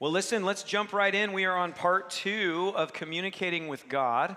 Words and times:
Well, 0.00 0.10
listen, 0.10 0.44
let's 0.44 0.64
jump 0.64 0.92
right 0.92 1.14
in. 1.14 1.32
We 1.32 1.44
are 1.44 1.56
on 1.56 1.72
part 1.72 2.10
two 2.10 2.72
of 2.74 2.92
communicating 2.92 3.68
with 3.68 3.88
God. 3.88 4.34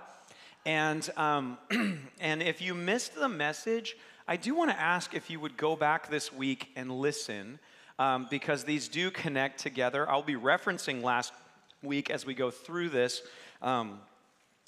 And, 0.68 1.10
um, 1.18 1.58
and 2.20 2.44
if 2.44 2.62
you 2.62 2.76
missed 2.76 3.16
the 3.16 3.28
message, 3.28 3.98
I 4.28 4.38
do 4.38 4.54
want 4.54 4.70
to 4.70 4.80
ask 4.80 5.16
if 5.16 5.32
you 5.32 5.40
would 5.40 5.58
go 5.58 5.76
back 5.76 6.12
this 6.12 6.32
week 6.32 6.70
and 6.76 6.92
listen 6.92 7.58
um, 7.98 8.28
because 8.30 8.66
these 8.66 8.88
do 8.88 9.10
connect 9.10 9.60
together. 9.60 10.08
I'll 10.08 10.22
be 10.22 10.36
referencing 10.36 11.02
last 11.02 11.34
week 11.82 12.12
as 12.12 12.24
we 12.24 12.36
go 12.36 12.52
through 12.52 12.90
this. 12.90 13.24
Um, 13.64 14.00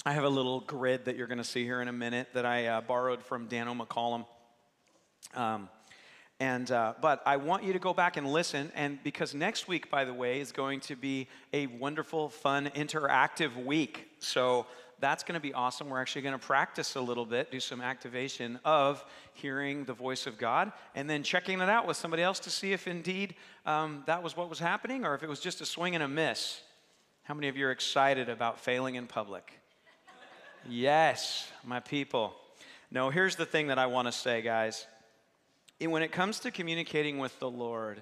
I 0.07 0.13
have 0.13 0.23
a 0.23 0.29
little 0.29 0.61
grid 0.61 1.05
that 1.05 1.15
you're 1.15 1.27
going 1.27 1.37
to 1.37 1.43
see 1.43 1.65
here 1.65 1.83
in 1.83 1.87
a 1.87 1.93
minute 1.93 2.29
that 2.33 2.47
I 2.47 2.65
uh, 2.65 2.81
borrowed 2.81 3.21
from 3.21 3.45
Daniel 3.45 3.75
McCollum. 3.75 4.25
Um, 5.35 5.69
and, 6.39 6.71
uh, 6.71 6.93
but 7.01 7.21
I 7.25 7.35
want 7.35 7.63
you 7.63 7.73
to 7.73 7.79
go 7.79 7.93
back 7.93 8.15
and 8.15 8.31
listen. 8.31 8.71
And 8.73 9.01
because 9.03 9.33
next 9.33 9.67
week, 9.67 9.91
by 9.91 10.05
the 10.05 10.13
way, 10.13 10.39
is 10.39 10.53
going 10.53 10.79
to 10.81 10.95
be 10.95 11.27
a 11.51 11.67
wonderful, 11.67 12.29
fun, 12.29 12.71
interactive 12.75 13.65
week. 13.65 14.07
So 14.19 14.65
that's 15.01 15.23
going 15.23 15.33
to 15.33 15.41
be 15.41 15.53
awesome. 15.53 15.89
We're 15.89 15.99
actually 15.99 16.21
going 16.21 16.39
to 16.39 16.45
practice 16.45 16.95
a 16.95 17.01
little 17.01 17.25
bit, 17.25 17.51
do 17.51 17.59
some 17.59 17.81
activation 17.81 18.57
of 18.63 19.03
hearing 19.33 19.83
the 19.83 19.93
voice 19.93 20.27
of 20.27 20.37
God, 20.37 20.71
and 20.95 21.09
then 21.09 21.23
checking 21.23 21.59
it 21.59 21.69
out 21.69 21.85
with 21.85 21.97
somebody 21.97 22.23
else 22.23 22.39
to 22.39 22.49
see 22.49 22.71
if 22.71 22.87
indeed 22.87 23.35
um, 23.65 24.03
that 24.05 24.23
was 24.23 24.37
what 24.37 24.49
was 24.49 24.59
happening 24.59 25.05
or 25.05 25.15
if 25.15 25.23
it 25.23 25.29
was 25.29 25.41
just 25.41 25.59
a 25.59 25.65
swing 25.65 25.93
and 25.93 26.03
a 26.03 26.07
miss. 26.07 26.61
How 27.23 27.33
many 27.33 27.49
of 27.49 27.57
you 27.57 27.67
are 27.67 27.71
excited 27.71 28.29
about 28.29 28.59
failing 28.59 28.95
in 28.95 29.07
public? 29.07 29.59
yes, 30.67 31.51
my 31.65 31.79
people. 31.81 32.33
No, 32.91 33.09
here's 33.09 33.35
the 33.35 33.45
thing 33.45 33.67
that 33.67 33.77
I 33.77 33.85
want 33.85 34.07
to 34.07 34.11
say, 34.11 34.41
guys. 34.41 34.87
When 35.81 36.03
it 36.03 36.11
comes 36.11 36.39
to 36.41 36.51
communicating 36.51 37.19
with 37.19 37.37
the 37.39 37.49
Lord, 37.49 38.01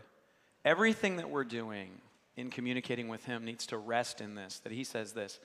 everything 0.66 1.18
that 1.18 1.30
we're 1.30 1.44
doing 1.44 1.90
in 2.36 2.50
communicating 2.50 3.08
with 3.08 3.26
Him 3.26 3.46
needs 3.46 3.68
to 3.68 3.78
rest 3.78 4.22
in 4.22 4.36
this 4.36 4.60
that 4.60 4.72
He 4.72 4.84
says 4.84 5.14
this 5.14 5.40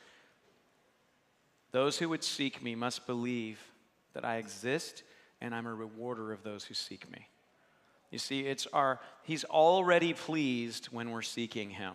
those 1.73 1.99
who 1.99 2.09
would 2.11 2.23
seek 2.23 2.63
me 2.63 2.75
must 2.75 3.07
believe 3.07 3.59
that 4.13 4.25
I 4.25 4.37
exist 4.37 5.03
and 5.41 5.55
I'm 5.55 5.67
a 5.67 5.75
rewarder 5.75 6.33
of 6.33 6.43
those 6.43 6.65
who 6.65 6.75
seek 6.75 7.11
me. 7.11 7.29
You 8.11 8.19
see, 8.19 8.41
it's 8.41 8.67
our, 8.75 9.01
he's 9.23 9.45
already 9.45 10.13
pleased 10.13 10.87
when 10.87 11.11
we're 11.11 11.23
seeking 11.23 11.71
him, 11.71 11.95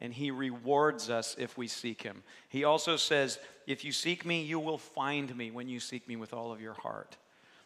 and 0.00 0.12
he 0.12 0.32
rewards 0.32 1.08
us 1.08 1.36
if 1.38 1.56
we 1.56 1.68
seek 1.68 2.02
him. 2.02 2.24
He 2.48 2.64
also 2.64 2.96
says, 2.96 3.38
If 3.68 3.84
you 3.84 3.92
seek 3.92 4.26
me, 4.26 4.42
you 4.42 4.58
will 4.58 4.76
find 4.76 5.34
me 5.36 5.52
when 5.52 5.68
you 5.68 5.78
seek 5.78 6.08
me 6.08 6.16
with 6.16 6.34
all 6.34 6.52
of 6.52 6.60
your 6.60 6.74
heart. 6.74 7.16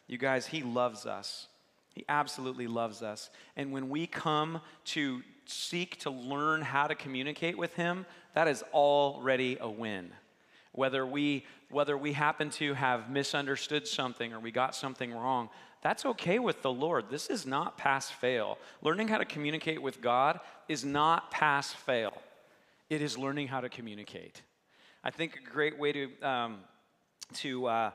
You 0.07 0.19
guys, 0.19 0.47
he 0.47 0.63
loves 0.63 1.07
us. 1.07 1.49
He 1.97 2.05
absolutely 2.11 2.67
loves 2.67 3.03
us. 3.03 3.31
And 3.57 3.73
when 3.73 3.89
we 3.89 4.07
come 4.07 4.61
to 4.87 5.23
seek 5.47 5.99
to 6.01 6.11
learn 6.11 6.61
how 6.61 6.87
to 6.87 6.95
communicate 6.95 7.57
with 7.57 7.75
him, 7.75 8.05
that 8.35 8.49
is 8.49 8.63
already 8.75 9.57
a 9.61 9.69
win. 9.69 10.13
Whether 10.73 11.07
we 11.07 11.47
whether 11.71 11.97
we 11.97 12.13
happen 12.13 12.51
to 12.51 12.75
have 12.75 13.11
misunderstood 13.11 13.89
something 13.89 14.33
or 14.33 14.39
we 14.39 14.53
got 14.53 14.75
something 14.77 15.13
wrong 15.13 15.49
that's 15.83 16.05
okay 16.05 16.39
with 16.39 16.63
the 16.63 16.73
lord. 16.73 17.07
This 17.11 17.29
is 17.29 17.47
not 17.47 17.79
pass 17.79 18.11
fail. 18.11 18.59
Learning 18.83 19.09
how 19.09 19.19
to 19.19 19.25
communicate 19.25 19.81
with 19.81 20.03
god 20.03 20.41
is 20.69 20.85
not 20.85 21.31
pass 21.31 21.73
fail. 21.73 22.13
It 22.91 23.01
is 23.01 23.17
learning 23.17 23.49
how 23.49 23.63
to 23.63 23.69
communicate. 23.71 24.43
I 25.03 25.11
think 25.11 25.37
a 25.37 25.51
great 25.51 25.79
way 25.79 25.93
to 25.93 26.23
um, 26.23 26.59
to 27.35 27.67
uh, 27.67 27.91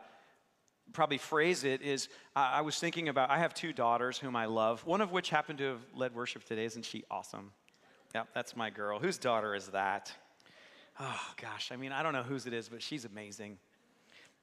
probably 0.94 1.18
phrase 1.18 1.64
it 1.64 1.82
is 1.82 2.10
i 2.36 2.62
was 2.62 2.78
thinking 2.80 3.10
about 3.10 3.30
i 3.30 3.38
have 3.38 3.54
two 3.54 3.72
daughters 3.72 4.18
whom 4.18 4.36
i 4.36 4.46
love 4.46 4.86
one 4.86 5.02
of 5.02 5.12
which 5.12 5.30
happened 5.30 5.58
to 5.58 5.66
have 5.66 5.82
led 5.96 6.14
worship 6.14 6.44
today 6.44 6.66
isn't 6.66 6.84
she 6.84 7.04
awesome 7.10 7.52
yep 8.14 8.28
that's 8.34 8.56
my 8.56 8.70
girl 8.70 9.00
whose 9.00 9.18
daughter 9.18 9.56
is 9.56 9.68
that 9.68 10.12
oh 11.00 11.34
gosh, 11.42 11.72
I 11.72 11.76
mean, 11.76 11.92
I 11.92 12.04
don't 12.04 12.14
know 12.14 12.24
whose 12.24 12.46
it 12.46 12.54
is, 12.54 12.70
but 12.70 12.82
she's 12.82 13.06
amazing. 13.06 13.58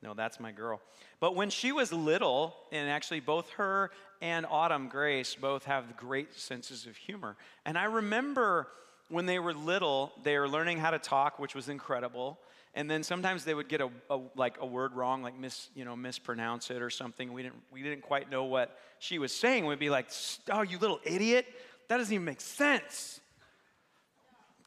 No, 0.03 0.15
that's 0.15 0.39
my 0.39 0.53
girl. 0.53 0.81
But 1.19 1.35
when 1.35 1.51
she 1.51 1.73
was 1.73 1.93
little, 1.93 2.55
and 2.70 2.89
actually 2.89 3.20
both 3.20 3.51
her 3.51 3.91
and 4.20 4.47
Autumn 4.48 4.89
Grace 4.89 5.35
both 5.35 5.64
have 5.64 5.97
great 5.97 6.35
senses 6.35 6.87
of 6.87 6.97
humor. 6.97 7.37
And 7.64 7.77
I 7.77 7.85
remember 7.85 8.69
when 9.08 9.27
they 9.27 9.39
were 9.39 9.55
little, 9.55 10.13
they 10.23 10.39
were 10.39 10.48
learning 10.48 10.79
how 10.79 10.91
to 10.91 10.98
talk, 10.98 11.39
which 11.39 11.55
was 11.55 11.69
incredible. 11.69 12.39
And 12.78 12.89
then 12.89 13.02
sometimes 13.02 13.44
they 13.44 13.55
would 13.55 13.68
get 13.68 13.80
a, 13.80 13.90
a, 14.08 14.20
like 14.36 14.58
a 14.61 14.66
word 14.66 14.94
wrong, 14.94 15.20
like 15.20 15.36
mis, 15.36 15.68
you 15.74 15.84
know, 15.84 15.96
mispronounce 15.96 16.70
it 16.70 16.80
or 16.80 16.90
something. 16.90 17.33
We 17.33 17.42
didn't, 17.42 17.56
we 17.72 17.83
didn't 17.83 18.02
quite 18.02 18.30
know 18.30 18.44
what 18.44 18.78
she 19.00 19.18
was 19.18 19.33
saying. 19.33 19.66
We'd 19.66 19.80
be 19.80 19.90
like, 19.90 20.11
"Oh, 20.48 20.62
you 20.62 20.78
little 20.78 21.00
idiot! 21.02 21.44
That 21.89 21.96
doesn't 21.96 22.14
even 22.14 22.24
make 22.24 22.40
sense." 22.40 23.20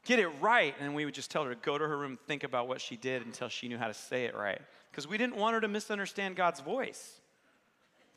get 0.04 0.18
it 0.18 0.28
right. 0.42 0.74
And 0.80 0.94
we 0.94 1.04
would 1.04 1.14
just 1.14 1.30
tell 1.30 1.44
her 1.44 1.54
to 1.54 1.60
go 1.60 1.78
to 1.78 1.86
her 1.86 1.96
room, 1.96 2.18
think 2.26 2.44
about 2.44 2.68
what 2.68 2.80
she 2.80 2.96
did 2.96 3.24
until 3.24 3.48
she 3.48 3.68
knew 3.68 3.78
how 3.78 3.86
to 3.86 3.94
say 3.94 4.24
it 4.24 4.34
right. 4.34 4.60
Because 4.90 5.08
we 5.08 5.16
didn't 5.16 5.36
want 5.36 5.54
her 5.54 5.60
to 5.60 5.68
misunderstand 5.68 6.36
God's 6.36 6.60
voice. 6.60 7.20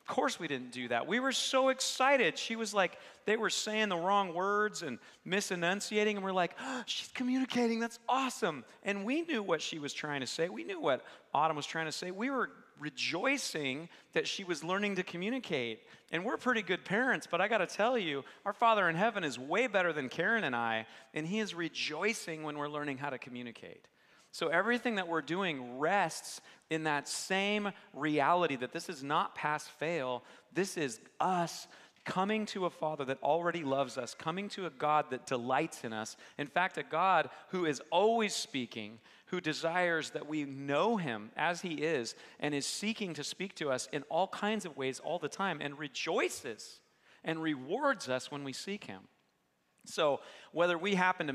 Of 0.07 0.13
course, 0.13 0.39
we 0.39 0.47
didn't 0.47 0.71
do 0.71 0.87
that. 0.89 1.07
We 1.07 1.19
were 1.19 1.31
so 1.31 1.69
excited. 1.69 2.37
She 2.37 2.55
was 2.55 2.75
like, 2.75 2.99
they 3.25 3.37
were 3.37 3.49
saying 3.49 3.89
the 3.89 3.97
wrong 3.97 4.35
words 4.35 4.83
and 4.83 4.99
misenunciating, 5.25 6.17
and 6.17 6.23
we're 6.23 6.31
like, 6.31 6.55
oh, 6.61 6.83
she's 6.85 7.09
communicating. 7.15 7.79
That's 7.79 7.97
awesome. 8.07 8.63
And 8.83 9.03
we 9.03 9.23
knew 9.23 9.41
what 9.41 9.63
she 9.63 9.79
was 9.79 9.93
trying 9.93 10.21
to 10.21 10.27
say. 10.27 10.47
We 10.47 10.63
knew 10.63 10.79
what 10.79 11.03
Autumn 11.33 11.57
was 11.57 11.65
trying 11.65 11.87
to 11.87 11.91
say. 11.91 12.11
We 12.11 12.29
were 12.29 12.51
rejoicing 12.79 13.89
that 14.13 14.27
she 14.27 14.43
was 14.43 14.63
learning 14.63 14.97
to 14.97 15.03
communicate. 15.03 15.79
And 16.11 16.23
we're 16.23 16.37
pretty 16.37 16.61
good 16.61 16.85
parents, 16.85 17.27
but 17.29 17.41
I 17.41 17.47
got 17.47 17.57
to 17.57 17.67
tell 17.67 17.97
you, 17.97 18.23
our 18.45 18.53
Father 18.53 18.87
in 18.87 18.95
heaven 18.95 19.23
is 19.23 19.39
way 19.39 19.65
better 19.65 19.91
than 19.91 20.09
Karen 20.09 20.43
and 20.43 20.55
I, 20.55 20.85
and 21.15 21.25
He 21.25 21.39
is 21.39 21.55
rejoicing 21.55 22.43
when 22.43 22.59
we're 22.59 22.69
learning 22.69 22.99
how 22.99 23.09
to 23.09 23.17
communicate. 23.17 23.87
So 24.31 24.49
everything 24.49 24.95
that 24.95 25.07
we're 25.07 25.21
doing 25.21 25.79
rests 25.79 26.41
in 26.69 26.83
that 26.83 27.07
same 27.07 27.71
reality 27.93 28.55
that 28.55 28.73
this 28.73 28.89
is 28.89 29.03
not 29.03 29.35
pass 29.35 29.67
fail, 29.67 30.23
this 30.53 30.77
is 30.77 30.99
us 31.19 31.67
coming 32.05 32.45
to 32.45 32.65
a 32.65 32.69
Father 32.69 33.03
that 33.05 33.21
already 33.21 33.63
loves 33.63 33.97
us, 33.97 34.13
coming 34.13 34.47
to 34.49 34.67
a 34.67 34.69
God 34.69 35.05
that 35.09 35.25
delights 35.25 35.83
in 35.83 35.91
us. 35.91 36.15
In 36.37 36.47
fact, 36.47 36.77
a 36.77 36.83
God 36.83 37.29
who 37.49 37.65
is 37.65 37.81
always 37.91 38.33
speaking, 38.33 38.99
who 39.27 39.41
desires 39.41 40.11
that 40.11 40.27
we 40.27 40.43
know 40.43 40.97
him 40.97 41.31
as 41.35 41.61
he 41.61 41.73
is 41.73 42.15
and 42.39 42.53
is 42.53 42.65
seeking 42.65 43.13
to 43.15 43.23
speak 43.23 43.55
to 43.55 43.71
us 43.71 43.89
in 43.91 44.03
all 44.03 44.27
kinds 44.27 44.65
of 44.65 44.77
ways 44.77 44.99
all 44.99 45.19
the 45.19 45.27
time 45.27 45.59
and 45.61 45.77
rejoices 45.79 46.79
and 47.23 47.41
rewards 47.41 48.07
us 48.07 48.31
when 48.31 48.43
we 48.43 48.53
seek 48.53 48.85
him. 48.85 49.01
So, 49.85 50.21
whether 50.51 50.77
we 50.77 50.95
happen 50.95 51.27
to 51.27 51.33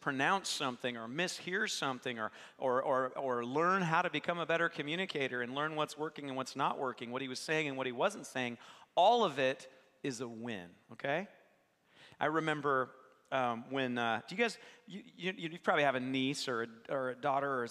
mispronounce 0.00 0.48
something 0.48 0.96
or 0.96 1.06
mishear 1.06 1.68
something 1.68 2.18
or, 2.18 2.30
or, 2.56 2.82
or, 2.82 3.08
or 3.18 3.44
learn 3.44 3.82
how 3.82 4.00
to 4.00 4.08
become 4.08 4.38
a 4.38 4.46
better 4.46 4.70
communicator 4.70 5.42
and 5.42 5.54
learn 5.54 5.76
what's 5.76 5.98
working 5.98 6.28
and 6.28 6.36
what's 6.38 6.56
not 6.56 6.78
working, 6.78 7.10
what 7.10 7.20
he 7.20 7.28
was 7.28 7.38
saying 7.38 7.68
and 7.68 7.76
what 7.76 7.86
he 7.86 7.92
wasn't 7.92 8.24
saying, 8.24 8.56
all 8.94 9.24
of 9.24 9.38
it 9.38 9.68
is 10.02 10.22
a 10.22 10.28
win, 10.28 10.68
okay? 10.92 11.28
I 12.18 12.26
remember 12.26 12.88
um, 13.30 13.64
when 13.68 13.98
uh, 13.98 14.22
do 14.26 14.34
you 14.34 14.42
guys 14.42 14.56
you, 14.88 15.02
you, 15.16 15.34
you, 15.36 15.58
probably 15.62 15.84
have 15.84 15.94
a 15.94 16.00
niece 16.00 16.48
or 16.48 16.62
a, 16.62 16.92
or 16.92 17.10
a 17.10 17.14
daughter 17.14 17.62
or 17.62 17.68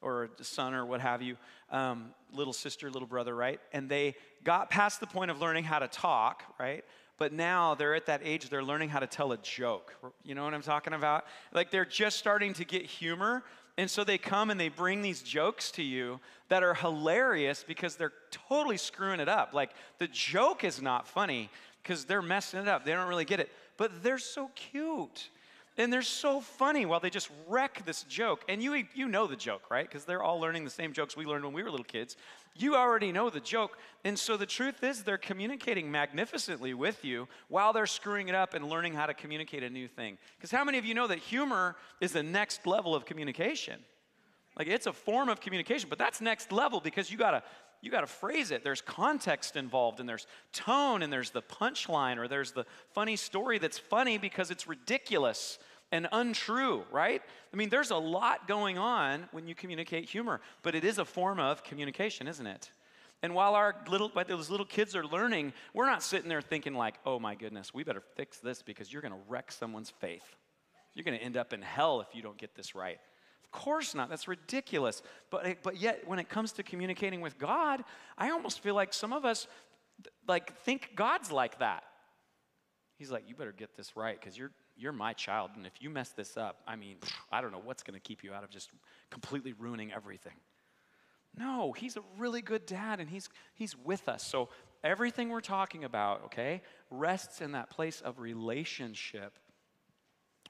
or 0.00 0.30
a 0.40 0.44
son 0.44 0.72
or 0.72 0.86
what 0.86 1.00
have 1.00 1.20
you 1.20 1.36
um, 1.70 2.14
little 2.32 2.54
sister 2.54 2.90
little 2.90 3.06
brother 3.06 3.34
right 3.34 3.60
and 3.74 3.90
they 3.90 4.14
got 4.42 4.70
past 4.70 5.00
the 5.00 5.06
point 5.06 5.30
of 5.30 5.38
learning 5.38 5.64
how 5.64 5.78
to 5.78 5.88
talk 5.88 6.44
right 6.58 6.82
but 7.18 7.32
now 7.32 7.74
they're 7.74 7.94
at 7.94 8.06
that 8.06 8.20
age 8.24 8.48
they're 8.48 8.64
learning 8.64 8.88
how 8.88 8.98
to 8.98 9.06
tell 9.06 9.32
a 9.32 9.38
joke 9.38 9.94
you 10.24 10.34
know 10.34 10.44
what 10.44 10.54
i'm 10.54 10.62
talking 10.62 10.92
about 10.92 11.24
like 11.52 11.70
they're 11.70 11.84
just 11.84 12.18
starting 12.18 12.52
to 12.52 12.64
get 12.64 12.82
humor 12.82 13.42
and 13.78 13.90
so 13.90 14.04
they 14.04 14.18
come 14.18 14.50
and 14.50 14.60
they 14.60 14.68
bring 14.68 15.00
these 15.00 15.22
jokes 15.22 15.70
to 15.70 15.82
you 15.82 16.20
that 16.48 16.62
are 16.62 16.74
hilarious 16.74 17.64
because 17.66 17.96
they're 17.96 18.12
totally 18.30 18.76
screwing 18.76 19.20
it 19.20 19.28
up 19.28 19.52
like 19.52 19.70
the 19.98 20.08
joke 20.08 20.64
is 20.64 20.82
not 20.82 21.06
funny 21.08 21.48
because 21.82 22.04
they're 22.04 22.22
messing 22.22 22.60
it 22.60 22.68
up 22.68 22.84
they 22.84 22.92
don't 22.92 23.08
really 23.08 23.24
get 23.24 23.40
it 23.40 23.50
but 23.76 24.02
they're 24.02 24.18
so 24.18 24.50
cute. 24.54 25.30
And 25.78 25.90
they're 25.92 26.02
so 26.02 26.40
funny 26.40 26.84
while 26.84 27.00
they 27.00 27.10
just 27.10 27.30
wreck 27.48 27.84
this 27.86 28.02
joke. 28.04 28.44
And 28.48 28.62
you, 28.62 28.84
you 28.94 29.08
know 29.08 29.26
the 29.26 29.36
joke, 29.36 29.70
right? 29.70 29.88
Because 29.88 30.04
they're 30.04 30.22
all 30.22 30.38
learning 30.38 30.64
the 30.64 30.70
same 30.70 30.92
jokes 30.92 31.16
we 31.16 31.24
learned 31.24 31.44
when 31.44 31.54
we 31.54 31.62
were 31.62 31.70
little 31.70 31.82
kids. 31.82 32.16
You 32.54 32.76
already 32.76 33.12
know 33.12 33.30
the 33.30 33.40
joke. 33.40 33.78
And 34.04 34.18
so 34.18 34.36
the 34.36 34.46
truth 34.46 34.82
is, 34.84 35.02
they're 35.02 35.18
communicating 35.18 35.90
magnificently 35.90 36.74
with 36.74 37.04
you 37.04 37.28
while 37.48 37.72
they're 37.72 37.86
screwing 37.86 38.28
it 38.28 38.34
up 38.34 38.54
and 38.54 38.68
learning 38.68 38.94
how 38.94 39.06
to 39.06 39.14
communicate 39.14 39.62
a 39.62 39.70
new 39.70 39.88
thing. 39.88 40.18
Because 40.36 40.50
how 40.50 40.64
many 40.64 40.78
of 40.78 40.84
you 40.84 40.94
know 40.94 41.06
that 41.06 41.18
humor 41.18 41.76
is 42.00 42.12
the 42.12 42.22
next 42.22 42.66
level 42.66 42.94
of 42.94 43.06
communication? 43.06 43.80
Like 44.58 44.68
it's 44.68 44.86
a 44.86 44.92
form 44.92 45.28
of 45.28 45.40
communication, 45.40 45.88
but 45.88 45.98
that's 45.98 46.20
next 46.20 46.52
level 46.52 46.80
because 46.80 47.10
you 47.10 47.16
gotta 47.16 47.42
you 47.82 47.90
got 47.90 48.02
to 48.02 48.06
phrase 48.06 48.52
it. 48.52 48.62
There's 48.62 48.80
context 48.80 49.56
involved, 49.56 49.98
and 49.98 50.08
there's 50.08 50.28
tone, 50.52 51.02
and 51.02 51.12
there's 51.12 51.30
the 51.30 51.42
punchline, 51.42 52.16
or 52.16 52.28
there's 52.28 52.52
the 52.52 52.64
funny 52.94 53.16
story 53.16 53.58
that's 53.58 53.76
funny 53.76 54.18
because 54.18 54.52
it's 54.52 54.68
ridiculous 54.68 55.58
and 55.92 56.08
untrue, 56.10 56.82
right? 56.90 57.22
I 57.52 57.56
mean, 57.56 57.68
there's 57.68 57.90
a 57.90 57.96
lot 57.96 58.48
going 58.48 58.78
on 58.78 59.28
when 59.30 59.46
you 59.46 59.54
communicate 59.54 60.08
humor, 60.08 60.40
but 60.62 60.74
it 60.74 60.84
is 60.84 60.98
a 60.98 61.04
form 61.04 61.38
of 61.38 61.62
communication, 61.62 62.26
isn't 62.26 62.46
it? 62.46 62.72
And 63.22 63.34
while 63.34 63.54
our 63.54 63.76
little, 63.88 64.08
while 64.08 64.24
those 64.24 64.50
little 64.50 64.66
kids 64.66 64.96
are 64.96 65.06
learning, 65.06 65.52
we're 65.74 65.86
not 65.86 66.02
sitting 66.02 66.28
there 66.28 66.40
thinking 66.40 66.74
like, 66.74 66.96
"Oh 67.06 67.20
my 67.20 67.36
goodness, 67.36 67.72
we 67.72 67.84
better 67.84 68.02
fix 68.16 68.38
this 68.38 68.62
because 68.62 68.92
you're 68.92 69.02
going 69.02 69.14
to 69.14 69.20
wreck 69.28 69.52
someone's 69.52 69.90
faith." 69.90 70.24
You're 70.94 71.04
going 71.04 71.18
to 71.18 71.24
end 71.24 71.36
up 71.36 71.52
in 71.52 71.62
hell 71.62 72.00
if 72.00 72.08
you 72.14 72.22
don't 72.22 72.36
get 72.36 72.54
this 72.54 72.74
right. 72.74 72.98
Of 73.44 73.50
course 73.50 73.94
not. 73.94 74.10
That's 74.10 74.28
ridiculous. 74.28 75.02
But, 75.30 75.62
but 75.62 75.78
yet, 75.78 76.06
when 76.06 76.18
it 76.18 76.28
comes 76.28 76.52
to 76.52 76.62
communicating 76.62 77.20
with 77.20 77.38
God, 77.38 77.82
I 78.18 78.30
almost 78.30 78.60
feel 78.60 78.74
like 78.74 78.92
some 78.92 79.12
of 79.12 79.24
us 79.24 79.46
like 80.26 80.56
think 80.64 80.90
God's 80.94 81.30
like 81.30 81.60
that. 81.60 81.84
He's 82.98 83.10
like, 83.10 83.24
you 83.26 83.34
better 83.34 83.52
get 83.52 83.76
this 83.76 83.96
right 83.96 84.18
because 84.18 84.36
you're 84.36 84.52
you're 84.76 84.92
my 84.92 85.12
child, 85.12 85.50
and 85.56 85.66
if 85.66 85.74
you 85.80 85.90
mess 85.90 86.10
this 86.10 86.36
up, 86.36 86.60
I 86.66 86.76
mean, 86.76 86.96
I 87.30 87.40
don't 87.40 87.52
know 87.52 87.60
what's 87.62 87.82
going 87.82 87.94
to 87.94 88.00
keep 88.00 88.24
you 88.24 88.32
out 88.32 88.44
of 88.44 88.50
just 88.50 88.70
completely 89.10 89.52
ruining 89.52 89.92
everything. 89.92 90.34
No, 91.36 91.72
he's 91.72 91.96
a 91.96 92.02
really 92.18 92.42
good 92.42 92.66
dad, 92.66 93.00
and 93.00 93.08
he's 93.08 93.28
he's 93.54 93.76
with 93.76 94.08
us. 94.08 94.24
So 94.24 94.50
everything 94.84 95.30
we're 95.30 95.40
talking 95.40 95.84
about, 95.84 96.24
okay, 96.26 96.62
rests 96.90 97.40
in 97.40 97.52
that 97.52 97.70
place 97.70 98.00
of 98.00 98.18
relationship 98.18 99.38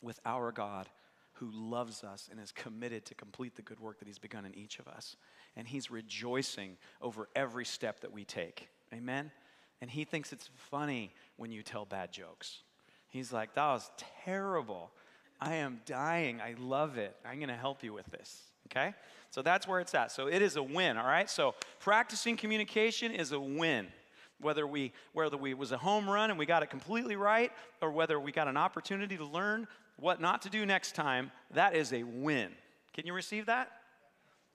with 0.01 0.19
our 0.25 0.51
God 0.51 0.89
who 1.35 1.51
loves 1.53 2.05
us 2.05 2.29
and 2.31 2.39
is 2.39 2.53
committed 2.53 3.05
to 3.07 3.15
complete 3.15 3.57
the 3.57 3.63
good 3.63 3.81
work 3.81 3.99
that 3.99 4.09
he's 4.09 4.19
begun 4.19 4.45
in 4.45 4.57
each 4.57 4.79
of 4.79 4.87
us. 4.87 5.17
And 5.57 5.67
he's 5.67 5.91
rejoicing 5.91 6.77
over 7.01 7.29
every 7.35 7.65
step 7.65 8.01
that 8.01 8.13
we 8.13 8.25
take. 8.25 8.69
Amen? 8.93 9.31
And 9.81 9.91
he 9.91 10.05
thinks 10.05 10.33
it's 10.33 10.51
funny 10.71 11.15
when 11.37 11.51
you 11.51 11.63
tell 11.63 11.85
bad 11.85 12.13
jokes. 12.13 12.63
He's 13.13 13.33
like, 13.33 13.55
that 13.55 13.67
was 13.67 13.91
terrible. 14.25 14.91
I 15.39 15.57
am 15.57 15.81
dying. 15.85 16.41
I 16.41 16.55
love 16.59 16.97
it. 16.97 17.15
I'm 17.27 17.37
going 17.37 17.51
to 17.51 17.55
help 17.55 17.85
you 17.85 17.93
with 17.93 18.07
this. 18.07 18.43
Okay? 18.69 18.95
So 19.31 19.43
that's 19.43 19.69
where 19.69 19.81
it's 19.81 19.95
at. 19.95 20.11
So 20.11 20.29
it 20.29 20.41
is 20.41 20.57
a 20.57 20.63
win, 20.63 20.97
all 20.97 21.07
right? 21.07 21.29
So 21.29 21.55
practicing 21.79 22.37
communication 22.37 23.13
is 23.13 23.33
a 23.33 23.41
win 23.41 23.89
whether 24.41 24.67
we 24.67 24.93
whether 25.13 25.37
we 25.37 25.55
was 25.55 25.71
a 25.71 25.79
home 25.79 26.09
run 26.09 26.31
and 26.31 26.39
we 26.39 26.45
got 26.45 26.65
it 26.65 26.71
completely 26.71 27.15
right 27.15 27.53
or 27.81 27.93
whether 27.93 28.19
we 28.19 28.33
got 28.33 28.49
an 28.49 28.57
opportunity 28.57 29.17
to 29.17 29.25
learn 29.25 29.69
what 29.99 30.21
not 30.21 30.43
to 30.43 30.51
do 30.51 30.67
next 30.67 30.97
time 30.97 31.31
that 31.53 31.77
is 31.77 31.93
a 31.93 32.03
win 32.03 32.51
can 32.93 33.07
you 33.07 33.13
receive 33.13 33.47
that 33.47 33.71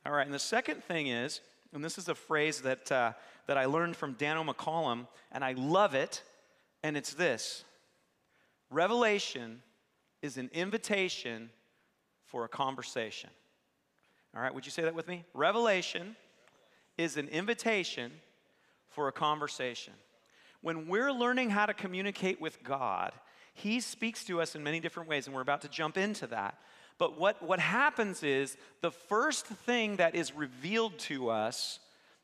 all 0.05 0.11
right 0.11 0.25
and 0.25 0.33
the 0.33 0.39
second 0.39 0.83
thing 0.83 1.07
is 1.07 1.39
and 1.73 1.85
this 1.85 1.97
is 1.97 2.09
a 2.09 2.15
phrase 2.15 2.61
that 2.61 2.91
uh, 2.91 3.13
that 3.47 3.57
i 3.57 3.63
learned 3.65 3.95
from 3.95 4.13
Daniel 4.13 4.43
McCollum 4.43 5.07
and 5.31 5.43
i 5.43 5.53
love 5.53 5.95
it 5.95 6.21
and 6.83 6.97
it's 6.97 7.13
this 7.13 7.63
revelation 8.69 9.61
is 10.21 10.37
an 10.37 10.49
invitation 10.53 11.49
for 12.25 12.43
a 12.45 12.49
conversation 12.49 13.29
all 14.35 14.41
right 14.41 14.53
would 14.53 14.65
you 14.65 14.71
say 14.71 14.83
that 14.83 14.95
with 14.95 15.07
me 15.07 15.23
revelation 15.33 16.15
is 16.97 17.17
an 17.17 17.27
invitation 17.29 18.11
for 18.89 19.07
a 19.07 19.11
conversation. 19.11 19.93
When 20.61 20.87
we're 20.87 21.11
learning 21.11 21.51
how 21.51 21.67
to 21.67 21.73
communicate 21.73 22.41
with 22.41 22.63
God, 22.63 23.13
He 23.53 23.79
speaks 23.79 24.23
to 24.25 24.41
us 24.41 24.55
in 24.55 24.63
many 24.63 24.79
different 24.79 25.07
ways, 25.07 25.27
and 25.27 25.35
we're 25.35 25.41
about 25.41 25.61
to 25.61 25.69
jump 25.69 25.97
into 25.97 26.27
that. 26.27 26.57
But 26.97 27.19
what, 27.19 27.43
what 27.43 27.59
happens 27.59 28.23
is 28.23 28.57
the 28.81 28.91
first 28.91 29.45
thing 29.45 29.97
that 29.97 30.15
is 30.15 30.35
revealed 30.35 30.97
to 30.99 31.29
us 31.29 31.79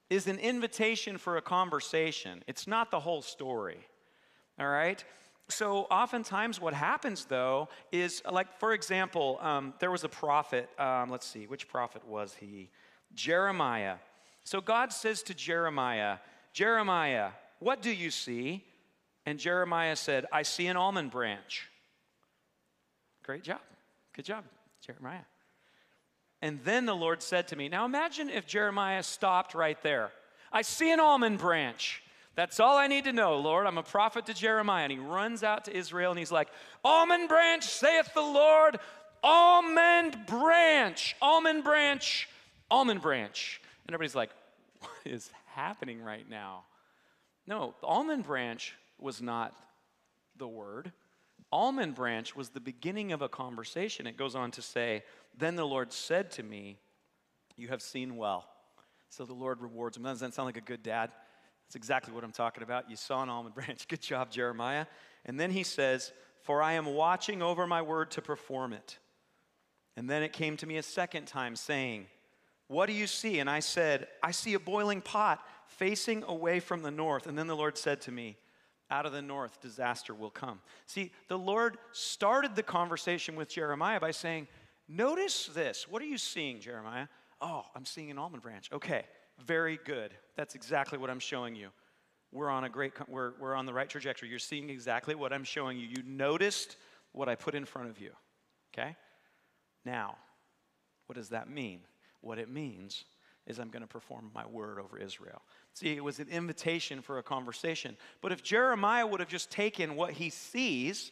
is 0.09 0.27
an 0.27 0.39
invitation 0.39 1.19
for 1.19 1.37
a 1.37 1.41
conversation. 1.41 2.43
It's 2.47 2.65
not 2.65 2.89
the 2.89 2.99
whole 2.99 3.21
story. 3.21 3.77
All 4.59 4.67
right? 4.67 5.03
So, 5.49 5.79
oftentimes, 5.91 6.61
what 6.61 6.73
happens 6.73 7.25
though 7.25 7.67
is, 7.91 8.21
like, 8.29 8.59
for 8.59 8.73
example, 8.73 9.39
um, 9.41 9.73
there 9.79 9.91
was 9.91 10.03
a 10.03 10.09
prophet, 10.09 10.69
um, 10.79 11.09
let's 11.09 11.27
see, 11.27 11.47
which 11.47 11.67
prophet 11.67 12.07
was 12.07 12.33
he? 12.39 12.69
Jeremiah. 13.13 13.95
So, 14.43 14.61
God 14.61 14.93
says 14.93 15.21
to 15.23 15.33
Jeremiah, 15.33 16.17
Jeremiah, 16.53 17.31
what 17.59 17.81
do 17.81 17.91
you 17.91 18.09
see? 18.09 18.63
And 19.25 19.39
Jeremiah 19.39 19.95
said, 19.95 20.25
I 20.31 20.43
see 20.43 20.67
an 20.67 20.77
almond 20.77 21.11
branch. 21.11 21.69
Great 23.23 23.43
job. 23.43 23.59
Good 24.13 24.25
job, 24.25 24.43
Jeremiah. 24.85 25.25
And 26.41 26.59
then 26.65 26.85
the 26.85 26.95
Lord 26.95 27.21
said 27.21 27.47
to 27.49 27.55
me, 27.55 27.69
Now 27.69 27.85
imagine 27.85 28.29
if 28.29 28.45
Jeremiah 28.45 29.03
stopped 29.03 29.55
right 29.55 29.81
there. 29.81 30.11
I 30.51 30.61
see 30.61 30.91
an 30.91 30.99
almond 30.99 31.39
branch. 31.39 32.03
That's 32.35 32.59
all 32.59 32.77
I 32.77 32.87
need 32.87 33.03
to 33.03 33.13
know, 33.13 33.37
Lord. 33.37 33.67
I'm 33.67 33.77
a 33.77 33.83
prophet 33.83 34.25
to 34.25 34.33
Jeremiah. 34.33 34.83
And 34.83 34.91
he 34.91 34.97
runs 34.97 35.43
out 35.43 35.65
to 35.65 35.75
Israel 35.75 36.11
and 36.11 36.19
he's 36.19 36.31
like, 36.31 36.49
Almond 36.83 37.29
branch, 37.29 37.63
saith 37.63 38.13
the 38.13 38.21
Lord, 38.21 38.79
almond 39.23 40.17
branch, 40.25 41.15
almond 41.21 41.63
branch, 41.63 42.27
almond 42.71 43.01
branch. 43.01 43.61
And 43.85 43.93
everybody's 43.93 44.15
like, 44.15 44.31
What 44.79 44.91
is 45.05 45.29
happening 45.53 46.01
right 46.01 46.27
now. 46.27 46.63
No, 47.45 47.75
almond 47.83 48.23
branch 48.23 48.75
was 48.99 49.21
not 49.21 49.55
the 50.37 50.47
word. 50.47 50.91
Almond 51.51 51.93
branch 51.93 52.35
was 52.35 52.49
the 52.49 52.59
beginning 52.59 53.11
of 53.11 53.21
a 53.21 53.29
conversation. 53.29 54.07
It 54.07 54.17
goes 54.17 54.33
on 54.33 54.49
to 54.51 54.61
say, 54.61 55.03
Then 55.37 55.55
the 55.55 55.65
Lord 55.65 55.93
said 55.93 56.31
to 56.31 56.43
me, 56.43 56.79
You 57.55 57.67
have 57.67 57.83
seen 57.83 58.15
well. 58.17 58.47
So 59.09 59.25
the 59.25 59.33
Lord 59.33 59.61
rewards 59.61 59.95
him. 59.95 60.03
Doesn't 60.03 60.29
that 60.29 60.33
sound 60.33 60.47
like 60.47 60.57
a 60.57 60.61
good 60.61 60.81
dad? 60.81 61.11
That's 61.73 61.87
exactly 61.87 62.13
what 62.13 62.23
I'm 62.23 62.31
talking 62.31 62.61
about. 62.61 62.87
You 62.87 62.95
saw 62.95 63.23
an 63.23 63.29
almond 63.29 63.55
branch. 63.55 63.87
Good 63.87 64.01
job, 64.01 64.29
Jeremiah. 64.29 64.85
And 65.25 65.39
then 65.39 65.49
he 65.49 65.63
says, 65.63 66.11
For 66.43 66.61
I 66.61 66.73
am 66.73 66.85
watching 66.85 67.41
over 67.41 67.65
my 67.65 67.81
word 67.81 68.11
to 68.11 68.21
perform 68.21 68.73
it. 68.73 68.99
And 69.97 70.07
then 70.07 70.21
it 70.21 70.33
came 70.33 70.55
to 70.57 70.67
me 70.67 70.77
a 70.77 70.83
second 70.83 71.25
time, 71.25 71.55
saying, 71.55 72.05
what 72.67 72.85
do 72.85 72.93
you 72.93 73.07
see? 73.07 73.39
And 73.39 73.49
I 73.49 73.59
said, 73.59 74.07
I 74.21 74.29
see 74.31 74.53
a 74.53 74.59
boiling 74.59 75.01
pot 75.01 75.43
facing 75.65 76.23
away 76.23 76.59
from 76.59 76.83
the 76.83 76.91
north. 76.91 77.25
And 77.25 77.37
then 77.37 77.47
the 77.47 77.55
Lord 77.55 77.75
said 77.75 78.01
to 78.01 78.11
me, 78.11 78.37
Out 78.91 79.07
of 79.07 79.11
the 79.11 79.21
north, 79.21 79.59
disaster 79.59 80.13
will 80.13 80.29
come. 80.29 80.59
See, 80.85 81.11
the 81.27 81.37
Lord 81.37 81.77
started 81.91 82.55
the 82.55 82.63
conversation 82.63 83.35
with 83.35 83.49
Jeremiah 83.49 83.99
by 83.99 84.11
saying, 84.11 84.47
Notice 84.87 85.47
this. 85.47 85.87
What 85.89 86.03
are 86.03 86.05
you 86.05 86.19
seeing, 86.19 86.59
Jeremiah? 86.59 87.07
Oh, 87.41 87.63
I'm 87.75 87.85
seeing 87.85 88.11
an 88.11 88.19
almond 88.19 88.43
branch. 88.43 88.69
Okay, 88.71 89.05
very 89.39 89.79
good. 89.85 90.13
That's 90.35 90.55
exactly 90.55 90.97
what 90.97 91.09
I'm 91.09 91.19
showing 91.19 91.55
you. 91.55 91.69
We're 92.31 92.49
on 92.49 92.63
a 92.63 92.69
great, 92.69 92.93
we're, 93.07 93.33
we're 93.39 93.55
on 93.55 93.65
the 93.65 93.73
right 93.73 93.89
trajectory. 93.89 94.29
You're 94.29 94.39
seeing 94.39 94.69
exactly 94.69 95.13
what 95.13 95.31
I'm 95.31 95.43
showing 95.43 95.77
you. 95.77 95.87
You 95.87 96.03
noticed 96.05 96.77
what 97.11 97.29
I 97.29 97.35
put 97.35 97.53
in 97.53 97.65
front 97.65 97.89
of 97.89 97.99
you. 97.99 98.11
Okay? 98.73 98.95
Now, 99.85 100.17
what 101.05 101.15
does 101.15 101.29
that 101.29 101.49
mean? 101.49 101.81
What 102.21 102.39
it 102.39 102.49
means 102.49 103.05
is 103.45 103.59
I'm 103.59 103.69
going 103.69 103.81
to 103.81 103.87
perform 103.87 104.31
my 104.33 104.45
word 104.45 104.79
over 104.79 104.97
Israel. 104.97 105.41
See, 105.73 105.95
it 105.95 106.03
was 106.03 106.19
an 106.19 106.29
invitation 106.29 107.01
for 107.01 107.17
a 107.17 107.23
conversation. 107.23 107.97
But 108.21 108.31
if 108.31 108.41
Jeremiah 108.41 109.05
would 109.05 109.19
have 109.19 109.29
just 109.29 109.51
taken 109.51 109.95
what 109.95 110.13
he 110.13 110.29
sees, 110.29 111.11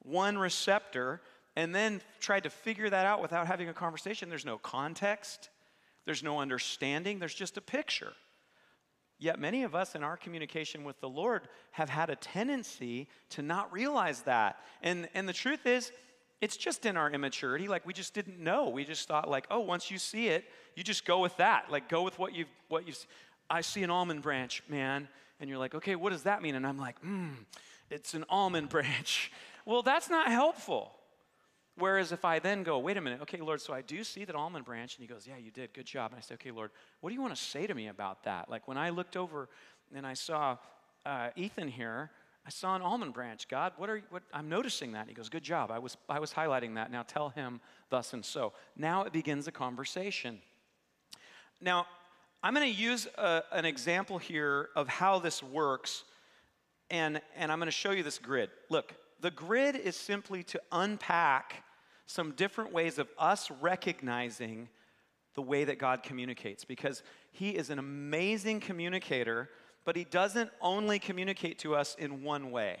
one 0.00 0.36
receptor, 0.36 1.22
and 1.56 1.74
then 1.74 2.02
tried 2.20 2.42
to 2.44 2.50
figure 2.50 2.90
that 2.90 3.06
out 3.06 3.22
without 3.22 3.46
having 3.46 3.68
a 3.68 3.74
conversation, 3.74 4.28
there's 4.28 4.44
no 4.44 4.58
context, 4.58 5.48
there's 6.04 6.22
no 6.22 6.40
understanding, 6.40 7.18
there's 7.18 7.34
just 7.34 7.56
a 7.56 7.60
picture. 7.60 8.12
Yet 9.18 9.38
many 9.38 9.62
of 9.62 9.74
us 9.74 9.94
in 9.94 10.02
our 10.02 10.16
communication 10.16 10.84
with 10.84 11.00
the 11.00 11.08
Lord 11.08 11.42
have 11.72 11.88
had 11.88 12.10
a 12.10 12.16
tendency 12.16 13.08
to 13.30 13.42
not 13.42 13.72
realize 13.72 14.22
that. 14.22 14.58
And, 14.82 15.08
and 15.14 15.28
the 15.28 15.32
truth 15.32 15.66
is, 15.66 15.92
it's 16.40 16.56
just 16.56 16.84
in 16.84 16.96
our 16.96 17.10
immaturity. 17.10 17.68
Like 17.68 17.86
we 17.86 17.92
just 17.92 18.12
didn't 18.12 18.38
know. 18.38 18.68
We 18.68 18.84
just 18.84 19.08
thought 19.08 19.30
like, 19.30 19.46
oh, 19.50 19.60
once 19.60 19.90
you 19.90 19.98
see 19.98 20.28
it, 20.28 20.44
you 20.74 20.82
just 20.82 21.06
go 21.06 21.20
with 21.20 21.36
that. 21.38 21.70
Like 21.70 21.88
go 21.88 22.02
with 22.02 22.18
what 22.18 22.34
you've 22.34 22.48
what 22.68 22.86
you've. 22.86 22.98
I 23.48 23.60
see 23.60 23.82
an 23.82 23.90
almond 23.90 24.22
branch, 24.22 24.62
man, 24.68 25.08
and 25.40 25.48
you're 25.48 25.58
like, 25.58 25.74
okay, 25.74 25.96
what 25.96 26.10
does 26.10 26.24
that 26.24 26.42
mean? 26.42 26.54
And 26.54 26.66
I'm 26.66 26.78
like, 26.78 26.98
hmm, 27.00 27.28
it's 27.90 28.14
an 28.14 28.24
almond 28.28 28.68
branch. 28.70 29.32
well, 29.64 29.82
that's 29.82 30.10
not 30.10 30.28
helpful. 30.28 30.92
Whereas 31.76 32.12
if 32.12 32.24
I 32.24 32.38
then 32.38 32.62
go, 32.62 32.78
wait 32.78 32.96
a 32.96 33.00
minute, 33.00 33.20
okay, 33.22 33.38
Lord, 33.38 33.60
so 33.60 33.72
I 33.72 33.82
do 33.82 34.04
see 34.04 34.24
that 34.24 34.36
almond 34.36 34.64
branch, 34.64 34.96
and 34.96 35.02
He 35.02 35.12
goes, 35.12 35.26
yeah, 35.26 35.36
you 35.36 35.50
did, 35.50 35.74
good 35.74 35.86
job. 35.86 36.12
And 36.12 36.18
I 36.18 36.20
say, 36.20 36.34
okay, 36.34 36.52
Lord, 36.52 36.70
what 37.00 37.10
do 37.10 37.14
you 37.14 37.20
want 37.20 37.34
to 37.34 37.40
say 37.42 37.66
to 37.66 37.74
me 37.74 37.88
about 37.88 38.22
that? 38.24 38.48
Like 38.48 38.68
when 38.68 38.78
I 38.78 38.90
looked 38.90 39.16
over 39.16 39.48
and 39.94 40.06
I 40.06 40.14
saw 40.14 40.56
uh, 41.04 41.30
Ethan 41.34 41.68
here, 41.68 42.10
I 42.46 42.50
saw 42.50 42.76
an 42.76 42.82
almond 42.82 43.14
branch. 43.14 43.48
God, 43.48 43.72
what 43.76 43.88
are 43.88 43.96
you, 43.96 44.02
what, 44.10 44.22
I'm 44.32 44.48
noticing 44.48 44.92
that. 44.92 45.08
He 45.08 45.14
goes, 45.14 45.28
Good 45.28 45.42
job. 45.42 45.70
I 45.70 45.78
was, 45.78 45.96
I 46.08 46.18
was 46.18 46.32
highlighting 46.32 46.74
that. 46.74 46.90
Now 46.90 47.02
tell 47.02 47.30
him 47.30 47.60
thus 47.90 48.12
and 48.12 48.24
so. 48.24 48.52
Now 48.76 49.02
it 49.04 49.12
begins 49.12 49.48
a 49.48 49.52
conversation. 49.52 50.40
Now, 51.60 51.86
I'm 52.42 52.52
going 52.54 52.70
to 52.70 52.80
use 52.80 53.06
a, 53.16 53.42
an 53.52 53.64
example 53.64 54.18
here 54.18 54.68
of 54.76 54.86
how 54.86 55.18
this 55.18 55.42
works, 55.42 56.04
and, 56.90 57.22
and 57.36 57.50
I'm 57.50 57.58
going 57.58 57.68
to 57.68 57.72
show 57.72 57.92
you 57.92 58.02
this 58.02 58.18
grid. 58.18 58.50
Look, 58.68 58.94
the 59.20 59.30
grid 59.30 59.76
is 59.76 59.96
simply 59.96 60.42
to 60.44 60.60
unpack 60.72 61.64
some 62.06 62.32
different 62.32 62.72
ways 62.72 62.98
of 62.98 63.08
us 63.18 63.50
recognizing 63.60 64.68
the 65.34 65.42
way 65.42 65.64
that 65.64 65.78
God 65.78 66.02
communicates 66.02 66.64
because 66.64 67.02
He 67.32 67.50
is 67.50 67.70
an 67.70 67.78
amazing 67.78 68.60
communicator 68.60 69.48
but 69.84 69.96
he 69.96 70.04
doesn't 70.04 70.50
only 70.60 70.98
communicate 70.98 71.58
to 71.60 71.74
us 71.74 71.94
in 71.98 72.22
one 72.22 72.50
way. 72.50 72.78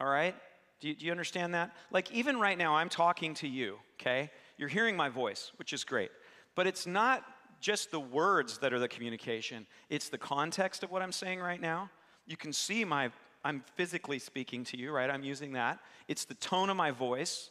All 0.00 0.08
right? 0.08 0.34
Do 0.80 0.88
you, 0.88 0.94
do 0.94 1.06
you, 1.06 1.10
understand 1.10 1.54
that? 1.54 1.74
Like, 1.90 2.10
even 2.12 2.38
right 2.38 2.56
now, 2.56 2.76
I'm 2.76 2.88
talking 2.88 3.34
to 3.34 3.48
you, 3.48 3.76
okay? 4.00 4.30
You're 4.56 4.68
hearing 4.68 4.96
my 4.96 5.08
voice, 5.08 5.52
which 5.56 5.72
is 5.72 5.84
great. 5.84 6.10
But 6.54 6.66
it's 6.66 6.86
not 6.86 7.24
just 7.60 7.90
the 7.90 8.00
words 8.00 8.58
that 8.58 8.72
are 8.72 8.78
the 8.78 8.88
communication, 8.88 9.66
it's 9.90 10.08
the 10.08 10.18
context 10.18 10.82
of 10.82 10.90
what 10.90 11.02
I'm 11.02 11.12
saying 11.12 11.40
right 11.40 11.60
now. 11.60 11.90
You 12.26 12.36
can 12.36 12.52
see 12.52 12.84
my, 12.84 13.10
I'm 13.44 13.64
physically 13.76 14.18
speaking 14.18 14.64
to 14.64 14.76
you, 14.76 14.92
right? 14.92 15.10
I'm 15.10 15.24
using 15.24 15.52
that. 15.52 15.78
It's 16.08 16.24
the 16.24 16.34
tone 16.34 16.70
of 16.70 16.76
my 16.76 16.90
voice. 16.90 17.50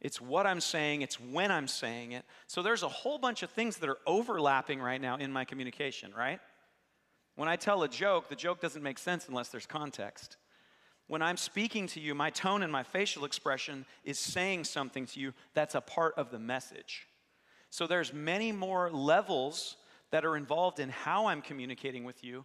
It's 0.00 0.20
what 0.20 0.46
I'm 0.46 0.60
saying, 0.60 1.02
it's 1.02 1.18
when 1.18 1.50
I'm 1.50 1.66
saying 1.66 2.12
it. 2.12 2.24
So 2.46 2.62
there's 2.62 2.82
a 2.82 2.88
whole 2.88 3.18
bunch 3.18 3.42
of 3.42 3.50
things 3.50 3.78
that 3.78 3.88
are 3.88 3.98
overlapping 4.06 4.80
right 4.80 5.00
now 5.00 5.16
in 5.16 5.32
my 5.32 5.44
communication, 5.44 6.12
right? 6.16 6.38
When 7.34 7.48
I 7.48 7.56
tell 7.56 7.82
a 7.82 7.88
joke, 7.88 8.28
the 8.28 8.36
joke 8.36 8.60
doesn't 8.60 8.82
make 8.82 8.98
sense 8.98 9.26
unless 9.28 9.48
there's 9.48 9.66
context. 9.66 10.36
When 11.08 11.22
I'm 11.22 11.36
speaking 11.36 11.86
to 11.88 12.00
you, 12.00 12.14
my 12.14 12.30
tone 12.30 12.62
and 12.62 12.70
my 12.70 12.82
facial 12.82 13.24
expression 13.24 13.86
is 14.04 14.18
saying 14.18 14.64
something 14.64 15.06
to 15.06 15.20
you 15.20 15.32
that's 15.54 15.74
a 15.74 15.80
part 15.80 16.14
of 16.16 16.30
the 16.30 16.38
message. 16.38 17.06
So 17.70 17.86
there's 17.86 18.12
many 18.12 18.52
more 18.52 18.90
levels 18.90 19.76
that 20.10 20.24
are 20.24 20.36
involved 20.36 20.78
in 20.78 20.88
how 20.88 21.26
I'm 21.26 21.42
communicating 21.42 22.04
with 22.04 22.24
you. 22.24 22.44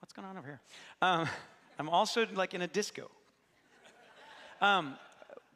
What's 0.00 0.12
going 0.12 0.26
on 0.26 0.36
over 0.36 0.46
here? 0.46 0.60
Um, 1.00 1.28
I'm 1.78 1.88
also 1.88 2.26
like 2.34 2.54
in 2.54 2.62
a 2.62 2.66
disco. 2.66 3.10
Um, 4.60 4.96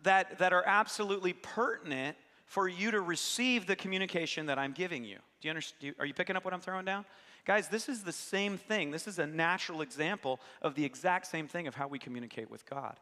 that, 0.02 0.38
that 0.38 0.52
are 0.52 0.64
absolutely 0.66 1.32
pertinent 1.32 2.16
for 2.46 2.68
you 2.68 2.90
to 2.92 3.00
receive 3.00 3.66
the 3.66 3.76
communication 3.76 4.46
that 4.46 4.58
I'm 4.58 4.72
giving 4.72 5.04
you. 5.04 5.18
Do 5.40 5.48
you 5.48 5.50
understand? 5.50 5.94
Are 5.98 6.06
you 6.06 6.14
picking 6.14 6.36
up 6.36 6.44
what 6.44 6.54
I'm 6.54 6.60
throwing 6.60 6.84
down? 6.84 7.04
Guys, 7.44 7.68
this 7.68 7.88
is 7.88 8.02
the 8.02 8.12
same 8.12 8.58
thing. 8.58 8.90
This 8.90 9.06
is 9.06 9.18
a 9.18 9.26
natural 9.26 9.80
example 9.80 10.40
of 10.62 10.74
the 10.74 10.84
exact 10.84 11.26
same 11.26 11.46
thing 11.46 11.66
of 11.66 11.74
how 11.74 11.86
we 11.86 11.98
communicate 11.98 12.50
with 12.50 12.68
God. 12.68 12.98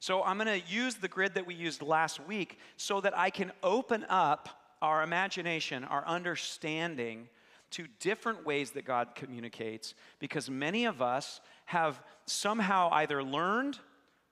So 0.00 0.22
I'm 0.22 0.36
going 0.36 0.60
to 0.60 0.66
use 0.68 0.96
the 0.96 1.08
grid 1.08 1.34
that 1.34 1.46
we 1.46 1.54
used 1.54 1.80
last 1.80 2.20
week 2.26 2.58
so 2.76 3.00
that 3.00 3.16
I 3.16 3.30
can 3.30 3.52
open 3.62 4.04
up 4.08 4.48
our 4.82 5.02
imagination, 5.02 5.84
our 5.84 6.04
understanding 6.06 7.28
to 7.74 7.86
different 8.00 8.46
ways 8.46 8.70
that 8.72 8.84
God 8.84 9.14
communicates 9.14 9.94
because 10.18 10.48
many 10.48 10.84
of 10.84 11.02
us 11.02 11.40
have 11.66 12.00
somehow 12.26 12.88
either 12.92 13.22
learned, 13.22 13.78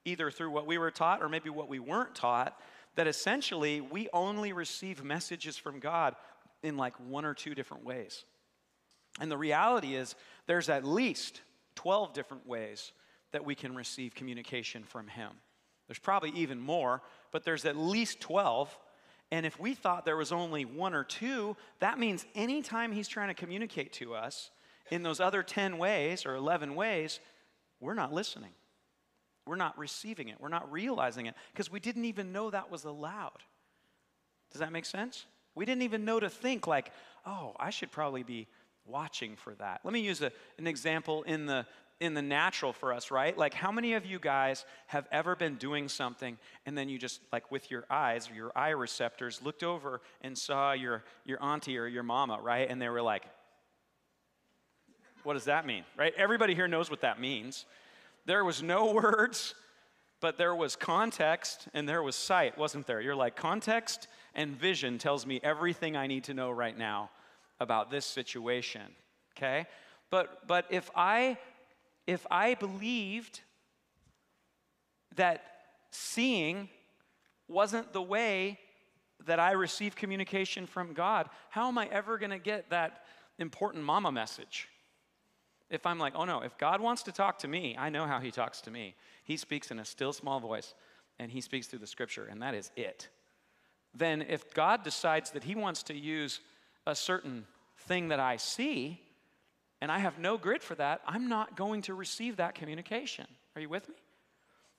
either 0.04 0.30
through 0.30 0.50
what 0.50 0.66
we 0.66 0.78
were 0.78 0.90
taught 0.90 1.22
or 1.22 1.28
maybe 1.28 1.50
what 1.50 1.68
we 1.68 1.78
weren't 1.78 2.14
taught, 2.14 2.58
that 2.94 3.06
essentially 3.06 3.80
we 3.80 4.08
only 4.12 4.52
receive 4.52 5.02
messages 5.02 5.56
from 5.56 5.80
God 5.80 6.14
in 6.62 6.76
like 6.76 6.94
one 7.08 7.24
or 7.24 7.34
two 7.34 7.54
different 7.54 7.84
ways. 7.84 8.24
And 9.20 9.30
the 9.30 9.36
reality 9.36 9.96
is, 9.96 10.14
there's 10.46 10.68
at 10.68 10.84
least 10.84 11.40
12 11.74 12.12
different 12.12 12.46
ways 12.46 12.92
that 13.32 13.44
we 13.44 13.54
can 13.54 13.74
receive 13.74 14.14
communication 14.14 14.84
from 14.84 15.08
Him. 15.08 15.30
There's 15.88 15.98
probably 15.98 16.30
even 16.30 16.60
more, 16.60 17.02
but 17.32 17.44
there's 17.44 17.64
at 17.64 17.76
least 17.76 18.20
12. 18.20 18.78
And 19.32 19.46
if 19.46 19.58
we 19.58 19.74
thought 19.74 20.04
there 20.04 20.18
was 20.18 20.30
only 20.30 20.66
one 20.66 20.92
or 20.92 21.04
two, 21.04 21.56
that 21.80 21.98
means 21.98 22.26
anytime 22.34 22.92
He's 22.92 23.08
trying 23.08 23.28
to 23.28 23.34
communicate 23.34 23.94
to 23.94 24.14
us 24.14 24.50
in 24.90 25.02
those 25.02 25.20
other 25.20 25.42
10 25.42 25.78
ways 25.78 26.26
or 26.26 26.34
11 26.34 26.74
ways, 26.74 27.18
we're 27.80 27.94
not 27.94 28.12
listening. 28.12 28.50
We're 29.46 29.56
not 29.56 29.76
receiving 29.78 30.28
it. 30.28 30.36
We're 30.38 30.48
not 30.50 30.70
realizing 30.70 31.24
it 31.24 31.34
because 31.50 31.72
we 31.72 31.80
didn't 31.80 32.04
even 32.04 32.30
know 32.30 32.50
that 32.50 32.70
was 32.70 32.84
allowed. 32.84 33.40
Does 34.52 34.60
that 34.60 34.70
make 34.70 34.84
sense? 34.84 35.24
We 35.54 35.64
didn't 35.64 35.82
even 35.82 36.04
know 36.04 36.20
to 36.20 36.28
think, 36.28 36.66
like, 36.66 36.92
oh, 37.24 37.56
I 37.58 37.70
should 37.70 37.90
probably 37.90 38.22
be 38.22 38.48
watching 38.84 39.36
for 39.36 39.54
that. 39.54 39.80
Let 39.82 39.94
me 39.94 40.00
use 40.00 40.20
a, 40.20 40.30
an 40.58 40.66
example 40.66 41.22
in 41.22 41.46
the 41.46 41.64
in 42.00 42.14
the 42.14 42.22
natural 42.22 42.72
for 42.72 42.92
us, 42.92 43.10
right? 43.10 43.36
Like 43.36 43.54
how 43.54 43.70
many 43.70 43.94
of 43.94 44.04
you 44.04 44.18
guys 44.18 44.64
have 44.88 45.06
ever 45.12 45.36
been 45.36 45.54
doing 45.56 45.88
something 45.88 46.36
and 46.66 46.76
then 46.76 46.88
you 46.88 46.98
just 46.98 47.20
like 47.32 47.50
with 47.50 47.70
your 47.70 47.84
eyes 47.88 48.28
or 48.30 48.34
your 48.34 48.52
eye 48.56 48.70
receptors 48.70 49.40
looked 49.42 49.62
over 49.62 50.00
and 50.20 50.36
saw 50.36 50.72
your 50.72 51.04
your 51.24 51.42
auntie 51.42 51.78
or 51.78 51.86
your 51.86 52.02
mama, 52.02 52.38
right? 52.42 52.68
And 52.68 52.82
they 52.82 52.88
were 52.88 53.02
like 53.02 53.22
what 55.22 55.34
does 55.34 55.44
that 55.44 55.66
mean? 55.66 55.84
Right? 55.96 56.12
Everybody 56.16 56.54
here 56.54 56.66
knows 56.66 56.90
what 56.90 57.02
that 57.02 57.20
means. 57.20 57.64
There 58.26 58.44
was 58.44 58.62
no 58.62 58.92
words, 58.92 59.54
but 60.20 60.38
there 60.38 60.54
was 60.54 60.76
context 60.76 61.68
and 61.74 61.88
there 61.88 62.02
was 62.02 62.16
sight, 62.16 62.58
wasn't 62.58 62.86
there? 62.86 63.00
You're 63.00 63.14
like 63.14 63.36
context 63.36 64.08
and 64.34 64.56
vision 64.56 64.98
tells 64.98 65.26
me 65.26 65.40
everything 65.42 65.96
I 65.96 66.06
need 66.06 66.24
to 66.24 66.34
know 66.34 66.50
right 66.50 66.76
now 66.76 67.10
about 67.60 67.90
this 67.90 68.06
situation, 68.06 68.82
okay? 69.36 69.66
But 70.10 70.46
but 70.46 70.66
if 70.70 70.90
I 70.94 71.38
if 72.06 72.26
I 72.30 72.54
believed 72.54 73.40
that 75.16 75.44
seeing 75.90 76.68
wasn't 77.48 77.92
the 77.92 78.02
way 78.02 78.58
that 79.26 79.38
I 79.38 79.52
receive 79.52 79.94
communication 79.94 80.66
from 80.66 80.94
God, 80.94 81.28
how 81.50 81.68
am 81.68 81.78
I 81.78 81.86
ever 81.86 82.18
going 82.18 82.30
to 82.30 82.38
get 82.38 82.70
that 82.70 83.04
important 83.38 83.84
mama 83.84 84.10
message? 84.10 84.68
If 85.70 85.86
I'm 85.86 85.98
like, 85.98 86.14
oh 86.16 86.24
no, 86.24 86.40
if 86.40 86.58
God 86.58 86.80
wants 86.80 87.02
to 87.04 87.12
talk 87.12 87.38
to 87.40 87.48
me, 87.48 87.76
I 87.78 87.88
know 87.88 88.06
how 88.06 88.20
he 88.20 88.30
talks 88.30 88.60
to 88.62 88.70
me. 88.70 88.94
He 89.24 89.36
speaks 89.36 89.70
in 89.70 89.78
a 89.78 89.84
still 89.84 90.12
small 90.12 90.40
voice 90.40 90.74
and 91.18 91.30
he 91.30 91.40
speaks 91.40 91.66
through 91.66 91.78
the 91.78 91.86
scripture, 91.86 92.26
and 92.30 92.42
that 92.42 92.54
is 92.54 92.70
it. 92.76 93.08
Then 93.94 94.22
if 94.22 94.52
God 94.54 94.82
decides 94.82 95.30
that 95.32 95.44
he 95.44 95.54
wants 95.54 95.82
to 95.84 95.94
use 95.94 96.40
a 96.86 96.94
certain 96.94 97.46
thing 97.78 98.08
that 98.08 98.20
I 98.20 98.38
see, 98.38 99.00
and 99.82 99.90
I 99.90 99.98
have 99.98 100.16
no 100.16 100.38
grid 100.38 100.62
for 100.62 100.76
that, 100.76 101.00
I'm 101.08 101.28
not 101.28 101.56
going 101.56 101.82
to 101.82 101.94
receive 101.94 102.36
that 102.36 102.54
communication. 102.54 103.26
Are 103.56 103.60
you 103.60 103.68
with 103.68 103.88
me? 103.88 103.96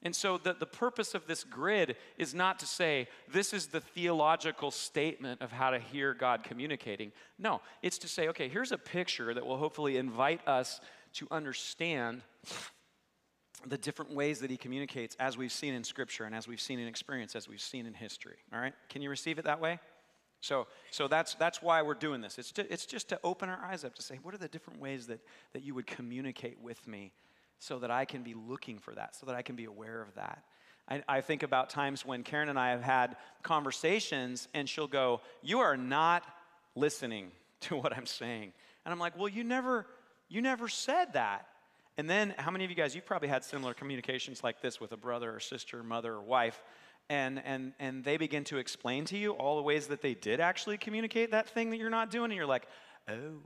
And 0.02 0.16
so, 0.16 0.38
the, 0.38 0.54
the 0.54 0.66
purpose 0.66 1.14
of 1.14 1.28
this 1.28 1.44
grid 1.44 1.98
is 2.18 2.34
not 2.34 2.58
to 2.60 2.66
say 2.66 3.10
this 3.30 3.54
is 3.54 3.68
the 3.68 3.82
theological 3.82 4.72
statement 4.72 5.42
of 5.42 5.52
how 5.52 5.72
to 5.72 5.80
hear 5.80 6.14
God 6.14 6.44
communicating. 6.44 7.12
No, 7.38 7.60
it's 7.82 7.98
to 8.00 8.08
say, 8.08 8.30
okay, 8.30 8.48
here's 8.48 8.72
a 8.72 8.78
picture 8.78 9.34
that 9.34 9.46
will 9.46 9.58
hopefully 9.58 9.98
invite 9.98 10.46
us 10.48 10.80
to 11.16 11.28
understand 11.32 12.22
the 13.66 13.78
different 13.78 14.14
ways 14.14 14.40
that 14.40 14.50
He 14.50 14.58
communicates 14.58 15.18
as 15.20 15.38
we've 15.38 15.52
seen 15.52 15.74
in 15.74 15.84
Scripture 15.84 16.24
and 16.24 16.34
as 16.34 16.48
we've 16.48 16.62
seen 16.62 16.80
in 16.80 16.88
experience, 16.88 17.36
as 17.36 17.50
we've 17.50 17.62
seen 17.62 17.86
in 17.86 17.94
history. 17.94 18.38
All 18.54 18.60
right? 18.60 18.74
Can 18.88 19.02
you 19.02 19.10
receive 19.10 19.38
it 19.38 19.44
that 19.44 19.60
way? 19.60 19.80
So, 20.44 20.68
so 20.92 21.08
that's, 21.08 21.36
that's 21.36 21.62
why 21.62 21.82
we're 21.84 21.94
doing 21.94 22.20
this. 22.20 22.38
It's, 22.38 22.52
to, 22.54 22.72
it's 22.72 22.86
just 22.86 23.08
to 23.10 23.20
open 23.24 23.48
our 23.48 23.64
eyes 23.64 23.86
up 23.86 23.96
to 23.96 24.02
say, 24.02 24.20
what 24.22 24.34
are 24.34 24.38
the 24.38 24.50
different 24.50 24.82
ways 24.82 25.08
that, 25.08 25.22
that 25.54 25.64
you 25.64 25.74
would 25.74 25.88
communicate 25.88 26.58
with 26.62 26.86
me 26.86 27.14
so 27.60 27.80
that 27.80 27.90
I 27.90 28.04
can 28.04 28.24
be 28.24 28.34
looking 28.34 28.78
for 28.78 28.94
that, 28.94 29.16
so 29.16 29.26
that 29.28 29.36
I 29.36 29.42
can 29.42 29.56
be 29.56 29.64
aware 29.64 30.02
of 30.02 30.14
that? 30.16 30.44
I, 30.90 31.02
I 31.08 31.22
think 31.22 31.44
about 31.44 31.70
times 31.70 32.06
when 32.06 32.24
Karen 32.24 32.50
and 32.50 32.60
I 32.60 32.72
have 32.72 32.82
had 32.82 33.16
conversations 33.42 34.50
and 34.54 34.68
she'll 34.68 34.86
go, 34.86 35.22
You 35.42 35.60
are 35.60 35.78
not 35.78 36.24
listening 36.76 37.32
to 37.62 37.78
what 37.78 37.96
I'm 37.96 38.06
saying. 38.06 38.52
And 38.84 38.92
I'm 38.92 39.00
like, 39.00 39.18
Well, 39.18 39.30
you 39.30 39.46
never, 39.46 39.88
you 40.28 40.42
never 40.42 40.68
said 40.68 41.14
that. 41.14 41.48
And 41.98 42.10
then, 42.10 42.34
how 42.38 42.52
many 42.52 42.66
of 42.66 42.70
you 42.70 42.76
guys, 42.76 42.96
you've 42.96 43.06
probably 43.06 43.30
had 43.30 43.46
similar 43.46 43.74
communications 43.74 44.44
like 44.44 44.60
this 44.60 44.82
with 44.82 44.92
a 44.92 44.98
brother 44.98 45.34
or 45.34 45.40
sister, 45.40 45.84
mother 45.84 46.16
or 46.16 46.22
wife 46.22 46.62
and, 47.10 47.42
and, 47.46 47.74
and 47.80 48.04
they 48.04 48.18
begin 48.18 48.44
to 48.46 48.58
explain 48.58 49.06
to 49.06 49.18
you 49.18 49.32
all 49.32 49.58
the 49.58 49.62
ways 49.62 49.88
that 49.88 50.02
they 50.02 50.14
did 50.14 50.40
actually 50.40 50.78
communicate 50.78 51.32
that 51.32 51.50
thing 51.50 51.70
that 51.72 51.78
you're 51.78 51.90
not 51.90 52.10
doing, 52.10 52.26
and 52.26 52.36
you're 52.36 52.46
like, 52.46 52.68
oh, 53.10 53.42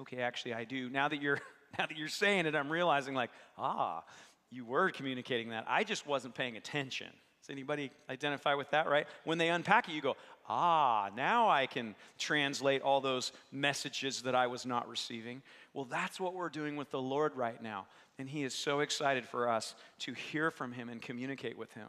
okay, 0.00 0.18
actually 0.18 0.54
I 0.54 0.64
do. 0.64 0.88
Now 0.88 1.08
that 1.08 1.20
you're 1.20 1.40
now 1.78 1.86
that 1.86 1.96
you're 1.96 2.08
saying 2.08 2.46
it, 2.46 2.54
I'm 2.54 2.70
realizing 2.70 3.14
like, 3.14 3.30
ah, 3.56 4.02
you 4.50 4.64
were 4.64 4.90
communicating 4.90 5.50
that. 5.50 5.64
I 5.68 5.84
just 5.84 6.06
wasn't 6.06 6.34
paying 6.34 6.56
attention. 6.56 7.08
Does 7.40 7.50
anybody 7.50 7.90
identify 8.10 8.54
with 8.54 8.70
that, 8.70 8.88
right? 8.88 9.06
When 9.24 9.38
they 9.38 9.48
unpack 9.48 9.88
it, 9.88 9.92
you 9.92 10.02
go, 10.02 10.16
ah, 10.46 11.08
now 11.16 11.48
I 11.48 11.66
can 11.66 11.94
translate 12.18 12.82
all 12.82 13.00
those 13.00 13.32
messages 13.50 14.22
that 14.22 14.34
I 14.34 14.46
was 14.46 14.66
not 14.66 14.88
receiving. 14.88 15.40
Well, 15.72 15.86
that's 15.86 16.20
what 16.20 16.34
we're 16.34 16.50
doing 16.50 16.76
with 16.76 16.90
the 16.90 17.00
Lord 17.00 17.34
right 17.36 17.62
now. 17.62 17.86
And 18.18 18.28
He 18.28 18.44
is 18.44 18.52
so 18.52 18.80
excited 18.80 19.24
for 19.24 19.48
us 19.48 19.74
to 20.00 20.12
hear 20.12 20.50
from 20.50 20.72
Him 20.72 20.90
and 20.90 21.00
communicate 21.00 21.56
with 21.56 21.72
Him. 21.72 21.88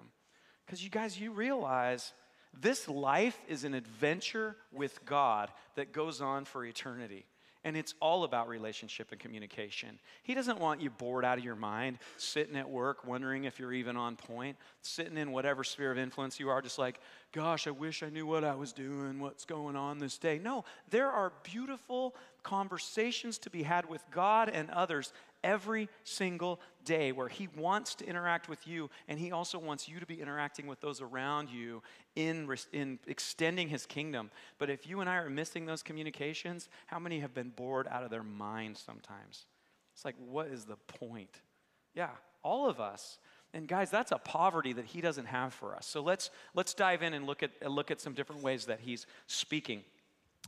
Because 0.71 0.85
you 0.85 0.89
guys, 0.89 1.19
you 1.19 1.31
realize 1.31 2.13
this 2.61 2.87
life 2.87 3.37
is 3.49 3.65
an 3.65 3.73
adventure 3.73 4.55
with 4.71 5.03
God 5.03 5.49
that 5.75 5.91
goes 5.91 6.21
on 6.21 6.45
for 6.45 6.63
eternity. 6.63 7.25
And 7.65 7.75
it's 7.75 7.93
all 7.99 8.23
about 8.23 8.47
relationship 8.47 9.11
and 9.11 9.19
communication. 9.19 9.99
He 10.23 10.33
doesn't 10.33 10.61
want 10.61 10.79
you 10.79 10.89
bored 10.89 11.25
out 11.25 11.37
of 11.37 11.43
your 11.43 11.57
mind, 11.57 11.97
sitting 12.15 12.55
at 12.55 12.69
work, 12.69 13.05
wondering 13.05 13.43
if 13.43 13.59
you're 13.59 13.73
even 13.73 13.97
on 13.97 14.15
point, 14.15 14.55
sitting 14.81 15.17
in 15.17 15.33
whatever 15.33 15.65
sphere 15.65 15.91
of 15.91 15.97
influence 15.97 16.39
you 16.39 16.47
are, 16.49 16.61
just 16.61 16.79
like, 16.79 17.01
gosh, 17.33 17.67
I 17.67 17.71
wish 17.71 18.01
I 18.01 18.09
knew 18.09 18.25
what 18.25 18.45
I 18.45 18.55
was 18.55 18.71
doing, 18.71 19.19
what's 19.19 19.43
going 19.43 19.75
on 19.75 19.99
this 19.99 20.17
day. 20.17 20.39
No, 20.39 20.63
there 20.89 21.11
are 21.11 21.33
beautiful 21.43 22.15
conversations 22.43 23.37
to 23.39 23.49
be 23.49 23.63
had 23.63 23.89
with 23.89 24.05
God 24.09 24.47
and 24.47 24.69
others 24.69 25.11
every 25.43 25.89
single 26.03 26.59
day 26.83 27.11
where 27.11 27.27
He 27.27 27.47
wants 27.55 27.95
to 27.95 28.05
interact 28.05 28.49
with 28.49 28.67
you, 28.67 28.89
and 29.07 29.19
He 29.19 29.31
also 29.31 29.59
wants 29.59 29.87
you 29.87 29.99
to 29.99 30.05
be 30.05 30.21
interacting 30.21 30.67
with 30.67 30.81
those 30.81 31.01
around 31.01 31.49
you 31.49 31.81
in, 32.15 32.49
in 32.71 32.99
extending 33.07 33.69
His 33.69 33.85
kingdom. 33.85 34.31
But 34.57 34.69
if 34.69 34.87
you 34.87 35.01
and 35.01 35.09
I 35.09 35.15
are 35.17 35.29
missing 35.29 35.65
those 35.65 35.83
communications, 35.83 36.69
how 36.87 36.99
many 36.99 37.19
have 37.19 37.33
been 37.33 37.49
bored 37.49 37.87
out 37.89 38.03
of 38.03 38.09
their 38.09 38.23
minds 38.23 38.79
sometimes? 38.79 39.45
It's 39.93 40.05
like, 40.05 40.15
what 40.29 40.47
is 40.47 40.65
the 40.65 40.77
point? 40.77 41.41
Yeah, 41.93 42.09
all 42.43 42.69
of 42.69 42.79
us. 42.79 43.19
And 43.53 43.67
guys, 43.67 43.91
that's 43.91 44.11
a 44.11 44.17
poverty 44.17 44.73
that 44.73 44.85
he 44.85 45.01
doesn't 45.01 45.25
have 45.25 45.53
for 45.53 45.75
us. 45.75 45.85
So 45.85 46.01
let's 46.01 46.29
let's 46.53 46.73
dive 46.73 47.03
in 47.03 47.13
and 47.13 47.27
look 47.27 47.43
at 47.43 47.51
look 47.69 47.91
at 47.91 47.99
some 47.99 48.13
different 48.13 48.41
ways 48.41 48.65
that 48.67 48.79
he's 48.79 49.05
speaking. 49.27 49.83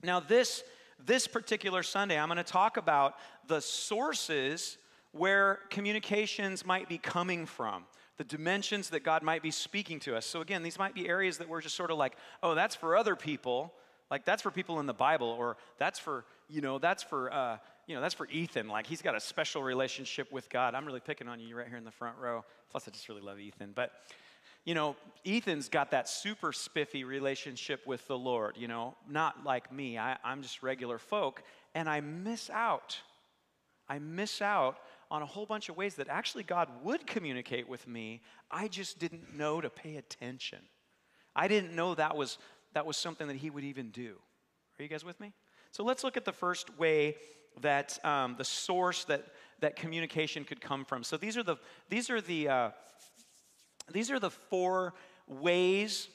Now, 0.01 0.21
this 0.21 0.63
this 1.05 1.27
particular 1.27 1.83
Sunday, 1.83 2.17
I'm 2.17 2.29
going 2.29 2.37
to 2.37 2.43
talk 2.43 2.77
about 2.77 3.15
the 3.47 3.59
sources 3.59 4.77
where 5.13 5.59
communications 5.69 6.65
might 6.65 6.89
be 6.89 6.97
coming 6.97 7.45
from. 7.45 7.85
the 8.17 8.23
dimensions 8.23 8.89
that 8.89 9.03
God 9.03 9.23
might 9.23 9.41
be 9.41 9.51
speaking 9.51 9.99
to 10.01 10.15
us. 10.15 10.25
So, 10.25 10.41
again, 10.41 10.61
these 10.61 10.77
might 10.77 10.93
be 10.93 11.07
areas 11.09 11.39
that 11.39 11.49
we're 11.49 11.61
just 11.61 11.75
sort 11.75 11.89
of 11.89 11.97
like, 11.97 12.15
oh, 12.43 12.53
that's 12.53 12.75
for 12.75 12.95
other 12.95 13.15
people. 13.15 13.73
Like, 14.11 14.25
that's 14.25 14.41
for 14.41 14.51
people 14.51 14.79
in 14.79 14.85
the 14.85 14.93
Bible, 14.93 15.27
or 15.27 15.57
that's 15.79 15.97
for, 15.97 16.25
you 16.47 16.61
know, 16.61 16.77
that's 16.77 17.01
for, 17.01 17.33
uh, 17.33 17.57
you 17.87 17.95
know, 17.95 18.01
that's 18.01 18.13
for 18.13 18.27
Ethan. 18.27 18.67
Like, 18.67 18.85
he's 18.85 19.01
got 19.01 19.15
a 19.15 19.19
special 19.19 19.63
relationship 19.63 20.31
with 20.31 20.49
God. 20.49 20.75
I'm 20.75 20.85
really 20.85 20.99
picking 20.99 21.27
on 21.27 21.39
you 21.39 21.55
right 21.55 21.67
here 21.67 21.77
in 21.77 21.85
the 21.85 21.91
front 21.91 22.17
row. 22.19 22.45
Plus, 22.69 22.87
I 22.87 22.91
just 22.91 23.09
really 23.09 23.21
love 23.21 23.39
Ethan. 23.39 23.71
But, 23.73 23.91
you 24.63 24.75
know, 24.75 24.95
Ethan's 25.25 25.67
got 25.67 25.89
that 25.91 26.07
super 26.07 26.53
spiffy 26.53 27.03
relationship 27.03 27.85
with 27.87 28.07
the 28.07 28.17
Lord, 28.17 28.57
you 28.57 28.67
know, 28.67 28.93
not 29.09 29.43
like 29.43 29.73
me. 29.73 29.97
I, 29.97 30.17
I'm 30.23 30.43
just 30.43 30.61
regular 30.61 30.99
folk, 30.99 31.41
and 31.73 31.89
I 31.89 32.01
miss 32.01 32.51
out. 32.51 32.99
I 33.89 33.99
miss 33.99 34.41
out 34.41 34.77
on 35.13 35.21
a 35.21 35.25
whole 35.27 35.45
bunch 35.45 35.69
of 35.69 35.77
ways 35.77 35.93
that 35.93 36.09
actually 36.09 36.41
God 36.41 36.67
would 36.81 37.05
communicate 37.05 37.69
with 37.69 37.87
me. 37.87 38.23
I 38.49 38.67
just 38.67 38.97
didn't 38.97 39.37
know 39.37 39.61
to 39.61 39.69
pay 39.69 39.97
attention. 39.97 40.57
I 41.35 41.47
didn't 41.47 41.75
know 41.75 41.93
that 41.93 42.17
was, 42.17 42.39
that 42.73 42.87
was 42.87 42.97
something 42.97 43.27
that 43.27 43.35
He 43.35 43.51
would 43.51 43.63
even 43.63 43.91
do. 43.91 44.15
Are 44.79 44.81
you 44.81 44.89
guys 44.89 45.05
with 45.05 45.19
me? 45.19 45.31
So 45.69 45.83
let's 45.83 46.03
look 46.03 46.17
at 46.17 46.25
the 46.25 46.33
first 46.33 46.75
way 46.79 47.15
that 47.61 48.03
um, 48.03 48.33
the 48.39 48.43
source 48.43 49.03
that, 49.03 49.23
that 49.59 49.75
communication 49.75 50.45
could 50.45 50.59
come 50.59 50.83
from. 50.83 51.03
So 51.03 51.15
these 51.15 51.37
are 51.37 51.43
the, 51.43 51.57
these 51.89 52.09
are 52.09 52.19
the, 52.19 52.49
uh, 52.49 52.69
these 53.91 54.09
are 54.09 54.19
the 54.19 54.31
four 54.31 54.95
ways 55.27 56.07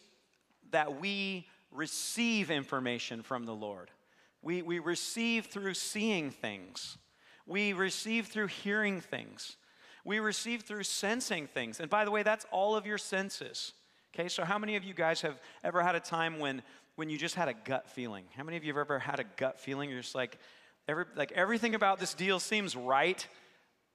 that 0.73 1.01
we 1.01 1.47
receive 1.71 2.51
information 2.51 3.23
from 3.23 3.45
the 3.45 3.55
Lord. 3.55 3.93
We, 4.43 4.61
we 4.63 4.81
receive 4.81 5.47
through 5.47 5.75
seeing 5.75 6.33
things. 6.33 6.99
We 7.49 7.73
receive 7.73 8.27
through 8.27 8.49
hearing 8.49 9.01
things. 9.01 9.57
We 10.05 10.21
receive 10.21 10.63
through 10.63 10.85
sensing 10.85 11.47
things. 11.47 11.81
And 11.81 11.91
by 11.91 12.05
the 12.05 12.11
way, 12.11 12.23
that's 12.23 12.47
all 12.53 12.77
of 12.77 12.87
your 12.87 12.99
senses. 12.99 13.73
Okay, 14.15 14.29
so 14.29 14.45
how 14.45 14.59
many 14.59 14.77
of 14.77 14.85
you 14.85 14.95
guys 14.95 15.23
have 15.23 15.41
ever 15.65 15.83
had 15.83 15.95
a 15.95 16.01
time 16.01 16.39
when, 16.39 16.63
when 16.97 17.09
you 17.09 17.19
just 17.19 17.35
had 17.35 17.49
a 17.49 17.55
gut 17.55 17.89
feeling? 17.89 18.25
How 18.37 18.45
many 18.45 18.57
of 18.57 18.65
you 18.65 18.73
have 18.73 18.79
ever 18.79 18.99
had 18.99 19.19
a 19.19 19.25
gut 19.37 19.59
feeling? 19.59 19.91
You're 19.91 20.03
just 20.03 20.15
like, 20.15 20.39
every, 20.87 21.07
like 21.17 21.33
everything 21.33 21.75
about 21.75 21.99
this 21.99 22.15
deal 22.15 22.39
seems 22.39 22.77
right, 22.77 23.27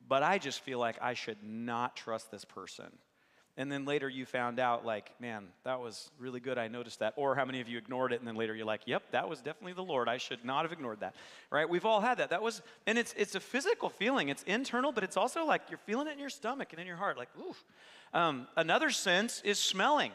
but 0.08 0.24
I 0.24 0.40
just 0.40 0.62
feel 0.62 0.80
like 0.80 0.98
I 1.02 1.14
should 1.14 1.44
not 1.44 1.96
trust 1.96 2.32
this 2.32 2.46
person. 2.46 2.92
And 3.56 3.72
then 3.72 3.86
later 3.86 4.10
you 4.10 4.26
found 4.26 4.60
out, 4.60 4.84
like, 4.84 5.12
man, 5.20 5.46
that 5.64 5.80
was 5.80 6.10
really 6.18 6.40
good. 6.40 6.58
I 6.58 6.68
noticed 6.68 7.00
that. 7.00 7.14
Or 7.18 7.36
how 7.36 7.46
many 7.46 7.62
of 7.62 7.70
you 7.70 7.78
ignored 7.78 8.12
it 8.12 8.20
and 8.20 8.28
then 8.28 8.36
later 8.36 8.56
you're 8.56 8.66
like, 8.66 8.82
yep, 8.88 9.04
that 9.12 9.30
was 9.30 9.42
definitely 9.42 9.74
the 9.74 9.84
Lord. 9.84 10.10
I 10.10 10.18
should 10.18 10.44
not 10.44 10.64
have 10.64 10.72
ignored 10.72 11.02
that. 11.02 11.16
Right? 11.52 11.70
We've 11.70 11.86
all 11.86 12.02
had 12.02 12.18
that. 12.18 12.32
That 12.32 12.42
was, 12.42 12.64
and 12.88 12.98
it's 12.98 13.14
it's 13.16 13.36
a 13.36 13.40
physical 13.40 13.90
feeling. 13.90 14.30
It's 14.30 14.42
internal, 14.44 14.92
but 14.92 15.04
it's 15.04 15.18
also 15.18 15.46
like 15.46 15.62
you're 15.70 15.78
feeling 15.78 16.08
it 16.08 16.14
in 16.14 16.20
your 16.20 16.32
stomach 16.32 16.70
and 16.72 16.80
in 16.80 16.88
your 16.88 16.98
heart. 16.98 17.16
Like, 17.18 17.30
ooh. 17.40 17.56
Um, 18.12 18.48
another 18.58 18.90
sense 18.90 19.42
is 19.46 19.60
smelling. 19.60 20.12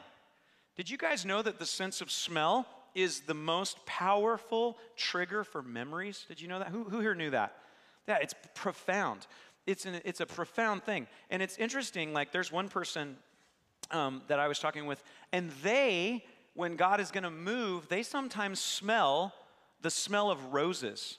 Did 0.76 0.90
you 0.90 0.98
guys 0.98 1.24
know 1.24 1.40
that 1.42 1.58
the 1.58 1.66
sense 1.66 2.00
of 2.00 2.10
smell 2.10 2.66
is 2.94 3.20
the 3.20 3.34
most 3.34 3.84
powerful 3.86 4.78
trigger 4.96 5.44
for 5.44 5.62
memories? 5.62 6.24
Did 6.26 6.40
you 6.40 6.48
know 6.48 6.58
that? 6.58 6.68
Who, 6.68 6.84
who 6.84 7.00
here 7.00 7.14
knew 7.14 7.30
that? 7.30 7.54
Yeah, 8.08 8.18
it's 8.20 8.34
profound. 8.54 9.26
It's, 9.66 9.84
an, 9.84 10.00
it's 10.04 10.20
a 10.20 10.26
profound 10.26 10.82
thing. 10.84 11.06
And 11.28 11.42
it's 11.42 11.58
interesting, 11.58 12.14
like, 12.14 12.32
there's 12.32 12.50
one 12.50 12.68
person 12.68 13.16
um, 13.90 14.22
that 14.28 14.38
I 14.38 14.48
was 14.48 14.58
talking 14.58 14.86
with, 14.86 15.02
and 15.32 15.50
they, 15.62 16.24
when 16.54 16.76
God 16.76 17.00
is 17.00 17.10
going 17.10 17.24
to 17.24 17.30
move, 17.30 17.88
they 17.88 18.02
sometimes 18.02 18.60
smell 18.60 19.32
the 19.80 19.90
smell 19.90 20.30
of 20.30 20.52
roses. 20.52 21.18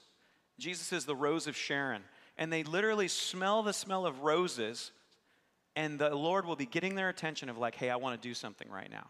Jesus 0.58 0.92
is 0.92 1.04
the 1.04 1.16
rose 1.16 1.46
of 1.46 1.56
Sharon. 1.56 2.02
And 2.36 2.52
they 2.52 2.62
literally 2.62 3.08
smell 3.08 3.62
the 3.62 3.72
smell 3.72 4.06
of 4.06 4.20
roses, 4.20 4.92
and 5.76 5.98
the 5.98 6.14
Lord 6.14 6.46
will 6.46 6.56
be 6.56 6.66
getting 6.66 6.94
their 6.94 7.08
attention 7.08 7.48
of, 7.48 7.58
like, 7.58 7.74
hey, 7.74 7.90
I 7.90 7.96
want 7.96 8.20
to 8.20 8.28
do 8.28 8.34
something 8.34 8.68
right 8.70 8.90
now. 8.90 9.08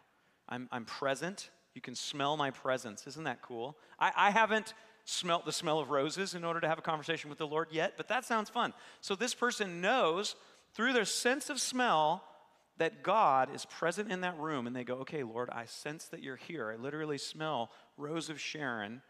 I'm, 0.48 0.68
I'm 0.72 0.84
present. 0.84 1.50
You 1.74 1.80
can 1.80 1.94
smell 1.94 2.36
my 2.36 2.50
presence. 2.50 3.06
Isn't 3.06 3.24
that 3.24 3.40
cool? 3.40 3.76
I, 3.98 4.12
I 4.16 4.30
haven't 4.30 4.74
smelt 5.04 5.44
the 5.44 5.52
smell 5.52 5.78
of 5.78 5.90
roses 5.90 6.34
in 6.34 6.44
order 6.44 6.60
to 6.60 6.68
have 6.68 6.78
a 6.78 6.82
conversation 6.82 7.30
with 7.30 7.38
the 7.38 7.46
Lord 7.46 7.68
yet, 7.70 7.94
but 7.96 8.08
that 8.08 8.24
sounds 8.24 8.50
fun. 8.50 8.72
So 9.00 9.14
this 9.14 9.34
person 9.34 9.80
knows 9.80 10.34
through 10.74 10.92
their 10.92 11.04
sense 11.04 11.50
of 11.50 11.60
smell 11.60 12.24
that 12.80 13.02
God 13.02 13.54
is 13.54 13.66
present 13.66 14.10
in 14.10 14.22
that 14.22 14.38
room 14.38 14.66
and 14.66 14.74
they 14.74 14.84
go, 14.84 14.94
okay, 14.96 15.22
Lord, 15.22 15.50
I 15.50 15.66
sense 15.66 16.06
that 16.06 16.22
you're 16.22 16.36
here. 16.36 16.70
I 16.72 16.82
literally 16.82 17.18
smell 17.18 17.70
Rose 17.98 18.30
of 18.30 18.40
Sharon. 18.40 19.02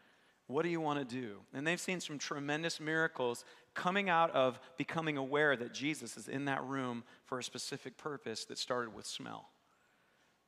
What 0.47 0.63
do 0.63 0.69
you 0.69 0.81
want 0.81 0.99
to 0.99 1.15
do? 1.15 1.37
And 1.53 1.65
they've 1.65 1.79
seen 1.79 2.01
some 2.01 2.19
tremendous 2.19 2.81
miracles 2.81 3.45
coming 3.73 4.09
out 4.09 4.29
of 4.31 4.59
becoming 4.77 5.15
aware 5.15 5.55
that 5.55 5.73
Jesus 5.73 6.17
is 6.17 6.27
in 6.27 6.45
that 6.45 6.61
room 6.65 7.05
for 7.23 7.39
a 7.39 7.43
specific 7.43 7.97
purpose 7.97 8.43
that 8.45 8.57
started 8.57 8.93
with 8.93 9.05
smell. 9.05 9.47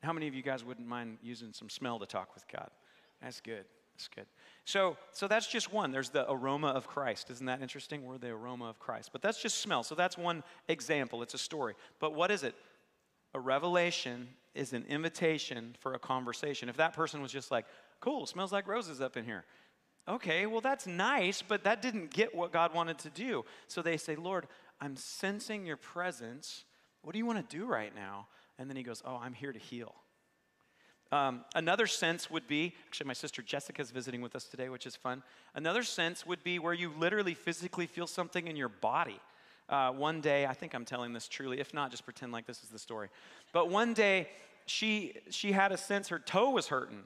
How 0.01 0.11
many 0.11 0.27
of 0.27 0.35
you 0.35 0.43
guys 0.43 0.65
wouldn't 0.65 0.85
mind 0.85 1.17
using 1.23 1.53
some 1.53 1.69
smell 1.69 1.99
to 1.99 2.05
talk 2.05 2.35
with 2.35 2.45
God? 2.49 2.69
That's 3.21 3.39
good. 3.39 3.63
That's 3.93 4.09
good. 4.09 4.25
So, 4.65 4.97
so 5.13 5.29
that's 5.29 5.47
just 5.47 5.71
one. 5.71 5.91
There's 5.91 6.09
the 6.09 6.29
aroma 6.29 6.67
of 6.67 6.87
Christ. 6.87 7.29
Isn't 7.29 7.45
that 7.45 7.61
interesting? 7.61 8.03
We're 8.03 8.17
the 8.17 8.31
aroma 8.31 8.65
of 8.65 8.79
Christ. 8.79 9.11
But 9.13 9.21
that's 9.21 9.41
just 9.41 9.59
smell. 9.59 9.83
So 9.83 9.95
that's 9.95 10.17
one 10.17 10.43
example. 10.67 11.23
It's 11.23 11.35
a 11.35 11.37
story. 11.37 11.75
But 11.99 12.13
what 12.13 12.29
is 12.29 12.43
it? 12.43 12.53
A 13.33 13.39
revelation 13.39 14.29
is 14.53 14.73
an 14.73 14.85
invitation 14.87 15.75
for 15.79 15.93
a 15.93 15.99
conversation. 15.99 16.69
If 16.69 16.77
that 16.77 16.93
person 16.93 17.21
was 17.21 17.31
just 17.31 17.51
like, 17.51 17.65
cool, 17.99 18.25
smells 18.25 18.51
like 18.51 18.67
roses 18.67 19.01
up 19.01 19.17
in 19.17 19.25
here. 19.25 19.45
Okay, 20.07 20.45
well, 20.45 20.61
that's 20.61 20.85
nice, 20.85 21.41
but 21.41 21.63
that 21.63 21.81
didn't 21.81 22.11
get 22.11 22.35
what 22.35 22.51
God 22.51 22.73
wanted 22.73 22.99
to 22.99 23.09
do. 23.09 23.45
So 23.67 23.81
they 23.81 23.97
say, 23.97 24.15
Lord, 24.15 24.47
I'm 24.81 24.95
sensing 24.97 25.65
your 25.65 25.77
presence. 25.77 26.65
What 27.01 27.13
do 27.13 27.19
you 27.19 27.25
want 27.25 27.49
to 27.49 27.57
do 27.57 27.65
right 27.65 27.95
now? 27.95 28.27
And 28.59 28.69
then 28.69 28.75
he 28.75 28.83
goes, 28.83 29.01
Oh, 29.05 29.19
I'm 29.21 29.33
here 29.33 29.53
to 29.53 29.59
heal. 29.59 29.95
Um, 31.11 31.45
another 31.55 31.85
sense 31.87 32.29
would 32.29 32.47
be 32.47 32.73
actually, 32.87 33.07
my 33.07 33.13
sister 33.13 33.41
Jessica 33.41 33.81
is 33.81 33.91
visiting 33.91 34.21
with 34.21 34.35
us 34.35 34.45
today, 34.45 34.69
which 34.69 34.85
is 34.85 34.95
fun. 34.95 35.23
Another 35.53 35.83
sense 35.83 36.25
would 36.25 36.43
be 36.43 36.59
where 36.59 36.73
you 36.73 36.91
literally 36.97 37.33
physically 37.33 37.85
feel 37.87 38.07
something 38.07 38.47
in 38.47 38.55
your 38.55 38.69
body. 38.69 39.19
Uh, 39.69 39.91
one 39.91 40.21
day, 40.21 40.45
I 40.45 40.53
think 40.53 40.73
I'm 40.73 40.85
telling 40.85 41.13
this 41.13 41.27
truly. 41.27 41.59
If 41.59 41.73
not, 41.73 41.91
just 41.91 42.05
pretend 42.05 42.31
like 42.31 42.45
this 42.45 42.63
is 42.63 42.69
the 42.69 42.79
story. 42.79 43.09
But 43.51 43.69
one 43.69 43.93
day, 43.93 44.27
she 44.65 45.13
she 45.29 45.51
had 45.51 45.71
a 45.71 45.77
sense 45.77 46.09
her 46.09 46.19
toe 46.19 46.49
was 46.49 46.67
hurting, 46.67 47.03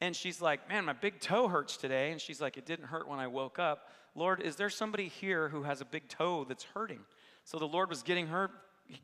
and 0.00 0.14
she's 0.14 0.40
like, 0.40 0.68
"Man, 0.68 0.84
my 0.84 0.92
big 0.92 1.20
toe 1.20 1.48
hurts 1.48 1.76
today." 1.76 2.12
And 2.12 2.20
she's 2.20 2.40
like, 2.40 2.56
"It 2.56 2.66
didn't 2.66 2.86
hurt 2.86 3.08
when 3.08 3.18
I 3.18 3.26
woke 3.26 3.58
up." 3.58 3.90
Lord, 4.14 4.40
is 4.42 4.56
there 4.56 4.70
somebody 4.70 5.08
here 5.08 5.48
who 5.48 5.62
has 5.62 5.80
a 5.80 5.84
big 5.84 6.08
toe 6.08 6.44
that's 6.44 6.64
hurting? 6.64 7.00
So 7.44 7.58
the 7.58 7.68
Lord 7.68 7.88
was 7.88 8.02
getting 8.02 8.26
her 8.28 8.50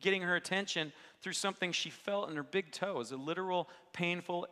getting 0.01 0.21
her 0.23 0.35
attention 0.35 0.91
through 1.21 1.33
something 1.33 1.71
she 1.71 1.89
felt 1.89 2.29
in 2.29 2.35
her 2.35 2.43
big 2.43 2.71
toe. 2.71 2.99
It 3.01 3.11
a 3.11 3.17
literal 3.17 3.69
painful 3.93 4.47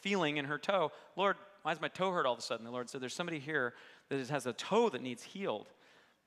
feeling 0.00 0.36
in 0.36 0.44
her 0.44 0.58
toe. 0.58 0.92
Lord, 1.16 1.36
why 1.62 1.72
is 1.72 1.80
my 1.80 1.88
toe 1.88 2.12
hurt 2.12 2.26
all 2.26 2.34
of 2.34 2.38
a 2.38 2.42
sudden? 2.42 2.64
The 2.64 2.70
Lord 2.70 2.88
said, 2.88 3.00
There's 3.00 3.14
somebody 3.14 3.38
here 3.38 3.74
that 4.08 4.28
has 4.28 4.46
a 4.46 4.52
toe 4.52 4.88
that 4.90 5.02
needs 5.02 5.22
healed. 5.22 5.66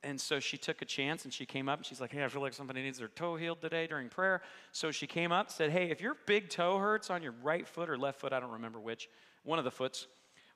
And 0.03 0.19
so 0.19 0.39
she 0.39 0.57
took 0.57 0.81
a 0.81 0.85
chance 0.85 1.25
and 1.25 1.33
she 1.33 1.45
came 1.45 1.67
up 1.67 1.79
and 1.79 1.85
she's 1.85 1.99
like, 1.99 2.12
Hey, 2.12 2.23
I 2.23 2.27
feel 2.29 2.41
like 2.41 2.53
somebody 2.53 2.81
needs 2.81 2.99
their 2.99 3.09
toe 3.09 3.35
healed 3.35 3.62
today 3.62 3.85
during 3.85 4.07
prayer. 4.07 4.41
So 4.71 4.91
she 4.91 5.07
came 5.07 5.31
up, 5.31 5.51
said, 5.51 5.71
Hey, 5.71 5.91
if 5.91 5.99
your 5.99 6.15
big 6.25 6.49
toe 6.49 6.77
hurts 6.77 7.09
on 7.09 7.21
your 7.21 7.33
right 7.43 7.67
foot 7.67 7.89
or 7.89 7.97
left 7.97 8.19
foot, 8.19 8.31
I 8.31 8.39
don't 8.39 8.51
remember 8.51 8.79
which, 8.79 9.09
one 9.43 9.59
of 9.59 9.65
the 9.65 9.71
foots, 9.71 10.07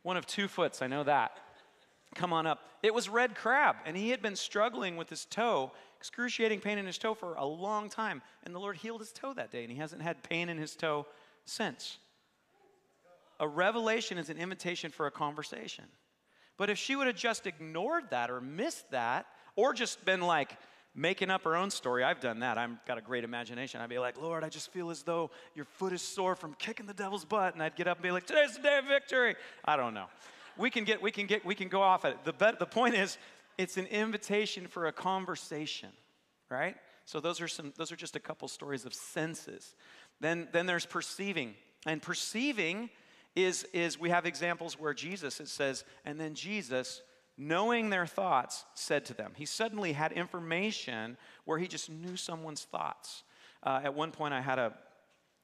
one 0.01 0.17
of 0.17 0.25
two 0.25 0.47
foots, 0.47 0.82
I 0.82 0.88
know 0.88 1.03
that. 1.03 1.38
Come 2.15 2.32
on 2.32 2.45
up. 2.45 2.62
It 2.84 2.93
was 2.93 3.10
Red 3.10 3.36
Crab, 3.36 3.77
and 3.86 3.97
he 3.97 4.10
had 4.10 4.21
been 4.21 4.36
struggling 4.36 4.97
with 4.97 5.10
his 5.10 5.25
toe, 5.25 5.71
excruciating 5.97 6.60
pain 6.60 6.77
in 6.77 6.86
his 6.86 6.97
toe 6.97 7.13
for 7.13 7.34
a 7.36 7.45
long 7.45 7.89
time. 7.89 8.21
And 8.43 8.53
the 8.53 8.60
Lord 8.60 8.77
healed 8.77 9.01
his 9.01 9.12
toe 9.12 9.34
that 9.34 9.51
day, 9.51 9.63
and 9.63 9.71
he 9.71 9.79
hasn't 9.79 10.01
had 10.01 10.21
pain 10.21 10.49
in 10.49 10.58
his 10.58 10.75
toe 10.75 11.08
since. 11.45 11.97
A 13.39 13.47
revelation 13.47 14.17
is 14.17 14.29
an 14.29 14.38
invitation 14.38 14.91
for 14.91 15.08
a 15.08 15.12
conversation. 15.12 15.86
But 16.57 16.69
if 16.69 16.77
she 16.77 16.95
would 16.95 17.07
have 17.07 17.15
just 17.15 17.47
ignored 17.47 18.05
that 18.11 18.29
or 18.29 18.41
missed 18.41 18.91
that, 18.91 19.25
or 19.55 19.73
just 19.73 20.03
been 20.05 20.21
like 20.21 20.57
making 20.95 21.29
up 21.29 21.43
her 21.43 21.55
own 21.55 21.71
story, 21.71 22.03
I've 22.03 22.19
done 22.19 22.39
that. 22.39 22.57
I've 22.57 22.83
got 22.85 22.97
a 22.97 23.01
great 23.01 23.23
imagination. 23.23 23.81
I'd 23.81 23.89
be 23.89 23.99
like, 23.99 24.21
Lord, 24.21 24.43
I 24.43 24.49
just 24.49 24.71
feel 24.71 24.89
as 24.89 25.03
though 25.03 25.31
your 25.55 25.65
foot 25.65 25.93
is 25.93 26.01
sore 26.01 26.35
from 26.35 26.53
kicking 26.55 26.85
the 26.85 26.93
devil's 26.93 27.25
butt. 27.25 27.53
And 27.53 27.63
I'd 27.63 27.75
get 27.75 27.87
up 27.87 27.97
and 27.97 28.03
be 28.03 28.11
like, 28.11 28.25
today's 28.25 28.55
the 28.55 28.61
day 28.61 28.77
of 28.77 28.85
victory. 28.85 29.35
I 29.65 29.75
don't 29.75 29.93
know. 29.93 30.05
We 30.57 30.69
can 30.69 30.83
get, 30.83 31.01
we 31.01 31.11
can 31.11 31.25
get, 31.25 31.43
we 31.43 31.55
can 31.55 31.67
go 31.67 31.81
off 31.81 32.05
at 32.05 32.11
it. 32.11 32.23
The, 32.25 32.55
the 32.59 32.65
point 32.65 32.93
is, 32.95 33.17
it's 33.57 33.77
an 33.77 33.87
invitation 33.87 34.67
for 34.67 34.85
a 34.85 34.91
conversation, 34.91 35.89
right? 36.49 36.75
So 37.05 37.19
those 37.19 37.41
are 37.41 37.47
some, 37.47 37.73
those 37.75 37.91
are 37.91 37.95
just 37.95 38.15
a 38.15 38.19
couple 38.19 38.47
stories 38.47 38.85
of 38.85 38.93
senses. 38.93 39.75
Then, 40.19 40.47
then 40.51 40.67
there's 40.67 40.85
perceiving. 40.85 41.55
And 41.85 42.01
perceiving 42.01 42.89
is, 43.36 43.65
is 43.74 44.00
we 44.00 44.10
have 44.10 44.26
examples 44.26 44.80
where 44.80 44.93
Jesus, 44.93 45.39
it 45.39 45.48
says, 45.48 45.84
and 46.06 46.19
then 46.19 46.36
Jesus, 46.36 47.02
knowing 47.38 47.89
their 47.89 48.06
thoughts, 48.06 48.65
said 48.76 49.06
to 49.06 49.13
them. 49.13 49.32
He 49.36 49.46
suddenly 49.46 49.93
had 49.93 50.12
information 50.12 51.17
where 51.46 51.58
he 51.58 51.67
just 51.67 51.89
knew 51.89 52.15
someone's 52.15 52.63
thoughts. 52.63 53.24
Uh, 53.63 53.82
at 53.84 53.96
one 53.96 54.12
point, 54.12 54.34
I 54.34 54.41
had 54.41 54.60
a, 54.60 54.74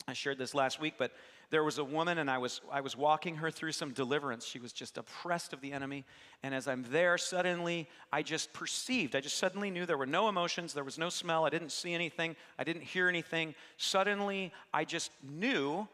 I 0.07 0.13
shared 0.13 0.37
this 0.37 0.53
last 0.53 0.79
week, 0.79 0.95
but 0.97 1.11
there 1.51 1.63
was 1.63 1.79
a 1.79 1.83
woman, 1.83 2.19
and 2.19 2.29
I 2.29 2.37
was, 2.37 2.61
I 2.71 2.81
was 2.81 2.95
walking 2.95 3.37
her 3.37 3.49
through 3.49 3.71
some 3.71 3.91
deliverance. 3.91 4.45
She 4.45 4.59
was 4.59 4.71
just 4.71 4.99
oppressed 4.99 5.51
of 5.51 5.61
the 5.61 5.71
enemy. 5.71 6.05
And 6.43 6.53
as 6.53 6.67
I'm 6.67 6.85
there, 6.91 7.17
suddenly 7.17 7.89
I 8.13 8.21
just 8.21 8.53
perceived, 8.53 9.15
I 9.15 9.19
just 9.19 9.37
suddenly 9.37 9.71
knew 9.71 9.87
there 9.87 9.97
were 9.97 10.05
no 10.05 10.29
emotions, 10.29 10.73
there 10.73 10.83
was 10.83 10.99
no 10.99 11.09
smell, 11.09 11.45
I 11.45 11.49
didn't 11.49 11.71
see 11.71 11.93
anything, 11.93 12.35
I 12.59 12.63
didn't 12.63 12.83
hear 12.83 13.09
anything. 13.09 13.55
Suddenly, 13.77 14.53
I 14.71 14.85
just 14.85 15.11
knew 15.27 15.87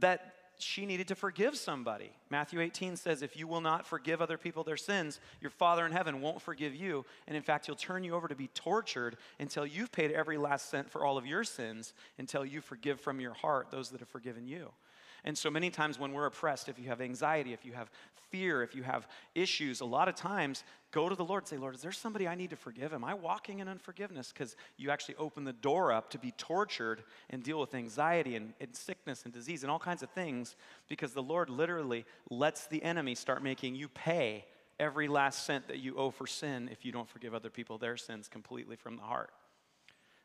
that 0.00 0.34
she 0.62 0.86
needed 0.86 1.08
to 1.08 1.14
forgive 1.14 1.56
somebody. 1.56 2.12
Matthew 2.30 2.60
18 2.60 2.96
says, 2.96 3.22
If 3.22 3.36
you 3.36 3.46
will 3.46 3.60
not 3.60 3.86
forgive 3.86 4.22
other 4.22 4.38
people 4.38 4.64
their 4.64 4.76
sins, 4.76 5.20
your 5.40 5.50
Father 5.50 5.84
in 5.84 5.92
heaven 5.92 6.20
won't 6.20 6.40
forgive 6.40 6.74
you. 6.74 7.04
And 7.26 7.36
in 7.36 7.42
fact, 7.42 7.66
he'll 7.66 7.74
turn 7.74 8.04
you 8.04 8.14
over 8.14 8.28
to 8.28 8.34
be 8.34 8.48
tortured 8.48 9.16
until 9.38 9.66
you've 9.66 9.92
paid 9.92 10.12
every 10.12 10.38
last 10.38 10.70
cent 10.70 10.90
for 10.90 11.04
all 11.04 11.18
of 11.18 11.26
your 11.26 11.44
sins, 11.44 11.92
until 12.18 12.44
you 12.44 12.60
forgive 12.60 13.00
from 13.00 13.20
your 13.20 13.34
heart 13.34 13.70
those 13.70 13.90
that 13.90 14.00
have 14.00 14.08
forgiven 14.08 14.46
you. 14.46 14.70
And 15.24 15.38
so 15.38 15.50
many 15.50 15.70
times 15.70 15.98
when 15.98 16.12
we're 16.12 16.26
oppressed, 16.26 16.68
if 16.68 16.78
you 16.78 16.88
have 16.88 17.00
anxiety, 17.00 17.52
if 17.52 17.64
you 17.64 17.72
have 17.72 17.90
fear, 18.30 18.62
if 18.62 18.74
you 18.74 18.82
have 18.82 19.06
issues, 19.34 19.80
a 19.80 19.84
lot 19.84 20.08
of 20.08 20.16
times 20.16 20.64
go 20.90 21.08
to 21.08 21.14
the 21.14 21.24
Lord 21.24 21.44
and 21.44 21.48
say, 21.48 21.56
Lord, 21.58 21.76
is 21.76 21.82
there 21.82 21.92
somebody 21.92 22.26
I 22.26 22.34
need 22.34 22.50
to 22.50 22.56
forgive? 22.56 22.92
Am 22.92 23.04
I 23.04 23.14
walking 23.14 23.60
in 23.60 23.68
unforgiveness? 23.68 24.32
Because 24.32 24.56
you 24.76 24.90
actually 24.90 25.14
open 25.16 25.44
the 25.44 25.52
door 25.52 25.92
up 25.92 26.10
to 26.10 26.18
be 26.18 26.32
tortured 26.32 27.04
and 27.30 27.42
deal 27.42 27.60
with 27.60 27.74
anxiety 27.74 28.34
and, 28.34 28.52
and 28.60 28.74
sickness 28.74 29.24
and 29.24 29.32
disease 29.32 29.62
and 29.62 29.70
all 29.70 29.78
kinds 29.78 30.02
of 30.02 30.10
things 30.10 30.56
because 30.88 31.12
the 31.12 31.22
Lord 31.22 31.50
literally 31.50 32.04
lets 32.30 32.66
the 32.66 32.82
enemy 32.82 33.14
start 33.14 33.44
making 33.44 33.76
you 33.76 33.88
pay 33.88 34.44
every 34.80 35.06
last 35.06 35.46
cent 35.46 35.68
that 35.68 35.78
you 35.78 35.96
owe 35.96 36.10
for 36.10 36.26
sin 36.26 36.68
if 36.72 36.84
you 36.84 36.90
don't 36.90 37.08
forgive 37.08 37.34
other 37.34 37.50
people 37.50 37.78
their 37.78 37.96
sins 37.96 38.26
completely 38.28 38.74
from 38.74 38.96
the 38.96 39.02
heart. 39.02 39.30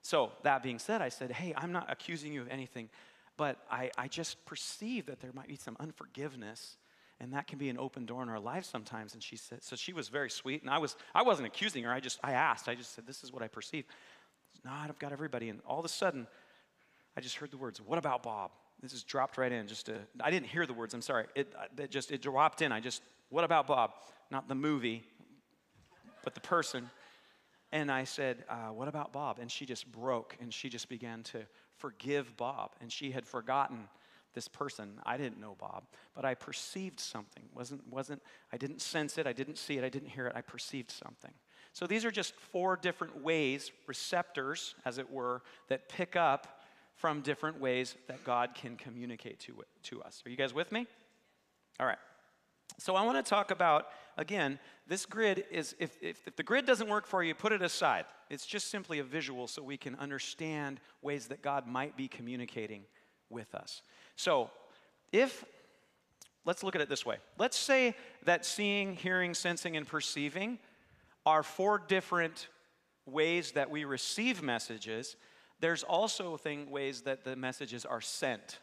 So, 0.01 0.31
that 0.43 0.63
being 0.63 0.79
said, 0.79 1.01
I 1.01 1.09
said, 1.09 1.31
Hey, 1.31 1.53
I'm 1.55 1.73
not 1.73 1.91
accusing 1.91 2.31
you 2.31 2.41
of 2.41 2.47
anything 2.47 2.89
but 3.37 3.57
I, 3.71 3.91
I 3.97 4.07
just 4.07 4.43
perceive 4.45 5.05
that 5.05 5.21
there 5.21 5.31
might 5.33 5.47
be 5.47 5.55
some 5.55 5.77
unforgiveness 5.79 6.77
and 7.19 7.33
that 7.33 7.47
can 7.47 7.57
be 7.57 7.69
an 7.69 7.77
open 7.79 8.05
door 8.05 8.21
in 8.21 8.29
our 8.29 8.39
lives 8.39 8.67
sometimes. 8.67 9.13
And 9.13 9.23
she 9.23 9.37
said 9.37 9.63
so 9.63 9.75
she 9.75 9.93
was 9.93 10.09
very 10.09 10.29
sweet 10.29 10.61
and 10.61 10.69
i 10.69 10.77
was 10.77 10.95
i 11.15 11.23
wasn't 11.23 11.47
accusing 11.47 11.83
her. 11.83 11.91
I 11.91 11.99
just 11.99 12.19
i 12.23 12.33
asked. 12.33 12.67
I 12.67 12.75
just 12.75 12.93
said 12.93 13.07
this 13.07 13.23
is 13.23 13.31
what 13.31 13.41
i 13.41 13.47
perceive. 13.47 13.85
No 14.65 14.71
i've 14.71 14.99
got 14.99 15.11
everybody. 15.11 15.49
And 15.49 15.61
all 15.65 15.79
of 15.79 15.85
a 15.85 15.89
sudden 15.89 16.27
i 17.15 17.21
just 17.21 17.35
heard 17.35 17.51
the 17.51 17.57
words 17.57 17.79
what 17.79 17.97
about 17.97 18.23
bob? 18.23 18.51
This 18.81 18.93
is 18.93 19.03
dropped 19.03 19.37
right 19.37 19.51
in. 19.51 19.67
Just 19.67 19.89
I 20.21 20.29
didn't 20.29 20.47
hear 20.47 20.67
the 20.67 20.73
words. 20.73 20.93
I'm 20.93 21.01
sorry. 21.01 21.25
It, 21.33 21.51
it 21.77 21.89
just 21.89 22.11
it 22.11 22.21
dropped 22.21 22.61
in. 22.61 22.71
I 22.71 22.79
just 22.79 23.01
what 23.29 23.43
about 23.43 23.67
bob? 23.67 23.91
Not 24.31 24.47
the 24.47 24.55
movie 24.55 25.03
but 26.23 26.33
the 26.33 26.41
person. 26.41 26.89
And 27.71 27.91
i 27.91 28.03
said 28.03 28.43
uh, 28.49 28.67
what 28.67 28.87
about 28.87 29.11
bob? 29.11 29.39
And 29.39 29.51
she 29.51 29.65
just 29.65 29.91
broke 29.91 30.37
and 30.39 30.53
she 30.53 30.69
just 30.69 30.87
began 30.87 31.23
to 31.23 31.39
forgive 31.77 32.35
Bob. 32.37 32.71
And 32.81 32.91
she 32.91 33.11
had 33.11 33.25
forgotten 33.25 33.87
this 34.33 34.47
person. 34.47 34.99
I 35.03 35.17
didn't 35.17 35.39
know 35.39 35.55
Bob, 35.59 35.83
but 36.13 36.23
I 36.23 36.35
perceived 36.35 36.99
something. 36.99 37.43
Wasn't, 37.55 37.81
wasn't, 37.91 38.21
I 38.53 38.57
didn't 38.57 38.81
sense 38.81 39.17
it, 39.17 39.25
I 39.25 39.33
didn't 39.33 39.57
see 39.57 39.77
it, 39.77 39.83
I 39.83 39.89
didn't 39.89 40.09
hear 40.09 40.27
it, 40.27 40.33
I 40.35 40.41
perceived 40.41 40.91
something. 40.91 41.33
So 41.73 41.87
these 41.87 42.05
are 42.05 42.11
just 42.11 42.35
four 42.35 42.75
different 42.75 43.23
ways, 43.23 43.71
receptors, 43.87 44.75
as 44.85 44.99
it 44.99 45.11
were, 45.11 45.41
that 45.69 45.89
pick 45.89 46.15
up 46.15 46.61
from 46.95 47.21
different 47.21 47.59
ways 47.59 47.95
that 48.07 48.23
God 48.23 48.53
can 48.53 48.75
communicate 48.75 49.39
to, 49.41 49.63
to 49.83 50.03
us. 50.03 50.21
Are 50.25 50.29
you 50.29 50.37
guys 50.37 50.53
with 50.53 50.71
me? 50.71 50.85
All 51.79 51.85
right. 51.85 51.97
So 52.79 52.95
I 52.95 53.03
want 53.03 53.23
to 53.23 53.27
talk 53.27 53.51
about, 53.51 53.87
again, 54.17 54.59
this 54.87 55.05
grid 55.05 55.45
is, 55.51 55.75
if, 55.79 55.97
if, 56.01 56.27
if, 56.27 56.35
the 56.35 56.43
grid 56.43 56.65
doesn't 56.65 56.87
work 56.87 57.07
for 57.07 57.23
you, 57.23 57.33
put 57.33 57.51
it 57.51 57.61
aside. 57.61 58.05
It's 58.29 58.45
just 58.45 58.69
simply 58.69 58.99
a 58.99 59.03
visual 59.03 59.47
so 59.47 59.63
we 59.63 59.77
can 59.77 59.95
understand 59.95 60.79
ways 61.01 61.27
that 61.27 61.41
God 61.41 61.67
might 61.67 61.97
be 61.97 62.07
communicating 62.07 62.83
with 63.29 63.53
us. 63.55 63.81
So 64.15 64.51
if, 65.11 65.43
let's 66.45 66.63
look 66.63 66.75
at 66.75 66.81
it 66.81 66.89
this 66.89 67.05
way. 67.05 67.17
Let's 67.37 67.57
say 67.57 67.95
that 68.25 68.45
seeing, 68.45 68.95
hearing, 68.95 69.33
sensing, 69.33 69.75
and 69.75 69.87
perceiving 69.87 70.59
are 71.25 71.43
four 71.43 71.81
different 71.87 72.47
ways 73.05 73.51
that 73.53 73.69
we 73.69 73.85
receive 73.85 74.41
messages. 74.43 75.15
There's 75.59 75.83
also 75.83 76.37
thing, 76.37 76.69
ways 76.69 77.01
that 77.01 77.23
the 77.23 77.35
messages 77.35 77.85
are 77.85 78.01
sent. 78.01 78.59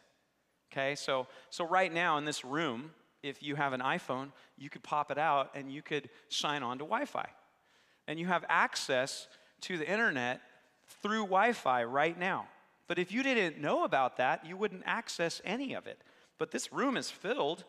Okay, 0.71 0.95
so, 0.95 1.27
so 1.49 1.67
right 1.67 1.93
now 1.93 2.17
in 2.17 2.25
this 2.25 2.43
room, 2.43 2.91
if 3.25 3.41
you 3.41 3.55
have 3.55 3.73
an 3.73 3.81
iPhone, 3.81 4.31
you 4.57 4.69
could 4.69 4.83
pop 4.83 5.09
it 5.09 5.17
out 5.17 5.51
and 5.55 5.71
you 5.71 5.81
could 5.81 6.09
sign 6.29 6.61
on 6.61 6.77
to 6.77 6.83
Wi 6.83 7.05
Fi. 7.05 7.27
And 8.07 8.19
you 8.19 8.27
have 8.27 8.45
access 8.47 9.27
to 9.61 9.77
the 9.77 9.89
internet 9.89 10.41
through 11.01 11.23
Wi 11.23 11.53
Fi 11.53 11.83
right 11.83 12.17
now. 12.17 12.47
But 12.87 12.99
if 12.99 13.11
you 13.11 13.23
didn't 13.23 13.59
know 13.59 13.83
about 13.83 14.17
that, 14.17 14.45
you 14.45 14.55
wouldn't 14.55 14.83
access 14.85 15.41
any 15.43 15.73
of 15.73 15.87
it. 15.87 15.99
But 16.37 16.51
this 16.51 16.71
room 16.71 16.97
is 16.97 17.09
filled 17.09 17.63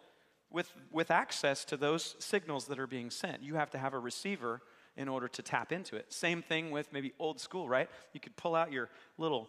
with, 0.51 0.71
with 0.93 1.11
access 1.11 1.65
to 1.67 1.77
those 1.77 2.17
signals 2.19 2.67
that 2.67 2.79
are 2.79 2.87
being 2.87 3.11
sent. 3.11 3.43
You 3.43 3.55
have 3.55 3.71
to 3.71 3.79
have 3.79 3.95
a 3.95 3.99
receiver 3.99 4.61
in 4.97 5.09
order 5.09 5.29
to 5.29 5.43
tap 5.43 5.73
into 5.73 5.97
it. 5.97 6.13
Same 6.13 6.43
thing 6.43 6.71
with 6.71 6.93
maybe 6.93 7.13
old 7.19 7.41
school, 7.41 7.67
right? 7.67 7.89
You 8.13 8.21
could 8.21 8.37
pull 8.37 8.55
out 8.55 8.73
your 8.73 8.91
little 9.17 9.49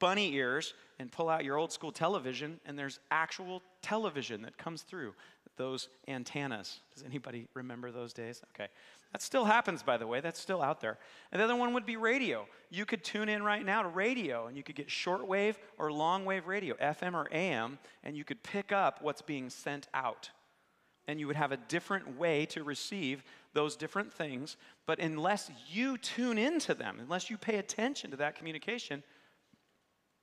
bunny 0.00 0.34
ears 0.34 0.74
and 0.98 1.10
pull 1.10 1.28
out 1.28 1.44
your 1.44 1.56
old 1.56 1.72
school 1.72 1.92
television, 1.92 2.60
and 2.66 2.78
there's 2.78 2.98
actual 3.10 3.62
television 3.82 4.42
that 4.42 4.58
comes 4.58 4.82
through 4.82 5.14
those 5.56 5.88
antennas. 6.08 6.80
Does 6.94 7.04
anybody 7.04 7.46
remember 7.54 7.90
those 7.90 8.12
days? 8.12 8.42
Okay. 8.54 8.68
That 9.12 9.22
still 9.22 9.44
happens, 9.44 9.82
by 9.82 9.96
the 9.96 10.06
way. 10.06 10.20
That's 10.20 10.40
still 10.40 10.60
out 10.60 10.80
there. 10.80 10.98
And 11.30 11.40
the 11.40 11.44
other 11.44 11.54
one 11.54 11.72
would 11.74 11.86
be 11.86 11.96
radio. 11.96 12.46
You 12.70 12.84
could 12.84 13.04
tune 13.04 13.28
in 13.28 13.44
right 13.44 13.64
now 13.64 13.82
to 13.82 13.88
radio, 13.88 14.48
and 14.48 14.56
you 14.56 14.64
could 14.64 14.74
get 14.74 14.88
shortwave 14.88 15.54
or 15.78 15.90
longwave 15.90 16.46
radio, 16.46 16.74
FM 16.76 17.14
or 17.14 17.28
AM, 17.30 17.78
and 18.02 18.16
you 18.16 18.24
could 18.24 18.42
pick 18.42 18.72
up 18.72 19.02
what's 19.02 19.22
being 19.22 19.50
sent 19.50 19.86
out. 19.94 20.30
And 21.06 21.20
you 21.20 21.28
would 21.28 21.36
have 21.36 21.52
a 21.52 21.56
different 21.56 22.18
way 22.18 22.46
to 22.46 22.64
receive 22.64 23.22
those 23.52 23.76
different 23.76 24.12
things. 24.12 24.56
But 24.84 24.98
unless 24.98 25.48
you 25.70 25.96
tune 25.98 26.38
into 26.38 26.74
them, 26.74 26.98
unless 27.00 27.30
you 27.30 27.36
pay 27.36 27.58
attention 27.58 28.10
to 28.10 28.16
that 28.16 28.34
communication, 28.34 29.04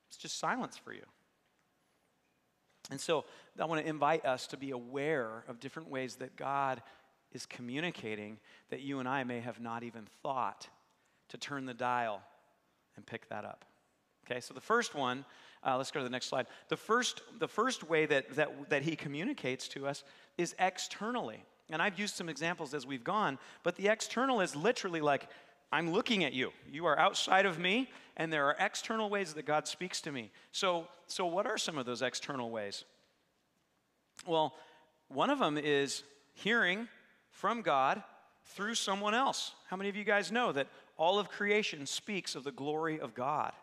it's 0.09 0.17
just 0.17 0.37
silence 0.37 0.75
for 0.75 0.91
you. 0.91 1.05
And 2.91 2.99
so 2.99 3.23
I 3.59 3.65
want 3.65 3.81
to 3.81 3.87
invite 3.87 4.25
us 4.25 4.45
to 4.47 4.57
be 4.57 4.71
aware 4.71 5.43
of 5.47 5.59
different 5.59 5.89
ways 5.89 6.15
that 6.17 6.35
God 6.35 6.83
is 7.31 7.45
communicating 7.45 8.37
that 8.69 8.81
you 8.81 8.99
and 8.99 9.07
I 9.07 9.23
may 9.23 9.39
have 9.39 9.59
not 9.59 9.83
even 9.83 10.05
thought 10.21 10.67
to 11.29 11.37
turn 11.37 11.65
the 11.65 11.73
dial 11.73 12.21
and 12.97 13.05
pick 13.05 13.29
that 13.29 13.45
up. 13.45 13.63
Okay, 14.29 14.41
so 14.41 14.53
the 14.53 14.61
first 14.61 14.93
one, 14.93 15.25
uh, 15.65 15.77
let's 15.77 15.91
go 15.91 16.01
to 16.01 16.03
the 16.03 16.09
next 16.09 16.27
slide. 16.27 16.47
The 16.67 16.77
first, 16.77 17.21
the 17.39 17.47
first 17.47 17.89
way 17.89 18.05
that, 18.05 18.35
that, 18.35 18.69
that 18.69 18.83
he 18.83 18.95
communicates 18.95 19.67
to 19.69 19.87
us 19.87 20.03
is 20.37 20.53
externally. 20.59 21.43
And 21.69 21.81
I've 21.81 21.97
used 21.97 22.15
some 22.15 22.27
examples 22.27 22.73
as 22.73 22.85
we've 22.85 23.03
gone, 23.03 23.39
but 23.63 23.77
the 23.77 23.87
external 23.87 24.41
is 24.41 24.55
literally 24.55 24.99
like, 24.99 25.29
I'm 25.71 25.91
looking 25.91 26.23
at 26.23 26.33
you. 26.33 26.51
You 26.69 26.85
are 26.85 26.99
outside 26.99 27.45
of 27.45 27.57
me, 27.57 27.89
and 28.17 28.31
there 28.31 28.45
are 28.45 28.55
external 28.59 29.09
ways 29.09 29.33
that 29.33 29.45
God 29.45 29.67
speaks 29.67 30.01
to 30.01 30.11
me. 30.11 30.31
So, 30.51 30.87
so 31.07 31.25
what 31.25 31.45
are 31.45 31.57
some 31.57 31.77
of 31.77 31.85
those 31.85 32.01
external 32.01 32.51
ways? 32.51 32.83
Well, 34.27 34.53
one 35.07 35.29
of 35.29 35.39
them 35.39 35.57
is 35.57 36.03
hearing 36.33 36.87
from 37.29 37.61
God 37.61 38.03
through 38.45 38.75
someone 38.75 39.13
else. 39.13 39.53
How 39.67 39.77
many 39.77 39.89
of 39.89 39.95
you 39.95 40.03
guys 40.03 40.31
know 40.31 40.51
that 40.51 40.67
all 40.97 41.19
of 41.19 41.29
creation 41.29 41.85
speaks 41.85 42.35
of 42.35 42.43
the 42.43 42.51
glory 42.51 42.99
of 42.99 43.13
God? 43.13 43.53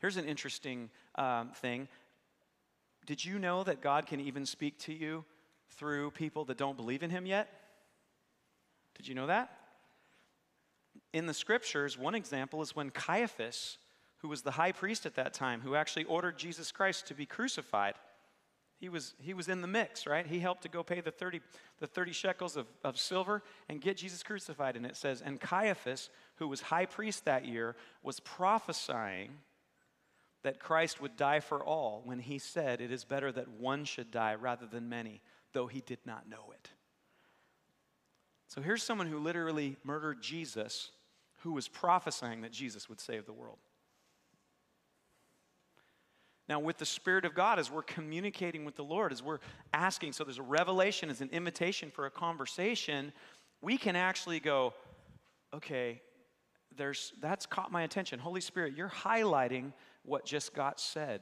Here's 0.00 0.16
an 0.16 0.26
interesting 0.26 0.90
um, 1.14 1.50
thing. 1.54 1.88
Did 3.06 3.24
you 3.24 3.38
know 3.38 3.64
that 3.64 3.80
God 3.80 4.06
can 4.06 4.20
even 4.20 4.44
speak 4.46 4.78
to 4.80 4.92
you 4.92 5.24
through 5.70 6.10
people 6.10 6.44
that 6.46 6.58
don't 6.58 6.76
believe 6.76 7.02
in 7.02 7.10
Him 7.10 7.24
yet? 7.24 7.48
Did 8.96 9.08
you 9.08 9.14
know 9.14 9.26
that? 9.28 9.61
In 11.12 11.26
the 11.26 11.34
scriptures, 11.34 11.98
one 11.98 12.14
example 12.14 12.62
is 12.62 12.74
when 12.74 12.90
Caiaphas, 12.90 13.78
who 14.18 14.28
was 14.28 14.42
the 14.42 14.52
high 14.52 14.72
priest 14.72 15.04
at 15.06 15.14
that 15.16 15.34
time, 15.34 15.60
who 15.60 15.74
actually 15.74 16.04
ordered 16.04 16.38
Jesus 16.38 16.72
Christ 16.72 17.06
to 17.08 17.14
be 17.14 17.26
crucified, 17.26 17.94
he 18.78 18.88
was, 18.88 19.14
he 19.20 19.32
was 19.32 19.48
in 19.48 19.60
the 19.60 19.68
mix, 19.68 20.08
right? 20.08 20.26
He 20.26 20.40
helped 20.40 20.62
to 20.62 20.68
go 20.68 20.82
pay 20.82 21.00
the 21.00 21.12
30, 21.12 21.40
the 21.78 21.86
30 21.86 22.12
shekels 22.12 22.56
of, 22.56 22.66
of 22.82 22.98
silver 22.98 23.42
and 23.68 23.80
get 23.80 23.96
Jesus 23.96 24.24
crucified. 24.24 24.74
And 24.76 24.84
it 24.84 24.96
says, 24.96 25.22
and 25.22 25.40
Caiaphas, 25.40 26.10
who 26.36 26.48
was 26.48 26.62
high 26.62 26.86
priest 26.86 27.24
that 27.26 27.44
year, 27.44 27.76
was 28.02 28.18
prophesying 28.18 29.38
that 30.42 30.58
Christ 30.58 31.00
would 31.00 31.16
die 31.16 31.38
for 31.38 31.62
all 31.64 32.02
when 32.04 32.18
he 32.18 32.38
said, 32.38 32.80
It 32.80 32.90
is 32.90 33.04
better 33.04 33.30
that 33.30 33.48
one 33.48 33.84
should 33.84 34.10
die 34.10 34.34
rather 34.34 34.66
than 34.66 34.88
many, 34.88 35.22
though 35.52 35.68
he 35.68 35.80
did 35.82 36.00
not 36.04 36.28
know 36.28 36.50
it. 36.52 36.70
So 38.48 38.60
here's 38.60 38.82
someone 38.82 39.06
who 39.06 39.18
literally 39.18 39.76
murdered 39.84 40.20
Jesus 40.20 40.90
who 41.42 41.52
was 41.52 41.68
prophesying 41.68 42.42
that 42.42 42.52
Jesus 42.52 42.88
would 42.88 43.00
save 43.00 43.26
the 43.26 43.32
world. 43.32 43.58
Now, 46.48 46.60
with 46.60 46.78
the 46.78 46.86
Spirit 46.86 47.24
of 47.24 47.34
God, 47.34 47.58
as 47.58 47.70
we're 47.70 47.82
communicating 47.82 48.64
with 48.64 48.76
the 48.76 48.84
Lord, 48.84 49.12
as 49.12 49.22
we're 49.22 49.38
asking, 49.72 50.12
so 50.12 50.24
there's 50.24 50.38
a 50.38 50.42
revelation, 50.42 51.08
as 51.08 51.20
an 51.20 51.30
invitation 51.32 51.90
for 51.90 52.06
a 52.06 52.10
conversation, 52.10 53.12
we 53.60 53.78
can 53.78 53.96
actually 53.96 54.40
go, 54.40 54.74
okay, 55.54 56.02
there's, 56.76 57.12
that's 57.20 57.46
caught 57.46 57.70
my 57.70 57.82
attention. 57.82 58.18
Holy 58.18 58.40
Spirit, 58.40 58.74
you're 58.76 58.88
highlighting 58.88 59.72
what 60.04 60.24
just 60.24 60.54
got 60.54 60.80
said. 60.80 61.20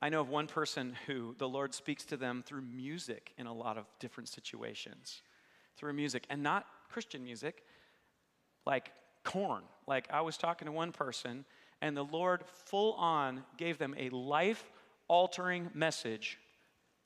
I 0.00 0.08
know 0.08 0.20
of 0.20 0.28
one 0.28 0.46
person 0.46 0.94
who 1.06 1.34
the 1.38 1.48
Lord 1.48 1.74
speaks 1.74 2.04
to 2.06 2.16
them 2.16 2.42
through 2.44 2.62
music 2.62 3.32
in 3.38 3.46
a 3.46 3.52
lot 3.52 3.78
of 3.78 3.86
different 3.98 4.28
situations. 4.28 5.22
Through 5.76 5.94
music, 5.94 6.26
and 6.28 6.42
not 6.42 6.66
Christian 6.90 7.24
music, 7.24 7.62
like 8.66 8.92
Korn. 9.24 9.62
Like 9.86 10.08
I 10.10 10.20
was 10.20 10.36
talking 10.36 10.66
to 10.66 10.72
one 10.72 10.92
person, 10.92 11.44
and 11.80 11.96
the 11.96 12.04
Lord 12.04 12.44
full 12.66 12.92
on 12.94 13.44
gave 13.56 13.78
them 13.78 13.94
a 13.98 14.08
life 14.10 14.64
altering 15.08 15.70
message, 15.74 16.38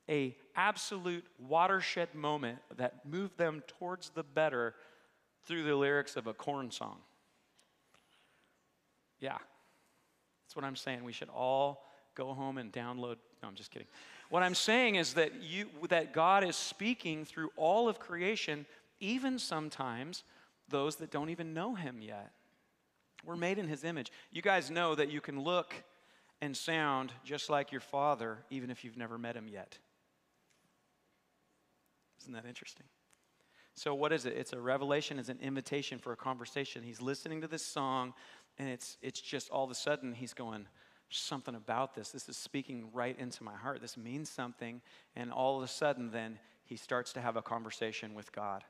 a 0.08 0.36
absolute 0.54 1.24
watershed 1.38 2.14
moment 2.14 2.58
that 2.76 3.06
moved 3.06 3.36
them 3.38 3.62
towards 3.78 4.10
the 4.10 4.22
better 4.22 4.74
through 5.44 5.64
the 5.64 5.74
lyrics 5.74 6.16
of 6.16 6.26
a 6.26 6.34
Korn 6.34 6.70
song. 6.70 6.98
Yeah. 9.20 9.38
That's 10.44 10.54
what 10.54 10.64
I'm 10.64 10.76
saying. 10.76 11.02
We 11.04 11.12
should 11.12 11.28
all 11.28 11.84
go 12.14 12.32
home 12.34 12.58
and 12.58 12.72
download. 12.72 13.16
No, 13.42 13.48
I'm 13.48 13.54
just 13.54 13.70
kidding. 13.70 13.88
What 14.30 14.42
I'm 14.42 14.54
saying 14.54 14.96
is 14.96 15.14
that 15.14 15.42
you 15.42 15.68
that 15.88 16.12
God 16.12 16.44
is 16.44 16.56
speaking 16.56 17.24
through 17.24 17.50
all 17.56 17.88
of 17.88 17.98
creation, 17.98 18.66
even 19.00 19.38
sometimes 19.38 20.24
those 20.68 20.96
that 20.96 21.10
don't 21.10 21.30
even 21.30 21.54
know 21.54 21.74
him 21.74 22.00
yet. 22.00 22.32
We're 23.24 23.36
made 23.36 23.58
in 23.58 23.68
his 23.68 23.84
image. 23.84 24.12
You 24.30 24.42
guys 24.42 24.70
know 24.70 24.94
that 24.94 25.10
you 25.10 25.20
can 25.20 25.42
look 25.42 25.74
and 26.40 26.56
sound 26.56 27.12
just 27.24 27.48
like 27.48 27.72
your 27.72 27.80
father 27.80 28.38
even 28.50 28.70
if 28.70 28.84
you've 28.84 28.96
never 28.96 29.18
met 29.18 29.36
him 29.36 29.48
yet. 29.48 29.78
Isn't 32.20 32.34
that 32.34 32.46
interesting? 32.46 32.86
So, 33.74 33.94
what 33.94 34.12
is 34.12 34.24
it? 34.24 34.34
It's 34.36 34.52
a 34.52 34.60
revelation, 34.60 35.18
it's 35.18 35.28
an 35.28 35.38
invitation 35.40 35.98
for 35.98 36.12
a 36.12 36.16
conversation. 36.16 36.82
He's 36.82 37.02
listening 37.02 37.42
to 37.42 37.46
this 37.46 37.64
song, 37.64 38.14
and 38.58 38.68
it's, 38.68 38.96
it's 39.02 39.20
just 39.20 39.50
all 39.50 39.64
of 39.64 39.70
a 39.70 39.74
sudden 39.74 40.14
he's 40.14 40.32
going, 40.32 40.66
something 41.10 41.54
about 41.54 41.94
this. 41.94 42.10
This 42.10 42.28
is 42.28 42.36
speaking 42.36 42.88
right 42.92 43.18
into 43.18 43.44
my 43.44 43.54
heart. 43.54 43.80
This 43.80 43.96
means 43.96 44.28
something. 44.28 44.80
And 45.14 45.32
all 45.32 45.56
of 45.56 45.62
a 45.62 45.68
sudden, 45.68 46.10
then 46.10 46.38
he 46.64 46.76
starts 46.76 47.12
to 47.14 47.20
have 47.20 47.36
a 47.36 47.42
conversation 47.42 48.14
with 48.14 48.32
God. 48.32 48.64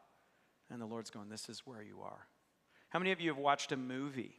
And 0.71 0.81
the 0.81 0.87
Lord's 0.87 1.11
going, 1.11 1.29
This 1.29 1.49
is 1.49 1.63
where 1.65 1.83
you 1.83 2.01
are. 2.03 2.27
How 2.89 2.99
many 2.99 3.13
of 3.13 3.21
you 3.21 3.31
have 3.31 3.39
watched 3.39 3.73
a 3.73 3.77
movie 3.77 4.35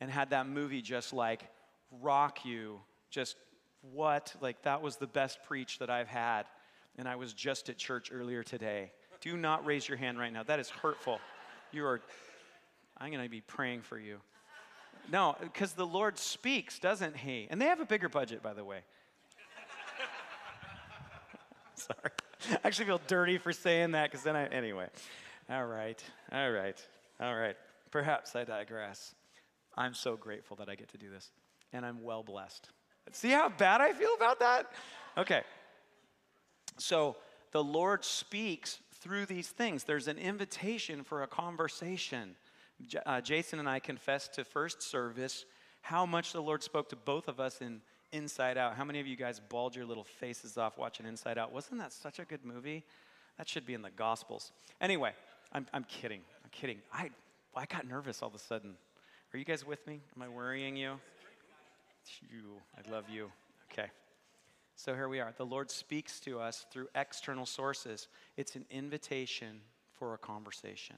and 0.00 0.10
had 0.10 0.30
that 0.30 0.48
movie 0.48 0.82
just 0.82 1.12
like 1.12 1.44
rock 2.00 2.44
you? 2.44 2.80
Just 3.10 3.36
what? 3.82 4.34
Like 4.40 4.62
that 4.62 4.82
was 4.82 4.96
the 4.96 5.06
best 5.06 5.42
preach 5.44 5.78
that 5.78 5.90
I've 5.90 6.08
had. 6.08 6.44
And 6.96 7.08
I 7.08 7.16
was 7.16 7.32
just 7.32 7.68
at 7.68 7.78
church 7.78 8.10
earlier 8.12 8.42
today. 8.42 8.92
Do 9.20 9.36
not 9.36 9.64
raise 9.66 9.88
your 9.88 9.98
hand 9.98 10.18
right 10.18 10.32
now. 10.32 10.42
That 10.42 10.60
is 10.60 10.70
hurtful. 10.70 11.18
You 11.72 11.84
are, 11.84 12.00
I'm 12.98 13.10
going 13.10 13.22
to 13.22 13.30
be 13.30 13.40
praying 13.40 13.82
for 13.82 13.98
you. 13.98 14.18
No, 15.10 15.36
because 15.40 15.72
the 15.72 15.86
Lord 15.86 16.18
speaks, 16.18 16.78
doesn't 16.78 17.16
He? 17.16 17.46
And 17.50 17.60
they 17.60 17.66
have 17.66 17.80
a 17.80 17.86
bigger 17.86 18.08
budget, 18.08 18.42
by 18.42 18.54
the 18.54 18.64
way. 18.64 18.80
Sorry. 21.74 22.10
I 22.50 22.58
actually 22.64 22.86
feel 22.86 23.00
dirty 23.06 23.38
for 23.38 23.52
saying 23.52 23.92
that 23.92 24.10
because 24.10 24.24
then 24.24 24.36
I, 24.36 24.46
anyway. 24.46 24.88
All 25.50 25.66
right, 25.66 26.02
all 26.32 26.50
right, 26.50 26.86
all 27.20 27.36
right. 27.36 27.56
Perhaps 27.90 28.36
I 28.36 28.44
digress. 28.44 29.14
I'm 29.76 29.94
so 29.94 30.16
grateful 30.16 30.56
that 30.58 30.68
I 30.68 30.74
get 30.74 30.88
to 30.90 30.98
do 30.98 31.10
this, 31.10 31.30
and 31.72 31.84
I'm 31.84 32.02
well 32.02 32.22
blessed. 32.22 32.68
See 33.12 33.30
how 33.30 33.48
bad 33.48 33.80
I 33.80 33.92
feel 33.92 34.14
about 34.16 34.38
that? 34.40 34.70
Okay. 35.18 35.42
So 36.78 37.16
the 37.50 37.64
Lord 37.64 38.04
speaks 38.04 38.78
through 39.00 39.26
these 39.26 39.48
things. 39.48 39.82
There's 39.82 40.06
an 40.06 40.18
invitation 40.18 41.02
for 41.02 41.22
a 41.22 41.26
conversation 41.26 42.36
uh, 43.06 43.20
Jason 43.20 43.58
and 43.58 43.68
I 43.68 43.78
confessed 43.78 44.34
to 44.34 44.44
first 44.44 44.82
service 44.82 45.44
how 45.82 46.06
much 46.06 46.32
the 46.32 46.42
Lord 46.42 46.62
spoke 46.62 46.88
to 46.90 46.96
both 46.96 47.28
of 47.28 47.40
us 47.40 47.60
in 47.60 47.80
Inside 48.12 48.58
Out. 48.58 48.74
How 48.74 48.84
many 48.84 49.00
of 49.00 49.06
you 49.06 49.16
guys 49.16 49.40
bawled 49.40 49.76
your 49.76 49.84
little 49.84 50.04
faces 50.04 50.58
off 50.58 50.78
watching 50.78 51.06
Inside 51.06 51.38
Out? 51.38 51.52
Wasn't 51.52 51.78
that 51.78 51.92
such 51.92 52.18
a 52.18 52.24
good 52.24 52.44
movie? 52.44 52.84
That 53.38 53.48
should 53.48 53.64
be 53.64 53.74
in 53.74 53.82
the 53.82 53.90
Gospels. 53.90 54.52
Anyway, 54.80 55.12
I'm, 55.52 55.66
I'm 55.72 55.84
kidding. 55.84 56.20
I'm 56.44 56.50
kidding. 56.50 56.78
I, 56.92 57.10
I 57.56 57.66
got 57.66 57.86
nervous 57.86 58.22
all 58.22 58.28
of 58.28 58.34
a 58.34 58.38
sudden. 58.38 58.76
Are 59.34 59.38
you 59.38 59.44
guys 59.44 59.66
with 59.66 59.86
me? 59.86 60.00
Am 60.16 60.22
I 60.22 60.28
worrying 60.28 60.76
you? 60.76 60.94
You, 62.22 62.60
I 62.76 62.90
love 62.90 63.04
you. 63.10 63.30
Okay. 63.70 63.88
So 64.76 64.94
here 64.94 65.08
we 65.08 65.20
are. 65.20 65.32
The 65.36 65.44
Lord 65.46 65.70
speaks 65.70 66.20
to 66.20 66.40
us 66.40 66.66
through 66.72 66.88
external 66.94 67.46
sources. 67.46 68.08
It's 68.36 68.56
an 68.56 68.64
invitation 68.70 69.60
for 69.92 70.14
a 70.14 70.18
conversation. 70.18 70.96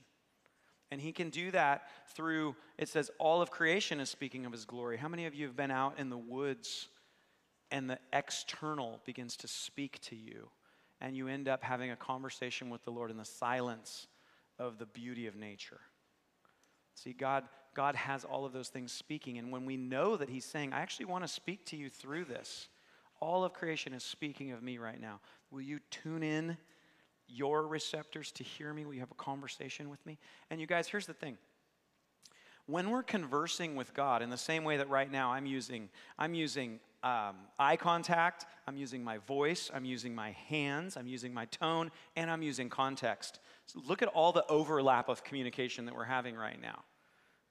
And 0.91 1.01
he 1.01 1.13
can 1.13 1.31
do 1.31 1.51
that 1.51 1.89
through, 2.15 2.55
it 2.79 2.89
says, 2.89 3.11
all 3.19 3.41
of 3.41 3.51
creation 3.51 3.99
is 3.99 4.11
speaking 4.11 4.45
of 4.45 4.53
his 4.53 4.65
glory. 4.65 4.99
How 4.99 5.09
many 5.09 5.27
of 5.27 5.35
you 5.35 5.47
have 5.47 5.57
been 5.57 5.71
out 5.71 5.99
in 5.99 6.11
the 6.11 6.19
woods 6.19 6.89
and 7.71 7.89
the 7.89 7.99
external 8.13 9.01
begins 9.07 9.37
to 9.39 9.49
speak 9.49 10.01
to 10.03 10.17
you? 10.17 10.49
And 11.01 11.17
you 11.17 11.29
end 11.29 11.49
up 11.49 11.63
having 11.63 11.91
a 11.91 11.97
conversation 11.97 12.71
with 12.71 12.85
the 12.85 12.91
Lord 12.93 13.11
in 13.11 13.17
the 13.17 13.25
silence 13.25 14.07
of 14.63 14.79
the 14.79 14.87
beauty 14.87 15.27
of 15.27 15.35
nature. 15.35 15.81
See, 16.95 17.13
God, 17.13 17.45
God 17.75 17.95
has 17.95 18.25
all 18.25 18.45
of 18.45 18.53
those 18.53 18.69
things 18.69 18.93
speaking. 18.93 19.39
And 19.39 19.51
when 19.51 19.65
we 19.65 19.77
know 19.77 20.17
that 20.17 20.29
He's 20.29 20.45
saying, 20.45 20.73
I 20.73 20.81
actually 20.81 21.07
want 21.07 21.25
to 21.25 21.29
speak 21.29 21.67
to 21.67 21.77
you 21.77 21.91
through 21.91 22.27
this, 22.27 22.69
all 23.21 23.45
of 23.45 23.53
creation 23.53 23.93
is 23.93 24.05
speaking 24.05 24.53
of 24.53 24.63
me 24.63 24.79
right 24.79 25.01
now. 25.01 25.21
Will 25.51 25.63
you 25.63 25.81
tune 25.91 26.23
in 26.23 26.57
your 27.29 27.67
receptors 27.67 28.31
to 28.33 28.45
hear 28.45 28.73
me? 28.73 28.85
Will 28.85 28.95
you 28.95 29.01
have 29.01 29.11
a 29.11 29.15
conversation 29.23 29.91
with 29.91 30.05
me? 30.07 30.19
And 30.51 30.61
you 30.61 30.67
guys, 30.67 30.89
here's 30.89 31.07
the 31.07 31.15
thing. 31.15 31.39
When 32.67 32.91
we're 32.91 33.03
conversing 33.03 33.75
with 33.75 33.93
God 33.95 34.23
in 34.23 34.31
the 34.31 34.37
same 34.37 34.65
way 34.65 34.77
that 34.77 34.89
right 34.89 35.11
now 35.11 35.33
I'm 35.33 35.47
using, 35.47 35.89
I'm 36.19 36.35
using 36.35 36.79
um, 37.03 37.35
eye 37.59 37.77
contact, 37.77 38.47
I'm 38.69 38.77
using 38.77 39.03
my 39.03 39.19
voice, 39.19 39.71
I'm 39.75 39.85
using 39.85 40.15
my 40.15 40.31
hands, 40.49 40.97
I'm 40.97 41.09
using 41.09 41.35
my 41.35 41.47
tone, 41.47 41.91
and 42.15 42.31
I'm 42.31 42.43
using 42.43 42.69
context. 42.69 43.41
Look 43.75 44.03
at 44.03 44.09
all 44.09 44.33
the 44.33 44.47
overlap 44.49 45.09
of 45.09 45.25
communication 45.25 45.87
that 45.87 45.95
we're 45.95 46.05
having 46.05 46.37
right 46.37 46.61
now, 46.61 46.85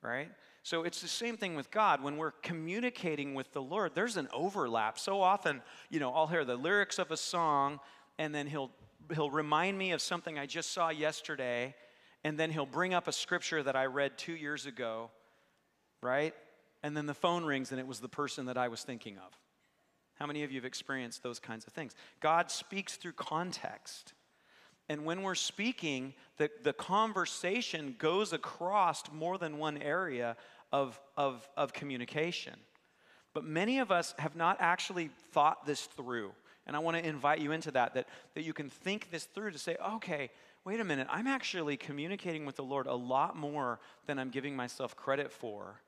right? 0.02 0.30
So 0.64 0.84
it's 0.84 1.02
the 1.02 1.08
same 1.08 1.38
thing 1.38 1.56
with 1.56 1.72
God. 1.72 2.04
When 2.04 2.18
we're 2.18 2.32
communicating 2.32 3.34
with 3.34 3.52
the 3.54 3.62
Lord, 3.62 3.94
there's 3.96 4.18
an 4.18 4.28
overlap. 4.32 5.00
So 5.00 5.22
often, 5.22 5.62
you 5.90 6.00
know, 6.00 6.14
I'll 6.14 6.28
hear 6.28 6.46
the 6.46 6.56
lyrics 6.56 7.00
of 7.00 7.10
a 7.12 7.18
song, 7.18 7.80
and 8.18 8.34
then 8.36 8.48
he'll 8.48 8.72
he'll 9.14 9.32
remind 9.32 9.78
me 9.78 9.92
of 9.92 10.02
something 10.02 10.38
I 10.38 10.46
just 10.46 10.72
saw 10.72 10.90
yesterday, 10.90 11.76
and 12.24 12.38
then 12.38 12.52
he'll 12.52 12.66
bring 12.68 12.94
up 12.94 13.08
a 13.08 13.12
scripture 13.12 13.64
that 13.64 13.76
I 13.76 13.88
read 13.88 14.18
two 14.18 14.36
years 14.36 14.66
ago, 14.68 15.10
right? 16.04 16.36
And 16.84 16.96
then 16.96 17.06
the 17.06 17.14
phone 17.14 17.44
rings 17.44 17.72
and 17.72 17.80
it 17.80 17.88
was 17.88 18.00
the 18.00 18.10
person 18.10 18.46
that 18.46 18.58
I 18.58 18.68
was 18.68 18.84
thinking 18.84 19.18
of. 19.18 19.38
How 20.16 20.26
many 20.28 20.44
of 20.44 20.52
you 20.52 20.58
have 20.58 20.66
experienced 20.66 21.24
those 21.24 21.40
kinds 21.40 21.66
of 21.66 21.74
things? 21.74 21.96
God 22.20 22.52
speaks 22.52 22.96
through 22.96 23.14
context. 23.14 24.14
And 24.90 25.06
when 25.06 25.22
we're 25.22 25.36
speaking, 25.36 26.14
the, 26.38 26.50
the 26.64 26.74
conversation 26.74 27.96
goes 27.98 28.34
across 28.34 29.04
more 29.12 29.38
than 29.38 29.58
one 29.58 29.78
area 29.78 30.36
of, 30.72 31.00
of, 31.16 31.48
of 31.56 31.74
communication. 31.74 32.56
But 33.34 33.46
many 33.46 33.80
of 33.80 33.92
us 33.92 34.14
have 34.20 34.36
not 34.36 34.58
actually 34.60 35.10
thought 35.32 35.66
this 35.66 35.86
through. 35.86 36.32
And 36.68 36.76
I 36.76 36.80
want 36.80 36.98
to 36.98 37.08
invite 37.08 37.40
you 37.40 37.52
into 37.52 37.72
that, 37.72 37.94
that, 37.94 38.08
that 38.36 38.44
you 38.44 38.54
can 38.54 38.70
think 38.70 39.10
this 39.12 39.26
through 39.26 39.52
to 39.52 39.58
say, 39.58 39.78
okay, 39.96 40.30
wait 40.64 40.80
a 40.80 40.84
minute, 40.84 41.08
I'm 41.10 41.28
actually 41.28 41.78
communicating 41.78 42.46
with 42.46 42.56
the 42.56 42.64
Lord 42.64 42.86
a 42.88 42.94
lot 42.94 43.36
more 43.36 43.80
than 44.06 44.20
I'm 44.20 44.30
giving 44.30 44.56
myself 44.56 44.96
credit 44.96 45.32
for. 45.32 45.82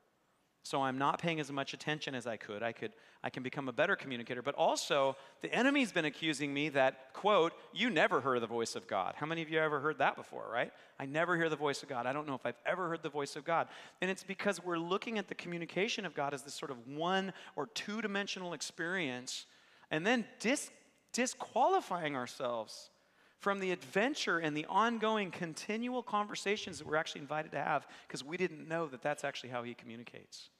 So 0.64 0.82
I'm 0.82 0.98
not 0.98 1.20
paying 1.20 1.40
as 1.40 1.52
much 1.52 1.74
attention 1.74 2.14
as 2.14 2.26
I 2.26 2.36
could. 2.36 2.62
I 2.62 2.72
could 2.72 2.92
I 3.22 3.30
can 3.30 3.42
become 3.42 3.70
a 3.70 3.72
better 3.72 3.96
communicator. 3.96 4.42
But 4.42 4.54
also, 4.54 5.16
the 5.40 5.52
enemy's 5.52 5.92
been 5.92 6.04
accusing 6.04 6.52
me 6.52 6.68
that, 6.70 7.14
quote, 7.14 7.54
you 7.72 7.88
never 7.88 8.20
heard 8.20 8.42
the 8.42 8.46
voice 8.46 8.76
of 8.76 8.86
God. 8.86 9.14
How 9.16 9.24
many 9.24 9.40
of 9.40 9.48
you 9.48 9.58
ever 9.58 9.80
heard 9.80 9.96
that 9.98 10.14
before, 10.14 10.44
right? 10.52 10.70
I 10.98 11.06
never 11.06 11.34
hear 11.34 11.48
the 11.48 11.56
voice 11.56 11.82
of 11.82 11.88
God. 11.88 12.04
I 12.04 12.12
don't 12.12 12.26
know 12.26 12.34
if 12.34 12.44
I've 12.44 12.60
ever 12.66 12.86
heard 12.86 13.02
the 13.02 13.08
voice 13.08 13.34
of 13.34 13.46
God. 13.46 13.68
And 14.02 14.10
it's 14.10 14.22
because 14.22 14.62
we're 14.62 14.78
looking 14.78 15.16
at 15.16 15.28
the 15.28 15.34
communication 15.34 16.04
of 16.04 16.14
God 16.14 16.34
as 16.34 16.42
this 16.42 16.52
sort 16.52 16.70
of 16.70 16.76
one 16.86 17.32
or 17.56 17.66
two 17.68 18.02
dimensional 18.02 18.52
experience 18.52 19.46
and 19.90 20.06
then 20.06 20.26
dis- 20.38 20.70
disqualifying 21.14 22.16
ourselves 22.16 22.90
from 23.38 23.60
the 23.60 23.72
adventure 23.72 24.38
and 24.38 24.54
the 24.54 24.66
ongoing 24.66 25.30
continual 25.30 26.02
conversations 26.02 26.78
that 26.78 26.86
we're 26.86 26.96
actually 26.96 27.22
invited 27.22 27.52
to 27.52 27.58
have 27.58 27.86
because 28.06 28.22
we 28.22 28.36
didn't 28.36 28.68
know 28.68 28.86
that 28.86 29.02
that's 29.02 29.24
actually 29.24 29.50
how 29.50 29.62
he 29.62 29.72
communicates. 29.72 30.50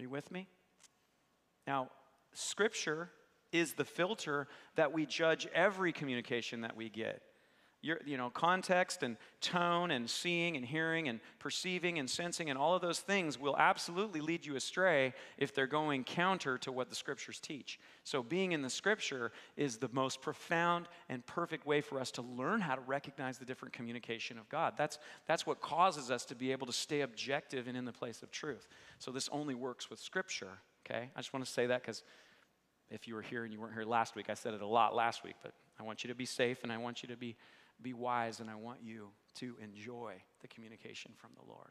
Are 0.00 0.02
you 0.02 0.08
with 0.08 0.30
me? 0.30 0.48
Now, 1.66 1.90
scripture 2.32 3.10
is 3.52 3.74
the 3.74 3.84
filter 3.84 4.48
that 4.76 4.94
we 4.94 5.04
judge 5.04 5.46
every 5.54 5.92
communication 5.92 6.62
that 6.62 6.74
we 6.74 6.88
get 6.88 7.20
your, 7.82 7.98
you 8.04 8.16
know, 8.16 8.28
context 8.28 9.02
and 9.02 9.16
tone 9.40 9.90
and 9.90 10.08
seeing 10.08 10.56
and 10.56 10.64
hearing 10.64 11.08
and 11.08 11.20
perceiving 11.38 11.98
and 11.98 12.10
sensing 12.10 12.50
and 12.50 12.58
all 12.58 12.74
of 12.74 12.82
those 12.82 13.00
things 13.00 13.38
will 13.38 13.56
absolutely 13.56 14.20
lead 14.20 14.44
you 14.44 14.54
astray 14.54 15.14
if 15.38 15.54
they're 15.54 15.66
going 15.66 16.04
counter 16.04 16.58
to 16.58 16.70
what 16.70 16.90
the 16.90 16.94
scriptures 16.94 17.40
teach. 17.40 17.80
So, 18.04 18.22
being 18.22 18.52
in 18.52 18.62
the 18.62 18.70
scripture 18.70 19.32
is 19.56 19.78
the 19.78 19.88
most 19.92 20.20
profound 20.20 20.88
and 21.08 21.24
perfect 21.24 21.66
way 21.66 21.80
for 21.80 21.98
us 21.98 22.10
to 22.12 22.22
learn 22.22 22.60
how 22.60 22.74
to 22.74 22.82
recognize 22.82 23.38
the 23.38 23.44
different 23.46 23.72
communication 23.72 24.38
of 24.38 24.48
God. 24.48 24.74
That's, 24.76 24.98
that's 25.26 25.46
what 25.46 25.60
causes 25.60 26.10
us 26.10 26.24
to 26.26 26.34
be 26.34 26.52
able 26.52 26.66
to 26.66 26.72
stay 26.72 27.00
objective 27.00 27.66
and 27.66 27.76
in 27.76 27.84
the 27.84 27.92
place 27.92 28.22
of 28.22 28.30
truth. 28.30 28.68
So, 28.98 29.10
this 29.10 29.28
only 29.32 29.54
works 29.54 29.88
with 29.88 30.00
scripture, 30.00 30.58
okay? 30.84 31.10
I 31.16 31.20
just 31.20 31.32
want 31.32 31.46
to 31.46 31.50
say 31.50 31.66
that 31.66 31.82
because 31.82 32.02
if 32.90 33.06
you 33.06 33.14
were 33.14 33.22
here 33.22 33.44
and 33.44 33.52
you 33.52 33.60
weren't 33.60 33.72
here 33.72 33.84
last 33.84 34.16
week, 34.16 34.28
I 34.28 34.34
said 34.34 34.52
it 34.52 34.62
a 34.62 34.66
lot 34.66 34.94
last 34.94 35.24
week, 35.24 35.36
but 35.42 35.52
I 35.78 35.82
want 35.82 36.04
you 36.04 36.08
to 36.08 36.14
be 36.14 36.26
safe 36.26 36.62
and 36.62 36.72
I 36.72 36.76
want 36.76 37.02
you 37.02 37.08
to 37.08 37.16
be, 37.16 37.36
be 37.82 37.92
wise 37.92 38.40
and 38.40 38.50
I 38.50 38.54
want 38.54 38.80
you 38.82 39.08
to 39.36 39.56
enjoy 39.62 40.14
the 40.40 40.48
communication 40.48 41.12
from 41.16 41.30
the 41.36 41.50
Lord. 41.50 41.70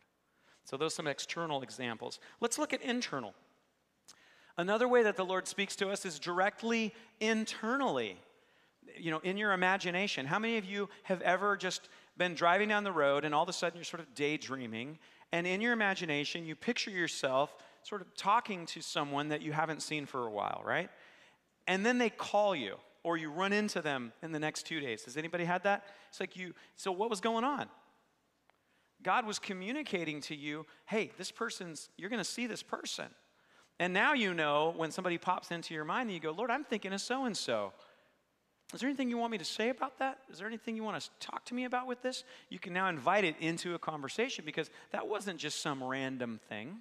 So, 0.65 0.77
those 0.77 0.93
are 0.93 0.95
some 0.95 1.07
external 1.07 1.61
examples. 1.61 2.19
Let's 2.39 2.57
look 2.57 2.73
at 2.73 2.81
internal. 2.81 3.33
Another 4.57 4.87
way 4.87 5.03
that 5.03 5.15
the 5.15 5.25
Lord 5.25 5.47
speaks 5.47 5.75
to 5.77 5.89
us 5.89 6.05
is 6.05 6.19
directly 6.19 6.93
internally. 7.19 8.17
You 8.97 9.11
know, 9.11 9.19
in 9.19 9.37
your 9.37 9.53
imagination. 9.53 10.25
How 10.25 10.39
many 10.39 10.57
of 10.57 10.65
you 10.65 10.89
have 11.03 11.21
ever 11.21 11.55
just 11.55 11.89
been 12.17 12.33
driving 12.33 12.69
down 12.69 12.83
the 12.83 12.91
road 12.91 13.23
and 13.23 13.33
all 13.33 13.43
of 13.43 13.49
a 13.49 13.53
sudden 13.53 13.77
you're 13.77 13.85
sort 13.85 14.01
of 14.01 14.13
daydreaming 14.15 14.97
and 15.31 15.45
in 15.45 15.61
your 15.61 15.73
imagination 15.73 16.45
you 16.45 16.55
picture 16.55 16.91
yourself 16.91 17.55
sort 17.83 18.01
of 18.01 18.13
talking 18.15 18.65
to 18.65 18.81
someone 18.81 19.29
that 19.29 19.41
you 19.41 19.51
haven't 19.51 19.81
seen 19.81 20.05
for 20.05 20.25
a 20.25 20.29
while, 20.29 20.61
right? 20.65 20.89
And 21.67 21.85
then 21.85 21.97
they 21.97 22.09
call 22.09 22.55
you 22.55 22.75
or 23.03 23.17
you 23.17 23.31
run 23.31 23.53
into 23.53 23.81
them 23.81 24.13
in 24.21 24.31
the 24.31 24.39
next 24.39 24.65
2 24.67 24.79
days. 24.79 25.05
Has 25.05 25.17
anybody 25.17 25.45
had 25.45 25.63
that? 25.63 25.85
It's 26.09 26.19
like 26.19 26.35
you 26.35 26.53
so 26.75 26.91
what 26.91 27.09
was 27.09 27.21
going 27.21 27.43
on? 27.43 27.67
God 29.01 29.25
was 29.25 29.39
communicating 29.39 30.19
to 30.21 30.35
you, 30.35 30.65
hey, 30.85 31.11
this 31.17 31.31
person's, 31.31 31.89
you're 31.97 32.09
going 32.09 32.21
to 32.21 32.29
see 32.29 32.47
this 32.47 32.61
person. 32.61 33.05
And 33.79 33.93
now 33.93 34.11
you 34.11 34.33
know 34.33 34.73
when 34.75 34.91
somebody 34.91 35.17
pops 35.17 35.51
into 35.51 35.73
your 35.73 35.85
mind 35.85 36.09
and 36.09 36.13
you 36.13 36.19
go, 36.19 36.31
Lord, 36.31 36.51
I'm 36.51 36.65
thinking 36.65 36.91
of 36.91 36.99
so 36.99 37.23
and 37.23 37.37
so. 37.37 37.71
Is 38.73 38.81
there 38.81 38.89
anything 38.89 39.09
you 39.09 39.17
want 39.17 39.31
me 39.31 39.37
to 39.37 39.45
say 39.45 39.69
about 39.69 39.99
that? 39.99 40.19
Is 40.29 40.39
there 40.39 40.47
anything 40.47 40.75
you 40.75 40.83
want 40.83 41.01
to 41.01 41.09
talk 41.21 41.45
to 41.45 41.55
me 41.55 41.63
about 41.63 41.87
with 41.87 42.01
this? 42.01 42.25
You 42.49 42.59
can 42.59 42.73
now 42.73 42.89
invite 42.89 43.23
it 43.23 43.35
into 43.39 43.73
a 43.73 43.79
conversation 43.79 44.43
because 44.45 44.69
that 44.91 45.07
wasn't 45.07 45.39
just 45.39 45.61
some 45.61 45.81
random 45.81 46.39
thing. 46.49 46.79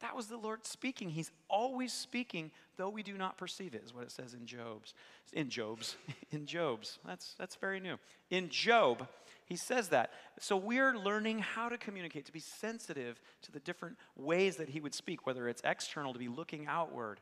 That 0.00 0.16
was 0.16 0.26
the 0.26 0.36
Lord 0.36 0.66
speaking. 0.66 1.10
He's 1.10 1.30
always 1.48 1.92
speaking, 1.92 2.50
though 2.76 2.88
we 2.88 3.02
do 3.02 3.14
not 3.14 3.38
perceive 3.38 3.74
it, 3.74 3.82
is 3.84 3.94
what 3.94 4.04
it 4.04 4.10
says 4.10 4.34
in 4.34 4.46
Job's. 4.46 4.94
In 5.32 5.48
Job's. 5.48 5.96
In 6.30 6.46
Job's. 6.46 6.98
That's, 7.06 7.34
that's 7.38 7.54
very 7.56 7.80
new. 7.80 7.96
In 8.30 8.48
Job, 8.48 9.06
he 9.46 9.56
says 9.56 9.88
that. 9.90 10.10
So 10.40 10.56
we're 10.56 10.96
learning 10.96 11.38
how 11.38 11.68
to 11.68 11.78
communicate, 11.78 12.26
to 12.26 12.32
be 12.32 12.40
sensitive 12.40 13.20
to 13.42 13.52
the 13.52 13.60
different 13.60 13.96
ways 14.16 14.56
that 14.56 14.68
he 14.68 14.80
would 14.80 14.94
speak, 14.94 15.26
whether 15.26 15.48
it's 15.48 15.62
external, 15.64 16.12
to 16.12 16.18
be 16.18 16.28
looking 16.28 16.66
outward. 16.66 17.20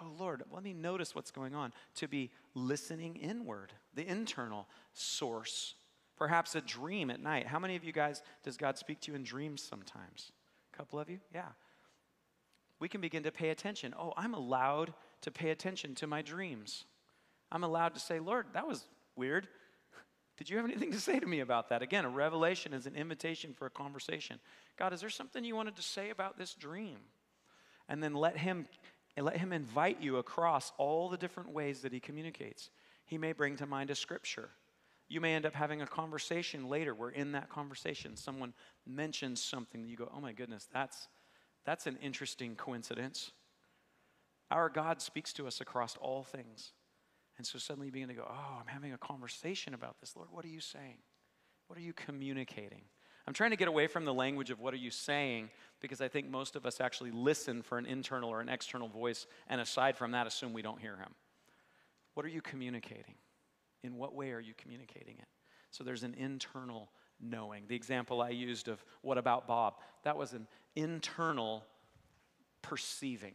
Oh 0.00 0.08
Lord, 0.18 0.42
let 0.52 0.62
me 0.62 0.72
notice 0.72 1.14
what's 1.14 1.30
going 1.30 1.54
on. 1.54 1.72
To 1.96 2.08
be 2.08 2.30
listening 2.54 3.16
inward, 3.16 3.72
the 3.94 4.06
internal 4.06 4.66
source. 4.92 5.74
Perhaps 6.16 6.54
a 6.54 6.60
dream 6.60 7.10
at 7.10 7.20
night. 7.20 7.46
How 7.46 7.58
many 7.58 7.76
of 7.76 7.84
you 7.84 7.92
guys 7.92 8.22
does 8.44 8.56
God 8.56 8.76
speak 8.76 9.00
to 9.02 9.10
you 9.10 9.16
in 9.16 9.24
dreams 9.24 9.62
sometimes? 9.62 10.32
A 10.72 10.76
couple 10.76 10.98
of 10.98 11.08
you? 11.08 11.18
Yeah. 11.34 11.48
We 12.80 12.88
can 12.88 13.00
begin 13.00 13.22
to 13.24 13.30
pay 13.30 13.50
attention. 13.50 13.94
Oh, 13.96 14.12
I'm 14.16 14.34
allowed 14.34 14.94
to 15.20 15.30
pay 15.30 15.50
attention 15.50 15.94
to 15.96 16.06
my 16.06 16.22
dreams. 16.22 16.84
I'm 17.52 17.62
allowed 17.62 17.94
to 17.94 18.00
say, 18.00 18.18
Lord, 18.18 18.46
that 18.54 18.66
was 18.66 18.84
weird. 19.16 19.46
Did 20.38 20.48
you 20.48 20.56
have 20.56 20.64
anything 20.64 20.90
to 20.92 21.00
say 21.00 21.20
to 21.20 21.26
me 21.26 21.40
about 21.40 21.68
that? 21.68 21.82
Again, 21.82 22.06
a 22.06 22.08
revelation 22.08 22.72
is 22.72 22.86
an 22.86 22.96
invitation 22.96 23.52
for 23.52 23.66
a 23.66 23.70
conversation. 23.70 24.40
God, 24.78 24.94
is 24.94 25.00
there 25.02 25.10
something 25.10 25.44
you 25.44 25.54
wanted 25.54 25.76
to 25.76 25.82
say 25.82 26.08
about 26.08 26.38
this 26.38 26.54
dream? 26.54 26.96
And 27.88 28.02
then 28.02 28.14
let 28.14 28.38
him 28.38 28.66
let 29.18 29.36
him 29.36 29.52
invite 29.52 30.00
you 30.00 30.16
across 30.16 30.72
all 30.78 31.10
the 31.10 31.18
different 31.18 31.50
ways 31.50 31.80
that 31.80 31.92
he 31.92 32.00
communicates. 32.00 32.70
He 33.04 33.18
may 33.18 33.32
bring 33.32 33.56
to 33.56 33.66
mind 33.66 33.90
a 33.90 33.94
scripture. 33.94 34.48
You 35.08 35.20
may 35.20 35.34
end 35.34 35.44
up 35.44 35.52
having 35.52 35.82
a 35.82 35.86
conversation 35.86 36.68
later 36.68 36.94
where 36.94 37.10
in 37.10 37.32
that 37.32 37.50
conversation 37.50 38.16
someone 38.16 38.54
mentions 38.86 39.42
something 39.42 39.82
that 39.82 39.88
you 39.88 39.96
go, 39.96 40.10
"Oh 40.14 40.20
my 40.20 40.32
goodness, 40.32 40.68
that's 40.72 41.08
that's 41.64 41.86
an 41.86 41.96
interesting 41.98 42.56
coincidence." 42.56 43.32
Our 44.50 44.68
God 44.68 45.00
speaks 45.00 45.32
to 45.34 45.46
us 45.46 45.60
across 45.60 45.96
all 45.96 46.24
things. 46.24 46.72
And 47.38 47.46
so 47.46 47.58
suddenly 47.58 47.86
you 47.86 47.92
begin 47.92 48.08
to 48.08 48.14
go, 48.14 48.26
Oh, 48.28 48.58
I'm 48.60 48.66
having 48.66 48.92
a 48.92 48.98
conversation 48.98 49.74
about 49.74 49.98
this. 50.00 50.16
Lord, 50.16 50.28
what 50.30 50.44
are 50.44 50.48
you 50.48 50.60
saying? 50.60 50.98
What 51.68 51.78
are 51.78 51.82
you 51.82 51.92
communicating? 51.92 52.82
I'm 53.26 53.34
trying 53.34 53.50
to 53.50 53.56
get 53.56 53.68
away 53.68 53.86
from 53.86 54.04
the 54.04 54.12
language 54.12 54.50
of 54.50 54.58
what 54.58 54.74
are 54.74 54.78
you 54.78 54.90
saying 54.90 55.50
because 55.80 56.00
I 56.00 56.08
think 56.08 56.28
most 56.28 56.56
of 56.56 56.66
us 56.66 56.80
actually 56.80 57.12
listen 57.12 57.62
for 57.62 57.78
an 57.78 57.86
internal 57.86 58.28
or 58.28 58.40
an 58.40 58.48
external 58.48 58.88
voice, 58.88 59.26
and 59.48 59.60
aside 59.60 59.96
from 59.96 60.10
that, 60.12 60.26
assume 60.26 60.52
we 60.52 60.62
don't 60.62 60.80
hear 60.80 60.96
him. 60.96 61.14
What 62.14 62.26
are 62.26 62.30
you 62.30 62.42
communicating? 62.42 63.14
In 63.82 63.96
what 63.96 64.14
way 64.14 64.32
are 64.32 64.40
you 64.40 64.52
communicating 64.58 65.16
it? 65.18 65.28
So 65.70 65.84
there's 65.84 66.02
an 66.02 66.14
internal 66.14 66.90
knowing. 67.22 67.64
The 67.68 67.76
example 67.76 68.22
I 68.22 68.30
used 68.30 68.68
of 68.68 68.84
what 69.02 69.18
about 69.18 69.46
Bob? 69.46 69.74
That 70.04 70.16
was 70.16 70.32
an 70.32 70.46
internal 70.76 71.64
perceiving. 72.62 73.34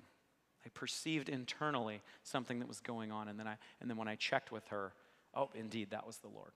I 0.65 0.69
perceived 0.69 1.29
internally 1.29 2.01
something 2.23 2.59
that 2.59 2.67
was 2.67 2.79
going 2.79 3.11
on. 3.11 3.27
And 3.27 3.39
then, 3.39 3.47
I, 3.47 3.57
and 3.81 3.89
then 3.89 3.97
when 3.97 4.07
I 4.07 4.15
checked 4.15 4.51
with 4.51 4.67
her, 4.67 4.93
oh, 5.33 5.49
indeed, 5.53 5.91
that 5.91 6.07
was 6.07 6.17
the 6.17 6.27
Lord. 6.27 6.51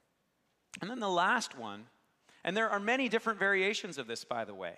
And 0.82 0.89
then 0.89 1.00
the 1.00 1.10
last 1.10 1.58
one, 1.58 1.86
and 2.44 2.56
there 2.56 2.70
are 2.70 2.80
many 2.80 3.10
different 3.10 3.39
variations 3.39 3.98
of 3.98 4.08
this, 4.08 4.24
by 4.24 4.46
the 4.46 4.56
way, 4.56 4.76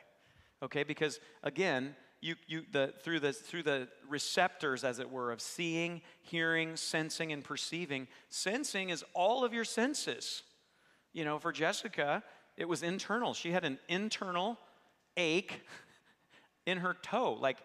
okay? 0.64 0.84
Because 0.84 1.20
again, 1.44 1.96
you, 2.22 2.36
you, 2.48 2.64
the, 2.72 2.94
through, 3.02 3.20
the, 3.20 3.34
through 3.34 3.64
the 3.64 3.88
receptors, 4.08 4.84
as 4.84 5.00
it 5.00 5.10
were, 5.10 5.32
of 5.32 5.42
seeing, 5.42 6.02
hearing, 6.22 6.76
sensing, 6.76 7.32
and 7.32 7.44
perceiving, 7.44 8.08
sensing 8.30 8.90
is 8.90 9.04
all 9.14 9.44
of 9.44 9.54
your 9.54 9.66
senses. 9.66 10.44
You 11.14 11.26
know, 11.26 11.40
for 11.40 11.52
Jessica, 11.52 12.24
it 12.62 12.69
was 12.69 12.84
internal. 12.84 13.34
She 13.34 13.50
had 13.50 13.65
an 13.65 13.80
internal 13.89 14.60
ache 15.17 15.62
in 16.67 16.78
her 16.78 16.95
toe. 17.02 17.34
Like, 17.34 17.58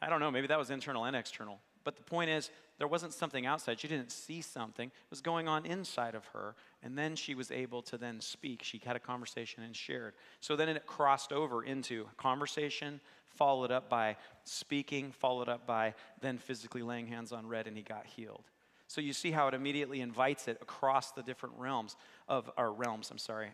I 0.00 0.08
don't 0.08 0.20
know, 0.20 0.30
maybe 0.30 0.46
that 0.46 0.58
was 0.58 0.70
internal 0.70 1.04
and 1.04 1.14
external. 1.14 1.60
But 1.84 1.96
the 1.96 2.02
point 2.02 2.30
is, 2.30 2.50
there 2.78 2.88
wasn't 2.88 3.12
something 3.12 3.44
outside. 3.44 3.78
She 3.78 3.88
didn't 3.88 4.10
see 4.10 4.40
something. 4.40 4.88
It 4.88 5.10
was 5.10 5.20
going 5.20 5.48
on 5.48 5.66
inside 5.66 6.14
of 6.14 6.24
her. 6.28 6.54
And 6.82 6.96
then 6.96 7.14
she 7.14 7.34
was 7.34 7.50
able 7.50 7.82
to 7.82 7.98
then 7.98 8.22
speak. 8.22 8.62
She 8.62 8.80
had 8.82 8.96
a 8.96 9.00
conversation 9.00 9.62
and 9.64 9.76
shared. 9.76 10.14
So 10.40 10.56
then 10.56 10.70
it 10.70 10.86
crossed 10.86 11.30
over 11.30 11.62
into 11.62 12.06
conversation, 12.16 13.02
followed 13.26 13.70
up 13.70 13.90
by 13.90 14.16
speaking, 14.44 15.12
followed 15.12 15.50
up 15.50 15.66
by 15.66 15.94
then 16.22 16.38
physically 16.38 16.82
laying 16.82 17.06
hands 17.06 17.32
on 17.32 17.46
Red, 17.46 17.66
and 17.66 17.76
he 17.76 17.82
got 17.82 18.06
healed. 18.06 18.44
So 18.86 19.02
you 19.02 19.12
see 19.12 19.30
how 19.30 19.46
it 19.48 19.52
immediately 19.52 20.00
invites 20.00 20.48
it 20.48 20.56
across 20.62 21.10
the 21.10 21.22
different 21.22 21.56
realms 21.58 21.96
of 22.28 22.50
our 22.56 22.72
realms, 22.72 23.10
I'm 23.10 23.18
sorry, 23.18 23.50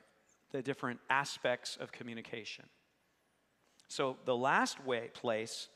the 0.54 0.62
different 0.62 1.00
aspects 1.10 1.76
of 1.80 1.90
communication. 1.90 2.64
So 3.88 4.16
the 4.24 4.36
last 4.36 4.86
way 4.86 5.10
place 5.12 5.68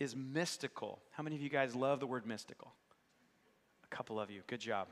is 0.00 0.16
mystical. 0.16 0.98
How 1.12 1.22
many 1.22 1.36
of 1.36 1.42
you 1.42 1.48
guys 1.48 1.76
love 1.76 2.00
the 2.00 2.06
word 2.08 2.26
mystical? 2.26 2.72
A 3.84 3.94
couple 3.94 4.18
of 4.18 4.32
you. 4.32 4.40
Good 4.48 4.58
job. 4.58 4.88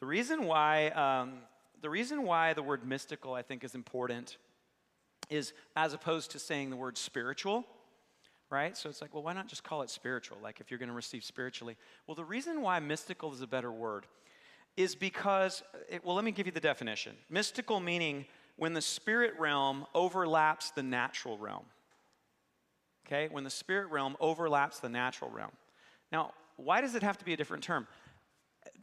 The 0.00 0.06
reason 0.06 0.44
why 0.44 0.88
um, 0.88 1.34
the 1.82 1.90
reason 1.90 2.22
why 2.22 2.54
the 2.54 2.62
word 2.62 2.88
mystical 2.88 3.34
I 3.34 3.42
think 3.42 3.62
is 3.62 3.74
important 3.74 4.38
is 5.28 5.52
as 5.76 5.92
opposed 5.92 6.30
to 6.30 6.38
saying 6.38 6.70
the 6.70 6.76
word 6.76 6.96
spiritual, 6.96 7.66
right? 8.48 8.74
So 8.74 8.88
it's 8.88 9.02
like, 9.02 9.12
well, 9.12 9.22
why 9.22 9.34
not 9.34 9.48
just 9.48 9.64
call 9.64 9.82
it 9.82 9.90
spiritual? 9.90 10.38
Like 10.42 10.60
if 10.60 10.70
you're 10.70 10.78
going 10.78 10.88
to 10.88 10.94
receive 10.94 11.24
spiritually. 11.24 11.76
Well, 12.06 12.14
the 12.14 12.24
reason 12.24 12.62
why 12.62 12.80
mystical 12.80 13.34
is 13.34 13.42
a 13.42 13.46
better 13.46 13.70
word 13.70 14.06
is 14.76 14.94
because, 14.94 15.62
it, 15.88 16.04
well, 16.04 16.14
let 16.14 16.24
me 16.24 16.32
give 16.32 16.46
you 16.46 16.52
the 16.52 16.60
definition. 16.60 17.16
Mystical 17.30 17.80
meaning 17.80 18.26
when 18.56 18.72
the 18.72 18.82
spirit 18.82 19.34
realm 19.38 19.86
overlaps 19.94 20.70
the 20.70 20.82
natural 20.82 21.38
realm 21.38 21.64
okay? 23.06 23.28
When 23.30 23.44
the 23.44 23.50
spirit 23.50 23.90
realm 23.90 24.16
overlaps 24.20 24.80
the 24.80 24.88
natural 24.88 25.30
realm. 25.30 25.52
Now, 26.10 26.32
why 26.56 26.80
does 26.80 26.94
it 26.94 27.02
have 27.02 27.18
to 27.18 27.24
be 27.24 27.32
a 27.32 27.36
different 27.36 27.62
term? 27.62 27.86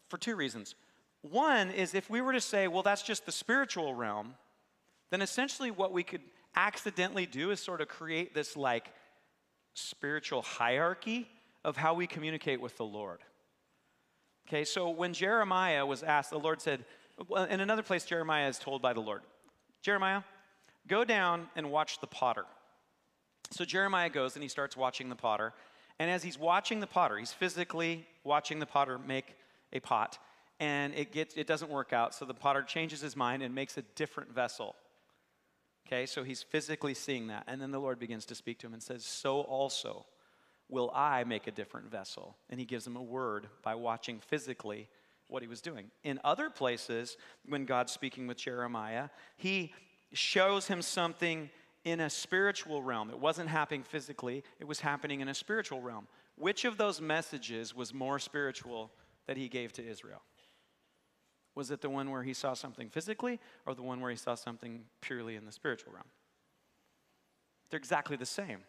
For 0.10 0.18
two 0.18 0.36
reasons. 0.36 0.76
One 1.22 1.72
is 1.72 1.94
if 1.94 2.10
we 2.10 2.22
were 2.22 2.34
to 2.34 2.42
say, 2.42 2.68
well, 2.68 2.84
that's 2.84 3.04
just 3.04 3.26
the 3.26 3.32
spiritual 3.32 3.94
realm, 3.94 4.36
then 5.10 5.22
essentially 5.22 5.72
what 5.72 5.92
we 5.92 6.04
could 6.04 6.22
accidentally 6.56 7.26
do 7.26 7.52
is 7.52 7.60
sort 7.60 7.82
of 7.82 7.88
create 7.88 8.34
this 8.34 8.58
like 8.58 8.90
spiritual 9.74 10.42
hierarchy 10.42 11.30
of 11.64 11.78
how 11.78 11.94
we 11.94 12.08
communicate 12.08 12.60
with 12.60 12.76
the 12.78 12.84
Lord. 12.84 13.20
Okay, 14.52 14.66
so 14.66 14.90
when 14.90 15.14
Jeremiah 15.14 15.86
was 15.86 16.04
asked, 16.04 16.30
the 16.30 16.38
Lord 16.38 16.62
said, 16.62 16.84
in 17.50 17.62
another 17.62 17.84
place, 17.84 18.04
Jeremiah 18.04 18.50
is 18.50 18.60
told 18.60 18.82
by 18.82 18.92
the 18.92 19.00
Lord, 19.00 19.22
Jeremiah, 19.82 20.24
go 20.90 21.06
down 21.06 21.48
and 21.56 21.72
watch 21.72 22.02
the 22.02 22.08
potter. 22.08 22.44
So 23.52 23.64
Jeremiah 23.64 24.10
goes 24.10 24.36
and 24.36 24.44
he 24.44 24.50
starts 24.50 24.76
watching 24.76 25.08
the 25.08 25.16
potter. 25.16 25.54
And 25.99 26.12
as 26.12 26.22
he's 26.22 26.38
watching 26.38 26.82
the 26.82 26.88
potter, 26.88 27.18
he's 27.18 27.32
physically 27.32 28.06
watching 28.26 28.60
the 28.60 28.66
potter 28.66 28.99
make 28.99 29.38
a 29.72 29.80
pot. 29.80 30.18
And 30.60 30.93
it, 30.95 31.14
gets, 31.14 31.36
it 31.36 31.47
doesn't 31.47 31.72
work 31.72 31.93
out. 31.93 32.14
So 32.14 32.26
the 32.26 32.34
potter 32.34 32.62
changes 32.62 32.99
his 32.99 33.16
mind 33.16 33.43
and 33.43 33.56
makes 33.56 33.78
a 33.78 33.84
different 33.95 34.36
vessel. 34.36 34.76
Okay, 35.88 36.06
so 36.06 36.26
he's 36.26 36.43
physically 36.43 36.93
seeing 36.93 37.28
that. 37.28 37.45
And 37.47 37.62
then 37.62 37.72
the 37.72 37.80
Lord 37.80 37.99
begins 37.99 38.26
to 38.26 38.36
speak 38.36 38.60
to 38.60 38.68
him 38.68 38.74
and 38.74 38.84
says, 38.84 39.06
So 39.06 39.39
also 39.39 40.08
will 40.72 40.91
I 40.95 41.24
make 41.26 41.45
a 41.45 41.51
different 41.51 41.91
vessel. 41.91 42.36
And 42.49 42.59
he 42.59 42.65
gives 42.65 42.88
him 42.88 42.95
a 42.95 43.03
word 43.03 43.47
by 43.61 43.76
watching 43.76 44.19
physically 44.19 44.88
what 45.28 45.43
he 45.43 45.47
was 45.47 45.61
doing. 45.61 45.91
In 46.03 46.19
other 46.24 46.49
places, 46.49 47.17
when 47.45 47.65
God's 47.65 47.91
speaking 47.91 48.26
with 48.26 48.38
Jeremiah, 48.38 49.09
he 49.38 49.74
shows 50.13 50.67
him 50.67 50.82
something 50.82 51.49
in 51.84 51.99
a 51.99 52.09
spiritual 52.09 52.82
realm. 52.82 53.09
It 53.09 53.19
wasn't 53.19 53.49
happening 53.49 53.84
physically, 53.84 54.43
it 54.59 54.67
was 54.67 54.80
happening 54.80 55.22
in 55.22 55.28
a 55.28 55.34
spiritual 55.34 55.82
realm. 55.82 56.07
which 56.38 56.65
of 56.65 56.78
those 56.78 56.99
messages 56.99 57.76
was 57.76 57.93
more 57.93 58.17
spiritual 58.17 58.91
that 59.28 59.38
he 59.38 59.47
gave 59.47 59.74
to 59.74 59.88
Israel? 59.88 60.24
Was 61.53 61.69
it 61.69 61.82
the 61.82 61.89
one 61.89 62.09
where 62.09 62.24
he 62.24 62.34
saw 62.34 62.53
something 62.53 62.89
physically 62.89 63.39
or 63.65 63.76
the 63.76 63.84
one 63.84 63.99
where 63.99 64.09
he 64.09 64.17
saw 64.17 64.36
something 64.36 64.86
purely 65.01 65.36
in 65.36 65.45
the 65.45 65.51
spiritual 65.51 65.93
realm? 65.93 66.07
They're 67.69 67.78
exactly 67.78 68.17
the 68.17 68.26
same. 68.26 68.59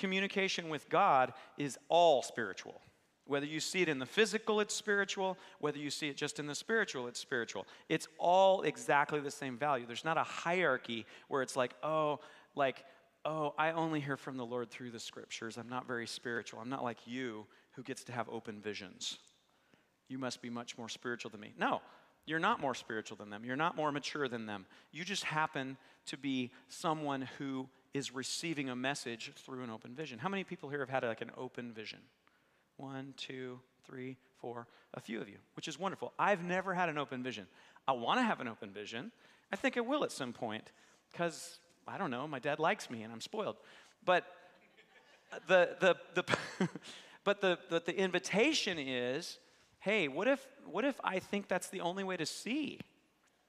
Communication 0.00 0.70
with 0.70 0.88
God 0.88 1.34
is 1.58 1.78
all 1.90 2.22
spiritual. 2.22 2.80
Whether 3.26 3.44
you 3.44 3.60
see 3.60 3.82
it 3.82 3.88
in 3.88 3.98
the 3.98 4.06
physical, 4.06 4.58
it's 4.60 4.74
spiritual. 4.74 5.36
Whether 5.60 5.78
you 5.78 5.90
see 5.90 6.08
it 6.08 6.16
just 6.16 6.38
in 6.38 6.46
the 6.46 6.54
spiritual, 6.54 7.06
it's 7.06 7.20
spiritual. 7.20 7.66
It's 7.90 8.08
all 8.18 8.62
exactly 8.62 9.20
the 9.20 9.30
same 9.30 9.58
value. 9.58 9.84
There's 9.86 10.04
not 10.04 10.16
a 10.16 10.22
hierarchy 10.22 11.04
where 11.28 11.42
it's 11.42 11.54
like, 11.54 11.74
oh, 11.82 12.20
like, 12.56 12.82
oh, 13.26 13.52
I 13.58 13.72
only 13.72 14.00
hear 14.00 14.16
from 14.16 14.38
the 14.38 14.46
Lord 14.46 14.70
through 14.70 14.90
the 14.90 14.98
scriptures. 14.98 15.58
I'm 15.58 15.68
not 15.68 15.86
very 15.86 16.06
spiritual. 16.06 16.60
I'm 16.60 16.70
not 16.70 16.82
like 16.82 16.98
you 17.04 17.46
who 17.72 17.82
gets 17.82 18.02
to 18.04 18.12
have 18.12 18.26
open 18.30 18.58
visions. 18.58 19.18
You 20.08 20.16
must 20.16 20.40
be 20.40 20.48
much 20.48 20.78
more 20.78 20.88
spiritual 20.88 21.30
than 21.30 21.42
me. 21.42 21.52
No, 21.58 21.82
you're 22.24 22.38
not 22.38 22.58
more 22.58 22.74
spiritual 22.74 23.18
than 23.18 23.28
them. 23.28 23.44
You're 23.44 23.54
not 23.54 23.76
more 23.76 23.92
mature 23.92 24.28
than 24.28 24.46
them. 24.46 24.64
You 24.92 25.04
just 25.04 25.24
happen 25.24 25.76
to 26.06 26.16
be 26.16 26.52
someone 26.68 27.28
who 27.36 27.68
is 27.92 28.14
receiving 28.14 28.68
a 28.68 28.76
message 28.76 29.32
through 29.36 29.62
an 29.62 29.70
open 29.70 29.94
vision. 29.94 30.18
How 30.18 30.28
many 30.28 30.44
people 30.44 30.68
here 30.68 30.80
have 30.80 30.88
had 30.88 31.02
like 31.02 31.20
an 31.20 31.30
open 31.36 31.72
vision? 31.72 31.98
One, 32.76 33.14
two, 33.16 33.60
three, 33.84 34.16
four, 34.40 34.66
a 34.94 35.00
few 35.00 35.20
of 35.20 35.28
you, 35.28 35.36
which 35.54 35.68
is 35.68 35.78
wonderful. 35.78 36.12
I've 36.18 36.42
never 36.42 36.74
had 36.74 36.88
an 36.88 36.98
open 36.98 37.22
vision. 37.22 37.46
I 37.86 37.92
want 37.92 38.18
to 38.18 38.22
have 38.22 38.40
an 38.40 38.48
open 38.48 38.70
vision. 38.70 39.10
I 39.52 39.56
think 39.56 39.76
I 39.76 39.80
will 39.80 40.04
at 40.04 40.12
some 40.12 40.32
point 40.32 40.70
because 41.10 41.58
I 41.86 41.98
don't 41.98 42.10
know, 42.10 42.26
my 42.28 42.38
dad 42.38 42.58
likes 42.58 42.88
me 42.88 43.02
and 43.02 43.12
I'm 43.12 43.20
spoiled. 43.20 43.56
But 44.04 44.24
the, 45.48 45.76
the, 45.80 45.96
the 46.14 46.68
but 47.24 47.40
the, 47.40 47.58
the, 47.68 47.82
the 47.84 47.98
invitation 47.98 48.78
is 48.78 49.38
hey, 49.80 50.08
what 50.08 50.28
if, 50.28 50.46
what 50.66 50.84
if 50.84 51.00
I 51.02 51.18
think 51.18 51.48
that's 51.48 51.68
the 51.68 51.80
only 51.80 52.04
way 52.04 52.16
to 52.16 52.26
see? 52.26 52.78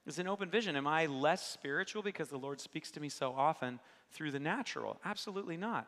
Is 0.06 0.18
an 0.18 0.26
open 0.26 0.50
vision. 0.50 0.74
Am 0.74 0.86
I 0.86 1.06
less 1.06 1.46
spiritual 1.46 2.02
because 2.02 2.28
the 2.28 2.38
Lord 2.38 2.60
speaks 2.60 2.90
to 2.92 3.00
me 3.00 3.08
so 3.08 3.32
often 3.36 3.78
through 4.10 4.32
the 4.32 4.40
natural? 4.40 5.00
Absolutely 5.04 5.56
not. 5.56 5.86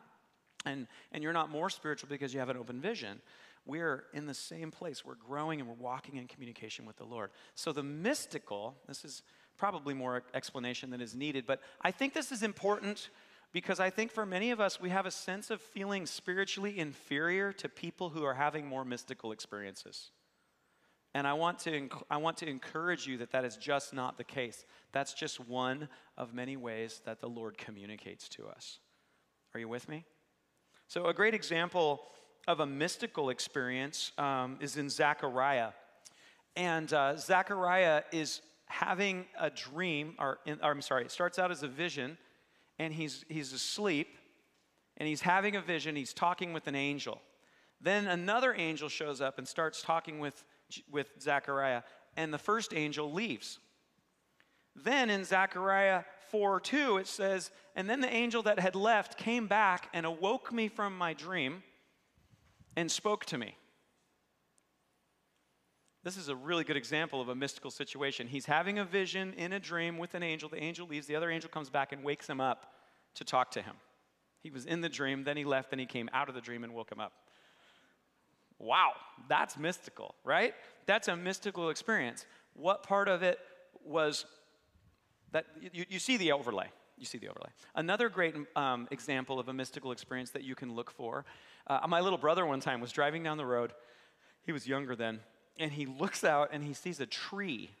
And, 0.65 0.87
and 1.11 1.21
you're 1.21 1.33
not 1.33 1.49
more 1.49 1.69
spiritual 1.69 2.09
because 2.09 2.33
you 2.33 2.39
have 2.39 2.49
an 2.49 2.57
open 2.57 2.79
vision. 2.79 3.21
We're 3.65 4.05
in 4.13 4.25
the 4.25 4.33
same 4.33 4.71
place. 4.71 5.03
We're 5.03 5.15
growing 5.15 5.59
and 5.59 5.67
we're 5.67 5.75
walking 5.75 6.15
in 6.15 6.27
communication 6.27 6.85
with 6.85 6.97
the 6.97 7.03
Lord. 7.03 7.31
So 7.55 7.71
the 7.71 7.83
mystical, 7.83 8.75
this 8.87 9.03
is 9.03 9.21
probably 9.57 9.93
more 9.93 10.23
explanation 10.33 10.91
than 10.91 11.01
is 11.01 11.15
needed, 11.15 11.45
but 11.45 11.61
I 11.81 11.91
think 11.91 12.13
this 12.13 12.31
is 12.31 12.43
important 12.43 13.09
because 13.51 13.79
I 13.79 13.89
think 13.89 14.11
for 14.11 14.25
many 14.25 14.51
of 14.51 14.59
us, 14.59 14.81
we 14.81 14.89
have 14.89 15.05
a 15.05 15.11
sense 15.11 15.49
of 15.49 15.61
feeling 15.61 16.05
spiritually 16.05 16.77
inferior 16.77 17.53
to 17.53 17.69
people 17.69 18.09
who 18.09 18.23
are 18.23 18.33
having 18.33 18.67
more 18.67 18.83
mystical 18.83 19.31
experiences. 19.31 20.11
And 21.15 21.25
I 21.25 21.31
want, 21.31 21.59
to, 21.59 21.87
I 22.11 22.17
want 22.17 22.35
to 22.37 22.45
encourage 22.49 23.07
you 23.07 23.19
that 23.19 23.31
that 23.31 23.45
is 23.45 23.55
just 23.55 23.93
not 23.93 24.17
the 24.17 24.25
case. 24.25 24.65
That's 24.91 25.13
just 25.13 25.39
one 25.39 25.87
of 26.17 26.33
many 26.33 26.57
ways 26.57 27.01
that 27.05 27.21
the 27.21 27.29
Lord 27.29 27.57
communicates 27.57 28.27
to 28.29 28.47
us. 28.47 28.79
Are 29.53 29.59
you 29.61 29.69
with 29.69 29.87
me? 29.87 30.03
So, 30.89 31.05
a 31.05 31.13
great 31.13 31.33
example 31.33 32.01
of 32.49 32.59
a 32.59 32.65
mystical 32.65 33.29
experience 33.29 34.11
um, 34.17 34.57
is 34.59 34.75
in 34.75 34.89
Zechariah. 34.89 35.69
And 36.57 36.91
uh, 36.91 37.15
Zechariah 37.15 38.03
is 38.11 38.41
having 38.65 39.23
a 39.39 39.49
dream, 39.49 40.15
or, 40.19 40.39
in, 40.45 40.59
or 40.61 40.71
I'm 40.71 40.81
sorry, 40.81 41.05
it 41.05 41.11
starts 41.11 41.39
out 41.39 41.49
as 41.49 41.63
a 41.63 41.69
vision, 41.69 42.17
and 42.77 42.93
he's, 42.93 43.23
he's 43.29 43.53
asleep, 43.53 44.09
and 44.97 45.07
he's 45.07 45.21
having 45.21 45.55
a 45.55 45.61
vision. 45.61 45.95
He's 45.95 46.13
talking 46.13 46.51
with 46.51 46.67
an 46.67 46.75
angel. 46.75 47.21
Then 47.79 48.05
another 48.05 48.53
angel 48.53 48.89
shows 48.89 49.21
up 49.21 49.37
and 49.37 49.47
starts 49.47 49.81
talking 49.81 50.19
with 50.19 50.43
with 50.89 51.07
Zechariah, 51.19 51.83
and 52.17 52.33
the 52.33 52.37
first 52.37 52.73
angel 52.73 53.11
leaves. 53.11 53.59
Then 54.75 55.09
in 55.09 55.23
Zechariah 55.23 56.03
4 56.29 56.59
2, 56.59 56.97
it 56.97 57.07
says, 57.07 57.51
And 57.75 57.89
then 57.89 58.01
the 58.01 58.13
angel 58.13 58.43
that 58.43 58.59
had 58.59 58.75
left 58.75 59.17
came 59.17 59.47
back 59.47 59.89
and 59.93 60.05
awoke 60.05 60.51
me 60.51 60.67
from 60.67 60.97
my 60.97 61.13
dream 61.13 61.63
and 62.75 62.91
spoke 62.91 63.25
to 63.25 63.37
me. 63.37 63.55
This 66.03 66.17
is 66.17 66.29
a 66.29 66.35
really 66.35 66.63
good 66.63 66.77
example 66.77 67.19
of 67.19 67.29
a 67.29 67.35
mystical 67.35 67.71
situation. 67.71 68.27
He's 68.27 68.45
having 68.45 68.77
a 68.77 68.85
vision 68.85 69.33
in 69.33 69.53
a 69.53 69.59
dream 69.59 69.97
with 69.97 70.13
an 70.13 70.21
angel. 70.21 70.49
The 70.49 70.61
angel 70.61 70.87
leaves, 70.87 71.07
the 71.07 71.15
other 71.15 71.31
angel 71.31 71.49
comes 71.49 71.69
back 71.69 71.93
and 71.93 72.03
wakes 72.03 72.29
him 72.29 72.39
up 72.39 72.73
to 73.15 73.23
talk 73.23 73.49
to 73.51 73.61
him. 73.61 73.75
He 74.43 74.51
was 74.51 74.65
in 74.65 74.81
the 74.81 74.89
dream, 74.89 75.23
then 75.23 75.37
he 75.37 75.45
left, 75.45 75.71
then 75.71 75.79
he 75.79 75.87
came 75.87 76.07
out 76.13 76.29
of 76.29 76.35
the 76.35 76.41
dream 76.41 76.63
and 76.63 76.75
woke 76.75 76.91
him 76.91 76.99
up. 76.99 77.13
Wow, 78.59 78.93
that's 79.27 79.57
mystical, 79.57 80.15
right? 80.23 80.53
That's 80.85 81.07
a 81.07 81.15
mystical 81.15 81.69
experience. 81.69 82.25
What 82.53 82.83
part 82.83 83.07
of 83.07 83.21
it 83.23 83.39
was 83.83 84.25
that 85.31 85.45
you, 85.73 85.85
you 85.89 85.99
see 85.99 86.17
the 86.17 86.31
overlay? 86.31 86.67
You 86.97 87.05
see 87.05 87.17
the 87.17 87.27
overlay. 87.27 87.49
Another 87.75 88.07
great 88.07 88.35
um, 88.55 88.87
example 88.91 89.39
of 89.39 89.49
a 89.49 89.53
mystical 89.53 89.91
experience 89.91 90.29
that 90.31 90.43
you 90.43 90.55
can 90.55 90.73
look 90.73 90.89
for. 90.89 91.25
Uh, 91.67 91.85
my 91.87 91.99
little 91.99 92.17
brother 92.17 92.45
one 92.45 92.61
time 92.61 92.79
was 92.79 92.91
driving 92.91 93.23
down 93.23 93.37
the 93.37 93.45
road. 93.45 93.73
He 94.45 94.53
was 94.53 94.65
younger 94.65 94.95
then, 94.95 95.19
and 95.59 95.73
he 95.73 95.85
looks 95.85 96.23
out 96.23 96.49
and 96.53 96.63
he 96.63 96.73
sees 96.73 97.01
a 97.01 97.05
tree 97.05 97.71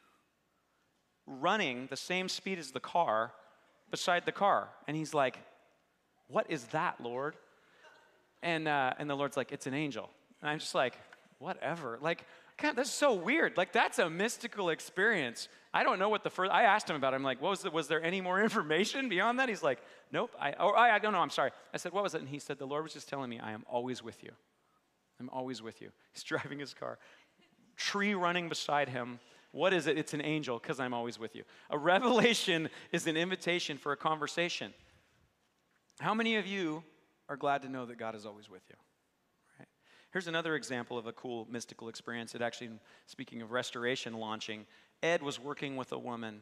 running 1.25 1.87
the 1.89 1.97
same 1.97 2.27
speed 2.27 2.59
as 2.59 2.71
the 2.71 2.79
car 2.79 3.31
beside 3.89 4.25
the 4.25 4.31
car. 4.31 4.69
And 4.87 4.97
he's 4.97 5.13
like, 5.13 5.39
What 6.27 6.47
is 6.49 6.65
that, 6.65 6.99
Lord? 7.01 7.35
And, 8.43 8.67
uh, 8.67 8.93
and 8.99 9.09
the 9.09 9.15
Lord's 9.15 9.37
like, 9.37 9.51
It's 9.51 9.67
an 9.67 9.73
angel. 9.73 10.09
And 10.45 10.51
I'm 10.51 10.59
just 10.59 10.75
like, 10.75 10.95
whatever. 11.39 11.97
Like, 11.99 12.23
God, 12.61 12.75
that's 12.75 12.91
so 12.91 13.15
weird. 13.15 13.57
Like, 13.57 13.73
that's 13.73 13.97
a 13.97 14.11
mystical 14.11 14.69
experience. 14.69 15.49
I 15.73 15.81
don't 15.81 15.97
know 15.97 16.07
what 16.09 16.23
the 16.23 16.29
first, 16.29 16.51
I 16.51 16.65
asked 16.65 16.87
him 16.87 16.95
about 16.95 17.13
it. 17.13 17.15
I'm 17.15 17.23
like, 17.23 17.41
what 17.41 17.49
was, 17.49 17.63
was 17.73 17.87
there 17.87 18.03
any 18.03 18.21
more 18.21 18.39
information 18.43 19.09
beyond 19.09 19.39
that? 19.39 19.49
He's 19.49 19.63
like, 19.63 19.79
nope. 20.11 20.29
I, 20.39 20.51
or 20.51 20.77
I, 20.77 20.97
I 20.97 20.99
don't 20.99 21.13
know, 21.13 21.19
I'm 21.19 21.31
sorry. 21.31 21.49
I 21.73 21.77
said, 21.77 21.93
what 21.93 22.03
was 22.03 22.13
it? 22.13 22.21
And 22.21 22.29
he 22.29 22.37
said, 22.37 22.59
the 22.59 22.67
Lord 22.67 22.83
was 22.83 22.93
just 22.93 23.09
telling 23.09 23.27
me, 23.27 23.39
I 23.39 23.53
am 23.53 23.63
always 23.67 24.03
with 24.03 24.23
you. 24.23 24.33
I'm 25.19 25.31
always 25.31 25.63
with 25.63 25.81
you. 25.81 25.89
He's 26.13 26.21
driving 26.21 26.59
his 26.59 26.75
car, 26.75 26.99
tree 27.75 28.13
running 28.13 28.47
beside 28.47 28.87
him. 28.87 29.19
What 29.51 29.73
is 29.73 29.87
it? 29.87 29.97
It's 29.97 30.13
an 30.13 30.21
angel, 30.21 30.59
because 30.59 30.79
I'm 30.79 30.93
always 30.93 31.17
with 31.17 31.35
you. 31.35 31.41
A 31.71 31.77
revelation 31.79 32.69
is 32.91 33.07
an 33.07 33.17
invitation 33.17 33.79
for 33.79 33.93
a 33.93 33.97
conversation. 33.97 34.75
How 35.99 36.13
many 36.13 36.35
of 36.35 36.45
you 36.45 36.83
are 37.29 37.35
glad 37.35 37.63
to 37.63 37.67
know 37.67 37.87
that 37.87 37.97
God 37.97 38.13
is 38.13 38.27
always 38.27 38.47
with 38.47 38.61
you? 38.69 38.75
Here's 40.15 40.27
another 40.27 40.55
example 40.55 40.97
of 40.97 41.07
a 41.07 41.11
cool 41.11 41.45
mystical 41.51 41.89
experience. 41.89 42.35
It 42.35 42.41
actually, 42.41 42.69
speaking 43.05 43.41
of 43.41 43.51
restoration 43.51 44.13
launching, 44.13 44.65
Ed 45.03 45.21
was 45.21 45.41
working 45.41 45.75
with 45.75 45.91
a 45.91 45.99
woman 45.99 46.39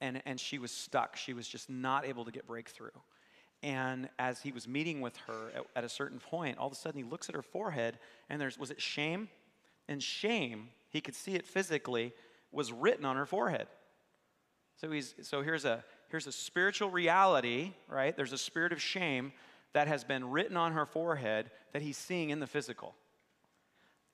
and, 0.00 0.20
and 0.26 0.40
she 0.40 0.58
was 0.58 0.72
stuck. 0.72 1.14
She 1.14 1.32
was 1.32 1.46
just 1.46 1.70
not 1.70 2.04
able 2.04 2.24
to 2.24 2.32
get 2.32 2.44
breakthrough. 2.44 2.90
And 3.62 4.08
as 4.18 4.40
he 4.40 4.50
was 4.50 4.66
meeting 4.66 5.00
with 5.00 5.16
her 5.28 5.52
at, 5.54 5.64
at 5.76 5.84
a 5.84 5.88
certain 5.88 6.18
point, 6.18 6.58
all 6.58 6.66
of 6.66 6.72
a 6.72 6.74
sudden 6.74 6.98
he 6.98 7.08
looks 7.08 7.28
at 7.28 7.36
her 7.36 7.42
forehead 7.42 8.00
and 8.28 8.40
there's, 8.40 8.58
was 8.58 8.72
it 8.72 8.82
shame? 8.82 9.28
And 9.86 10.02
shame, 10.02 10.70
he 10.90 11.00
could 11.00 11.14
see 11.14 11.36
it 11.36 11.46
physically, 11.46 12.12
was 12.50 12.72
written 12.72 13.04
on 13.04 13.14
her 13.14 13.26
forehead. 13.26 13.68
So, 14.80 14.90
he's, 14.90 15.14
so 15.22 15.40
here's, 15.40 15.64
a, 15.64 15.84
here's 16.08 16.26
a 16.26 16.32
spiritual 16.32 16.90
reality, 16.90 17.74
right? 17.86 18.16
There's 18.16 18.32
a 18.32 18.38
spirit 18.38 18.72
of 18.72 18.82
shame 18.82 19.32
that 19.72 19.86
has 19.86 20.02
been 20.02 20.32
written 20.32 20.56
on 20.56 20.72
her 20.72 20.84
forehead 20.84 21.52
that 21.72 21.80
he's 21.80 21.96
seeing 21.96 22.30
in 22.30 22.40
the 22.40 22.48
physical. 22.48 22.96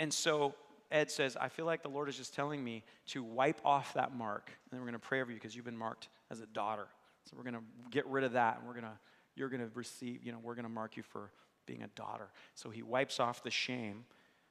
And 0.01 0.13
so 0.13 0.55
Ed 0.91 1.11
says, 1.11 1.37
I 1.37 1.49
feel 1.49 1.67
like 1.67 1.83
the 1.83 1.89
Lord 1.89 2.09
is 2.09 2.17
just 2.17 2.35
telling 2.35 2.65
me 2.65 2.83
to 3.09 3.23
wipe 3.23 3.61
off 3.65 3.95
that 3.95 4.17
mark. 4.17 4.49
And 4.49 4.73
then 4.73 4.81
we're 4.81 4.87
going 4.87 5.01
to 5.01 5.07
pray 5.07 5.21
over 5.21 5.31
you 5.31 5.37
because 5.37 5.55
you've 5.55 5.67
been 5.67 5.77
marked 5.77 6.09
as 6.31 6.41
a 6.41 6.47
daughter. 6.47 6.87
So 7.25 7.37
we're 7.37 7.45
going 7.45 7.55
to 7.55 7.63
get 7.91 8.07
rid 8.07 8.25
of 8.25 8.33
that 8.33 8.59
and 8.59 8.67
we're 8.67 8.73
going 8.73 8.87
to, 8.87 8.99
you're 9.37 9.51
going 9.51 9.61
to 9.61 9.71
receive, 9.75 10.25
you 10.25 10.33
know, 10.33 10.39
we're 10.43 10.55
going 10.55 10.65
to 10.65 10.71
mark 10.71 10.97
you 10.97 11.03
for 11.03 11.31
being 11.67 11.83
a 11.83 11.89
daughter. 11.89 12.29
So 12.55 12.71
he 12.71 12.83
wipes 12.83 13.21
off 13.21 13.43
the 13.45 13.51
shame, 13.51 14.05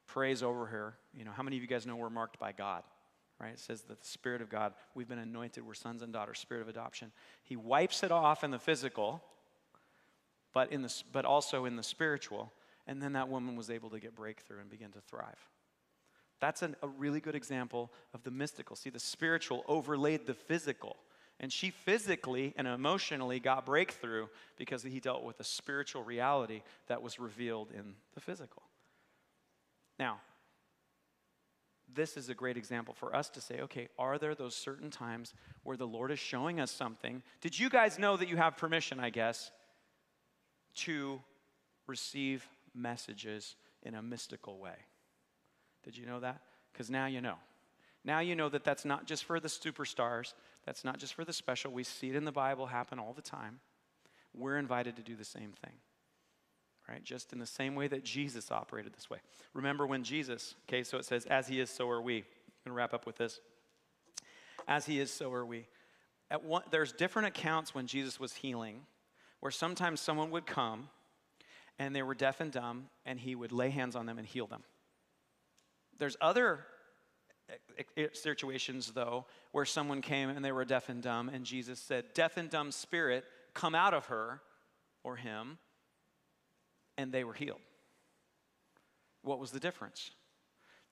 prays 0.06 0.43
over 0.43 0.68
her. 0.68 0.93
You 1.18 1.26
know, 1.26 1.32
how 1.32 1.43
many 1.43 1.58
of 1.58 1.64
you 1.64 1.68
guys 1.68 1.86
know 1.86 1.95
we're 1.95 2.12
marked 2.12 2.39
by 2.39 2.52
God? 2.52 2.84
Right? 3.41 3.54
It 3.54 3.60
says 3.60 3.82
that 3.84 4.02
the 4.02 4.08
Spirit 4.08 4.41
of 4.41 4.50
God, 4.50 4.74
we've 4.93 5.10
been 5.10 5.18
anointed, 5.18 5.66
we're 5.66 5.74
sons 5.74 6.04
and 6.04 6.14
daughters, 6.14 6.39
Spirit 6.39 6.62
of 6.62 6.70
adoption. 6.70 7.12
He 7.43 7.56
wipes 7.56 8.04
it 8.04 8.12
off 8.12 8.43
in 8.43 8.52
the 8.52 8.60
physical, 8.60 9.24
but, 10.54 10.72
in 10.72 10.84
the, 10.84 10.93
but 11.12 11.26
also 11.26 11.66
in 11.66 11.76
the 11.76 11.84
spiritual. 11.84 12.52
And 12.90 13.00
then 13.00 13.14
that 13.14 13.30
woman 13.30 13.56
was 13.56 13.70
able 13.70 13.92
to 13.92 14.00
get 14.00 14.16
breakthrough 14.16 14.60
and 14.60 14.68
begin 14.68 14.90
to 14.94 15.02
thrive. 15.02 15.48
That's 16.42 16.64
an, 16.64 16.76
a 16.82 16.88
really 16.88 17.20
good 17.20 17.36
example 17.36 17.92
of 18.16 18.24
the 18.24 18.32
mystical. 18.32 18.76
See, 18.76 18.90
the 18.90 19.00
spiritual 19.00 19.64
overlaid 19.68 20.26
the 20.26 20.34
physical. 20.34 20.98
And 21.40 21.54
she 21.54 21.70
physically 21.70 22.52
and 22.58 22.68
emotionally 22.68 23.40
got 23.40 23.64
breakthrough 23.64 24.26
because 24.58 24.82
he 24.82 25.00
dealt 25.00 25.24
with 25.24 25.40
a 25.40 25.44
spiritual 25.44 26.04
reality 26.04 26.64
that 26.88 27.04
was 27.04 27.20
revealed 27.20 27.70
in 27.78 27.94
the 28.16 28.22
physical. 28.22 28.64
Now, 30.00 30.20
this 31.94 32.18
is 32.18 32.30
a 32.30 32.34
great 32.34 32.58
example 32.58 32.96
for 32.96 33.16
us 33.16 33.30
to 33.30 33.42
say, 33.42 33.62
okay, 33.62 33.88
are 34.00 34.18
there 34.18 34.34
those 34.34 34.56
certain 34.56 34.90
times 34.90 35.36
where 35.62 35.78
the 35.78 35.86
Lord 35.86 36.10
is 36.10 36.18
showing 36.18 36.60
us 36.60 36.72
something? 36.72 37.22
Did 37.40 37.60
you 37.60 37.70
guys 37.70 38.00
know 38.00 38.18
that 38.18 38.28
you 38.28 38.38
have 38.38 38.58
permission, 38.58 39.00
I 39.00 39.12
guess, 39.12 39.52
to 40.78 41.22
receive 41.86 42.48
messages 42.80 43.55
in 43.84 43.95
a 43.95 44.01
mystical 44.01 44.57
way. 44.57 44.86
Did 45.84 45.97
you 45.97 46.05
know 46.05 46.19
that? 46.19 46.41
Because 46.71 46.89
now 46.89 47.05
you 47.05 47.21
know. 47.21 47.36
Now 48.03 48.19
you 48.19 48.36
know 48.36 48.49
that 48.49 48.63
that's 48.63 48.86
not 48.86 49.05
just 49.05 49.25
for 49.25 49.39
the 49.39 49.47
superstars, 49.47 50.34
that's 50.65 50.84
not 50.84 50.97
just 50.97 51.13
for 51.13 51.25
the 51.25 51.34
special. 51.34 51.71
We 51.71 51.84
see 51.84 52.09
it 52.09 52.15
in 52.15 52.25
the 52.25 52.32
Bible 52.32 52.67
happen 52.67 52.99
all 52.99 53.13
the 53.13 53.21
time. 53.21 53.59
We're 54.34 54.57
invited 54.57 54.95
to 54.97 55.01
do 55.01 55.15
the 55.15 55.25
same 55.25 55.53
thing. 55.63 55.73
Right? 56.88 57.03
Just 57.03 57.34
in 57.34 57.39
the 57.39 57.45
same 57.45 57.75
way 57.75 57.88
that 57.88 58.03
Jesus 58.03 58.51
operated 58.51 58.93
this 58.93 59.09
way. 59.09 59.19
Remember 59.53 59.86
when 59.86 60.03
Jesus, 60.03 60.55
okay, 60.67 60.84
so 60.84 60.97
it 60.97 61.05
says, 61.05 61.25
as 61.25 61.47
he 61.47 61.59
is, 61.59 61.69
so 61.69 61.89
are 61.89 62.01
we. 62.01 62.17
I'm 62.17 62.23
going 62.65 62.71
to 62.71 62.71
wrap 62.73 62.93
up 62.93 63.05
with 63.05 63.17
this. 63.17 63.39
As 64.67 64.86
he 64.86 64.99
is, 64.99 65.11
so 65.11 65.32
are 65.34 65.45
we. 65.45 65.67
At 66.32 66.43
one, 66.43 66.63
there's 66.71 66.91
different 66.91 67.27
accounts 67.27 67.75
when 67.75 67.86
Jesus 67.86 68.19
was 68.19 68.34
healing, 68.36 68.82
where 69.39 69.51
sometimes 69.51 69.99
someone 69.99 70.32
would 70.32 70.45
come 70.45 70.89
and 71.80 71.95
they 71.95 72.03
were 72.03 72.13
deaf 72.13 72.41
and 72.41 72.51
dumb, 72.51 72.89
and 73.05 73.19
he 73.19 73.34
would 73.34 73.53
lay 73.53 73.69
hands 73.69 73.95
on 73.95 74.05
them 74.05 74.19
and 74.19 74.27
heal 74.27 74.45
them. 74.45 74.63
There's 75.97 76.17
other 76.21 76.65
situations, 78.13 78.91
though, 78.91 79.25
where 79.53 79.65
someone 79.65 80.01
came 80.01 80.30
and 80.30 80.43
they 80.43 80.51
were 80.51 80.65
deaf 80.65 80.89
and 80.89 81.01
dumb, 81.01 81.30
and 81.30 81.45
Jesus 81.45 81.80
said, 81.80 82.13
Deaf 82.13 82.38
and 82.38 82.49
dumb 82.49 82.71
spirit, 82.71 83.23
come 83.53 83.73
out 83.73 83.93
of 83.93 84.07
her 84.07 84.41
or 85.03 85.15
him, 85.15 85.57
and 86.97 87.11
they 87.11 87.23
were 87.23 87.34
healed. 87.34 87.61
What 89.23 89.39
was 89.39 89.51
the 89.51 89.59
difference? 89.59 90.11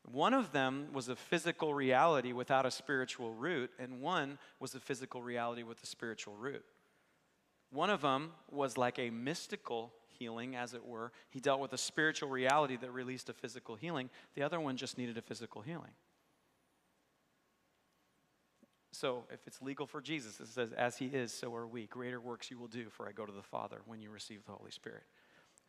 One 0.09 0.33
of 0.33 0.53
them 0.53 0.87
was 0.93 1.09
a 1.09 1.15
physical 1.17 1.73
reality 1.73 2.31
without 2.31 2.65
a 2.65 2.71
spiritual 2.71 3.33
root, 3.33 3.71
and 3.77 3.99
one 3.99 4.39
was 4.59 4.73
a 4.73 4.79
physical 4.79 5.21
reality 5.21 5.63
with 5.63 5.83
a 5.83 5.85
spiritual 5.85 6.35
root. 6.35 6.63
One 7.71 7.89
of 7.89 8.01
them 8.01 8.31
was 8.49 8.77
like 8.77 8.99
a 8.99 9.09
mystical 9.09 9.91
healing, 10.19 10.55
as 10.55 10.73
it 10.73 10.85
were. 10.85 11.11
He 11.29 11.39
dealt 11.39 11.59
with 11.59 11.73
a 11.73 11.77
spiritual 11.77 12.29
reality 12.29 12.77
that 12.77 12.91
released 12.91 13.29
a 13.29 13.33
physical 13.33 13.75
healing. 13.75 14.09
The 14.35 14.43
other 14.43 14.59
one 14.59 14.77
just 14.77 14.97
needed 14.97 15.17
a 15.17 15.21
physical 15.21 15.61
healing. 15.61 15.91
So, 18.91 19.25
if 19.31 19.45
it's 19.45 19.61
legal 19.61 19.85
for 19.85 20.01
Jesus, 20.01 20.39
it 20.39 20.47
says, 20.47 20.71
As 20.73 20.97
he 20.97 21.05
is, 21.05 21.31
so 21.31 21.53
are 21.55 21.67
we. 21.67 21.85
Greater 21.85 22.19
works 22.19 22.49
you 22.49 22.57
will 22.57 22.67
do, 22.67 22.89
for 22.89 23.07
I 23.07 23.11
go 23.11 23.25
to 23.25 23.31
the 23.31 23.43
Father 23.43 23.81
when 23.85 24.01
you 24.01 24.09
receive 24.09 24.43
the 24.45 24.53
Holy 24.53 24.71
Spirit. 24.71 25.03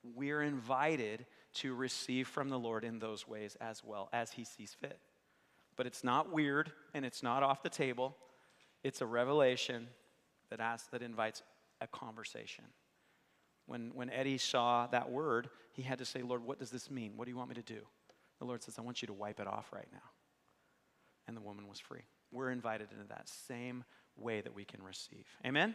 We're 0.03 0.42
invited 0.42 1.26
to 1.55 1.74
receive 1.74 2.28
from 2.28 2.49
the 2.49 2.59
Lord 2.59 2.84
in 2.84 2.99
those 2.99 3.26
ways 3.26 3.57
as 3.61 3.82
well 3.84 4.09
as 4.12 4.30
he 4.32 4.44
sees 4.44 4.74
fit. 4.80 4.99
But 5.76 5.86
it's 5.86 6.03
not 6.03 6.32
weird 6.32 6.72
and 6.94 7.05
it's 7.05 7.22
not 7.22 7.42
off 7.42 7.62
the 7.62 7.68
table. 7.68 8.16
It's 8.82 9.01
a 9.01 9.07
revelation 9.07 9.88
that 10.51 10.61
asks, 10.61 10.88
that 10.88 11.03
invites 11.03 11.42
a 11.80 11.86
conversation. 11.86 12.64
When, 13.68 13.90
when 13.94 14.08
Eddie 14.08 14.38
saw 14.38 14.86
that 14.86 15.10
word, 15.10 15.50
he 15.72 15.82
had 15.82 15.98
to 15.98 16.06
say, 16.06 16.22
Lord, 16.22 16.42
what 16.42 16.58
does 16.58 16.70
this 16.70 16.90
mean? 16.90 17.12
What 17.16 17.26
do 17.26 17.30
you 17.30 17.36
want 17.36 17.50
me 17.50 17.54
to 17.56 17.62
do? 17.62 17.80
The 18.38 18.46
Lord 18.46 18.62
says, 18.62 18.78
I 18.78 18.80
want 18.80 19.02
you 19.02 19.06
to 19.06 19.12
wipe 19.12 19.40
it 19.40 19.46
off 19.46 19.68
right 19.74 19.86
now. 19.92 19.98
And 21.26 21.36
the 21.36 21.42
woman 21.42 21.68
was 21.68 21.78
free. 21.78 22.00
We're 22.32 22.50
invited 22.50 22.88
into 22.92 23.06
that 23.08 23.28
same 23.28 23.84
way 24.16 24.40
that 24.40 24.54
we 24.54 24.64
can 24.64 24.82
receive. 24.82 25.26
Amen? 25.44 25.74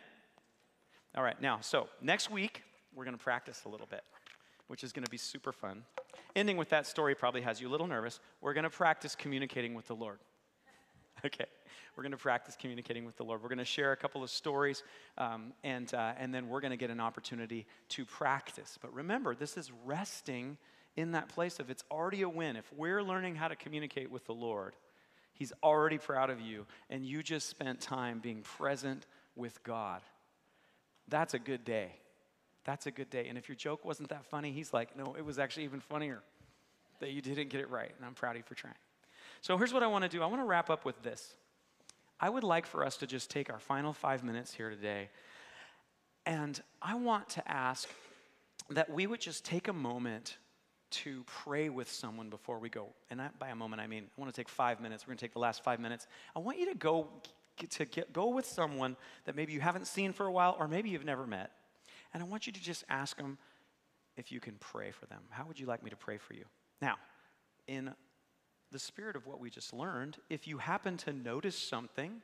All 1.16 1.24
right, 1.24 1.40
now, 1.40 1.60
so 1.62 1.88
next 2.02 2.32
week, 2.32 2.64
we're 2.96 3.06
going 3.06 3.16
to 3.16 3.24
practice 3.24 3.62
a 3.68 3.70
little 3.70 3.88
bit, 3.88 4.02
which 4.68 4.84
is 4.84 4.92
going 4.92 5.06
to 5.06 5.12
be 5.12 5.18
super 5.18 5.52
fun. 5.52 5.84
Ending 6.36 6.58
with 6.58 6.70
that 6.70 6.88
story 6.88 7.14
probably 7.14 7.42
has 7.42 7.62
you 7.62 7.70
a 7.70 7.72
little 7.72 7.86
nervous. 7.86 8.20
We're 8.42 8.54
going 8.54 8.64
to 8.64 8.72
practice 8.72 9.14
communicating 9.14 9.76
with 9.76 9.86
the 9.86 9.96
Lord. 9.96 10.18
Okay, 11.28 11.46
we're 11.96 12.04
going 12.04 12.12
to 12.12 12.18
practice 12.18 12.58
communicating 12.60 13.06
with 13.06 13.16
the 13.16 13.24
Lord. 13.24 13.42
We're 13.42 13.48
going 13.48 13.60
to 13.60 13.66
share 13.66 13.94
a 13.94 13.98
couple 13.98 14.24
of 14.24 14.30
stories, 14.30 14.84
um, 15.18 15.54
and, 15.64 15.92
uh, 15.94 16.14
and 16.18 16.34
then 16.34 16.50
we're 16.50 16.60
going 16.60 16.72
to 16.72 16.78
get 16.78 16.90
an 16.90 17.00
opportunity 17.00 17.66
to 17.90 18.06
practice. 18.06 18.78
But 18.82 18.94
remember, 18.94 19.34
this 19.34 19.56
is 19.56 19.72
resting 19.86 20.58
in 20.98 21.12
that 21.12 21.30
place 21.30 21.60
of 21.60 21.70
it's 21.70 21.84
already 21.90 22.24
a 22.24 22.30
win. 22.30 22.58
If 22.58 22.66
we're 22.76 23.02
learning 23.02 23.36
how 23.36 23.48
to 23.48 23.56
communicate 23.56 24.12
with 24.12 24.26
the 24.26 24.34
Lord, 24.34 24.76
He's 25.36 25.54
already 25.64 25.98
proud 25.98 26.30
of 26.30 26.42
you, 26.42 26.68
and 26.90 27.06
you 27.06 27.24
just 27.24 27.50
spent 27.50 27.80
time 27.80 28.20
being 28.20 28.42
present 28.42 29.08
with 29.36 29.64
God. 29.64 30.02
That's 31.08 31.34
a 31.34 31.40
good 31.40 31.64
day. 31.64 31.96
That's 32.66 32.86
a 32.86 32.92
good 32.92 33.10
day. 33.10 33.28
And 33.30 33.38
if 33.38 33.50
your 33.50 33.56
joke 33.56 33.84
wasn't 33.86 34.10
that 34.10 34.26
funny, 34.26 34.52
He's 34.52 34.74
like, 34.74 34.96
no, 34.98 35.16
it 35.18 35.24
was 35.24 35.40
actually 35.40 35.64
even 35.64 35.80
funnier 35.80 36.22
that 37.00 37.12
you 37.12 37.22
didn't 37.22 37.50
get 37.50 37.62
it 37.62 37.70
right, 37.70 37.92
and 37.96 38.06
I'm 38.06 38.14
proud 38.14 38.32
of 38.32 38.38
you 38.38 38.44
for 38.46 38.56
trying. 38.56 38.76
So 39.42 39.58
here's 39.58 39.74
what 39.74 39.84
I 39.84 39.88
want 39.88 40.04
to 40.04 40.10
do 40.10 40.22
I 40.22 40.26
want 40.26 40.42
to 40.42 40.46
wrap 40.46 40.70
up 40.70 40.86
with 40.86 41.02
this. 41.04 41.36
I 42.20 42.30
would 42.30 42.44
like 42.44 42.66
for 42.66 42.86
us 42.86 42.98
to 42.98 43.08
just 43.08 43.30
take 43.30 43.52
our 43.52 43.60
final 43.60 43.92
five 43.92 44.24
minutes 44.24 44.54
here 44.54 44.70
today, 44.70 45.10
and 46.26 46.62
I 46.82 46.96
want 46.96 47.30
to 47.30 47.52
ask 47.52 47.90
that 48.70 48.90
we 48.90 49.08
would 49.08 49.20
just 49.20 49.44
take 49.44 49.68
a 49.68 49.74
moment 49.74 50.38
to 50.92 51.24
pray 51.26 51.70
with 51.70 51.92
someone 51.92 52.30
before 52.30 52.60
we 52.60 52.70
go. 52.70 52.88
And 53.10 53.22
I, 53.22 53.30
by 53.40 53.50
a 53.50 53.56
moment, 53.56 53.82
I 53.82 53.88
mean, 53.88 54.06
I 54.16 54.22
want 54.22 54.34
to 54.34 54.40
take 54.40 54.48
five 54.48 54.80
minutes. 54.80 55.06
We're 55.06 55.12
going 55.12 55.18
to 55.18 55.26
take 55.26 55.34
the 55.34 55.40
last 55.40 55.64
five 55.64 55.80
minutes. 55.80 56.08
I 56.36 56.40
want 56.40 56.60
you 56.60 56.68
to 56.68 56.76
go 56.76 57.08
to 57.58 57.86
get, 57.86 58.14
go 58.14 58.30
with 58.30 58.46
someone 58.46 58.96
that 59.26 59.36
maybe 59.36 59.54
you 59.54 59.60
haven't 59.60 59.88
seen 59.88 60.14
for 60.14 60.26
a 60.28 60.32
while 60.32 60.56
or 60.60 60.68
maybe 60.68 60.90
you've 60.90 61.06
never 61.06 61.26
met. 61.26 61.52
And 62.14 62.22
I 62.22 62.26
want 62.26 62.46
you 62.46 62.54
to 62.54 62.62
just 62.62 62.84
ask 62.90 63.18
them 63.18 63.38
if 64.18 64.32
you 64.32 64.40
can 64.40 64.56
pray 64.60 64.92
for 64.92 65.08
them. 65.08 65.22
How 65.30 65.46
would 65.46 65.60
you 65.60 65.66
like 65.66 65.84
me 65.84 65.90
to 65.90 65.96
pray 65.96 66.18
for 66.18 66.36
you? 66.36 66.46
Now, 66.82 66.96
in 67.68 67.92
the 68.74 68.80
spirit 68.80 69.16
of 69.16 69.26
what 69.26 69.40
we 69.40 69.50
just 69.50 69.72
learned, 69.72 70.18
if 70.30 70.48
you 70.48 70.58
happen 70.58 70.98
to 70.98 71.14
notice 71.14 71.58
something 71.58 72.22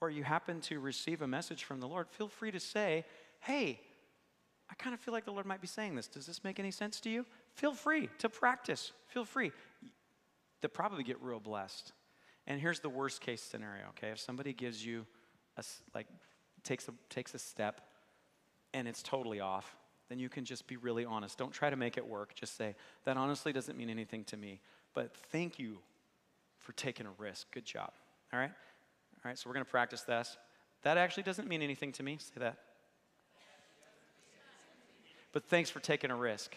or 0.00 0.10
you 0.10 0.24
happen 0.24 0.60
to 0.62 0.80
receive 0.80 1.22
a 1.22 1.26
message 1.28 1.64
from 1.64 1.78
the 1.78 1.86
Lord, 1.86 2.08
feel 2.08 2.28
free 2.28 2.50
to 2.50 2.58
say, 2.58 3.04
hey, 3.40 3.80
I 4.70 4.74
kind 4.74 4.94
of 4.94 5.00
feel 5.00 5.14
like 5.14 5.24
the 5.24 5.30
Lord 5.30 5.46
might 5.46 5.60
be 5.60 5.66
saying 5.66 5.94
this. 5.94 6.08
Does 6.08 6.26
this 6.26 6.42
make 6.42 6.58
any 6.58 6.70
sense 6.70 7.00
to 7.00 7.10
you? 7.10 7.24
Feel 7.54 7.72
free 7.72 8.08
to 8.18 8.28
practice. 8.28 8.92
Feel 9.06 9.24
free. 9.24 9.52
They'll 10.60 10.70
probably 10.70 11.04
get 11.04 11.22
real 11.22 11.40
blessed. 11.40 11.92
And 12.46 12.60
here's 12.60 12.80
the 12.80 12.88
worst 12.88 13.20
case 13.20 13.42
scenario, 13.42 13.88
okay? 13.90 14.08
If 14.08 14.18
somebody 14.18 14.52
gives 14.52 14.84
you 14.84 15.06
a, 15.56 15.64
like, 15.94 16.06
takes 16.64 16.88
a, 16.88 16.92
takes 17.10 17.34
a 17.34 17.38
step 17.38 17.80
and 18.74 18.88
it's 18.88 19.02
totally 19.02 19.40
off, 19.40 19.76
then 20.08 20.18
you 20.18 20.28
can 20.28 20.44
just 20.44 20.66
be 20.66 20.76
really 20.76 21.04
honest. 21.04 21.36
Don't 21.36 21.52
try 21.52 21.68
to 21.68 21.76
make 21.76 21.98
it 21.98 22.06
work. 22.06 22.34
Just 22.34 22.56
say, 22.56 22.74
that 23.04 23.16
honestly 23.16 23.52
doesn't 23.52 23.76
mean 23.76 23.90
anything 23.90 24.24
to 24.24 24.36
me, 24.36 24.60
but 24.98 25.14
thank 25.30 25.60
you 25.60 25.78
for 26.58 26.72
taking 26.72 27.06
a 27.06 27.10
risk. 27.18 27.46
Good 27.52 27.64
job. 27.64 27.92
All 28.32 28.40
right? 28.40 28.50
All 28.50 29.20
right, 29.24 29.38
so 29.38 29.48
we're 29.48 29.54
going 29.54 29.64
to 29.64 29.70
practice 29.70 30.00
this. 30.00 30.36
That 30.82 30.98
actually 30.98 31.22
doesn't 31.22 31.46
mean 31.46 31.62
anything 31.62 31.92
to 31.92 32.02
me. 32.02 32.16
Say 32.18 32.40
that. 32.40 32.58
But 35.30 35.44
thanks 35.44 35.70
for 35.70 35.78
taking 35.78 36.10
a 36.10 36.16
risk. 36.16 36.56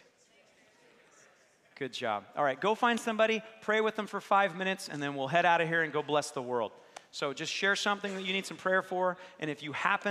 Good 1.78 1.94
job. 1.94 2.24
All 2.36 2.44
right, 2.44 2.60
go 2.60 2.74
find 2.74 3.00
somebody, 3.00 3.44
pray 3.62 3.80
with 3.80 3.96
them 3.96 4.08
for 4.08 4.20
five 4.20 4.58
minutes, 4.58 4.90
and 4.92 5.04
then 5.04 5.14
we'll 5.14 5.28
head 5.28 5.46
out 5.46 5.62
of 5.62 5.68
here 5.68 5.84
and 5.84 5.94
go 5.94 6.02
bless 6.02 6.32
the 6.32 6.42
world. 6.42 6.72
So 7.12 7.34
just 7.34 7.54
share 7.54 7.76
something 7.76 8.16
that 8.16 8.26
you 8.26 8.34
need 8.34 8.48
some 8.48 8.58
prayer 8.58 8.82
for. 8.82 9.18
And 9.40 9.52
if 9.52 9.62
you 9.62 9.72
happen 9.74 10.10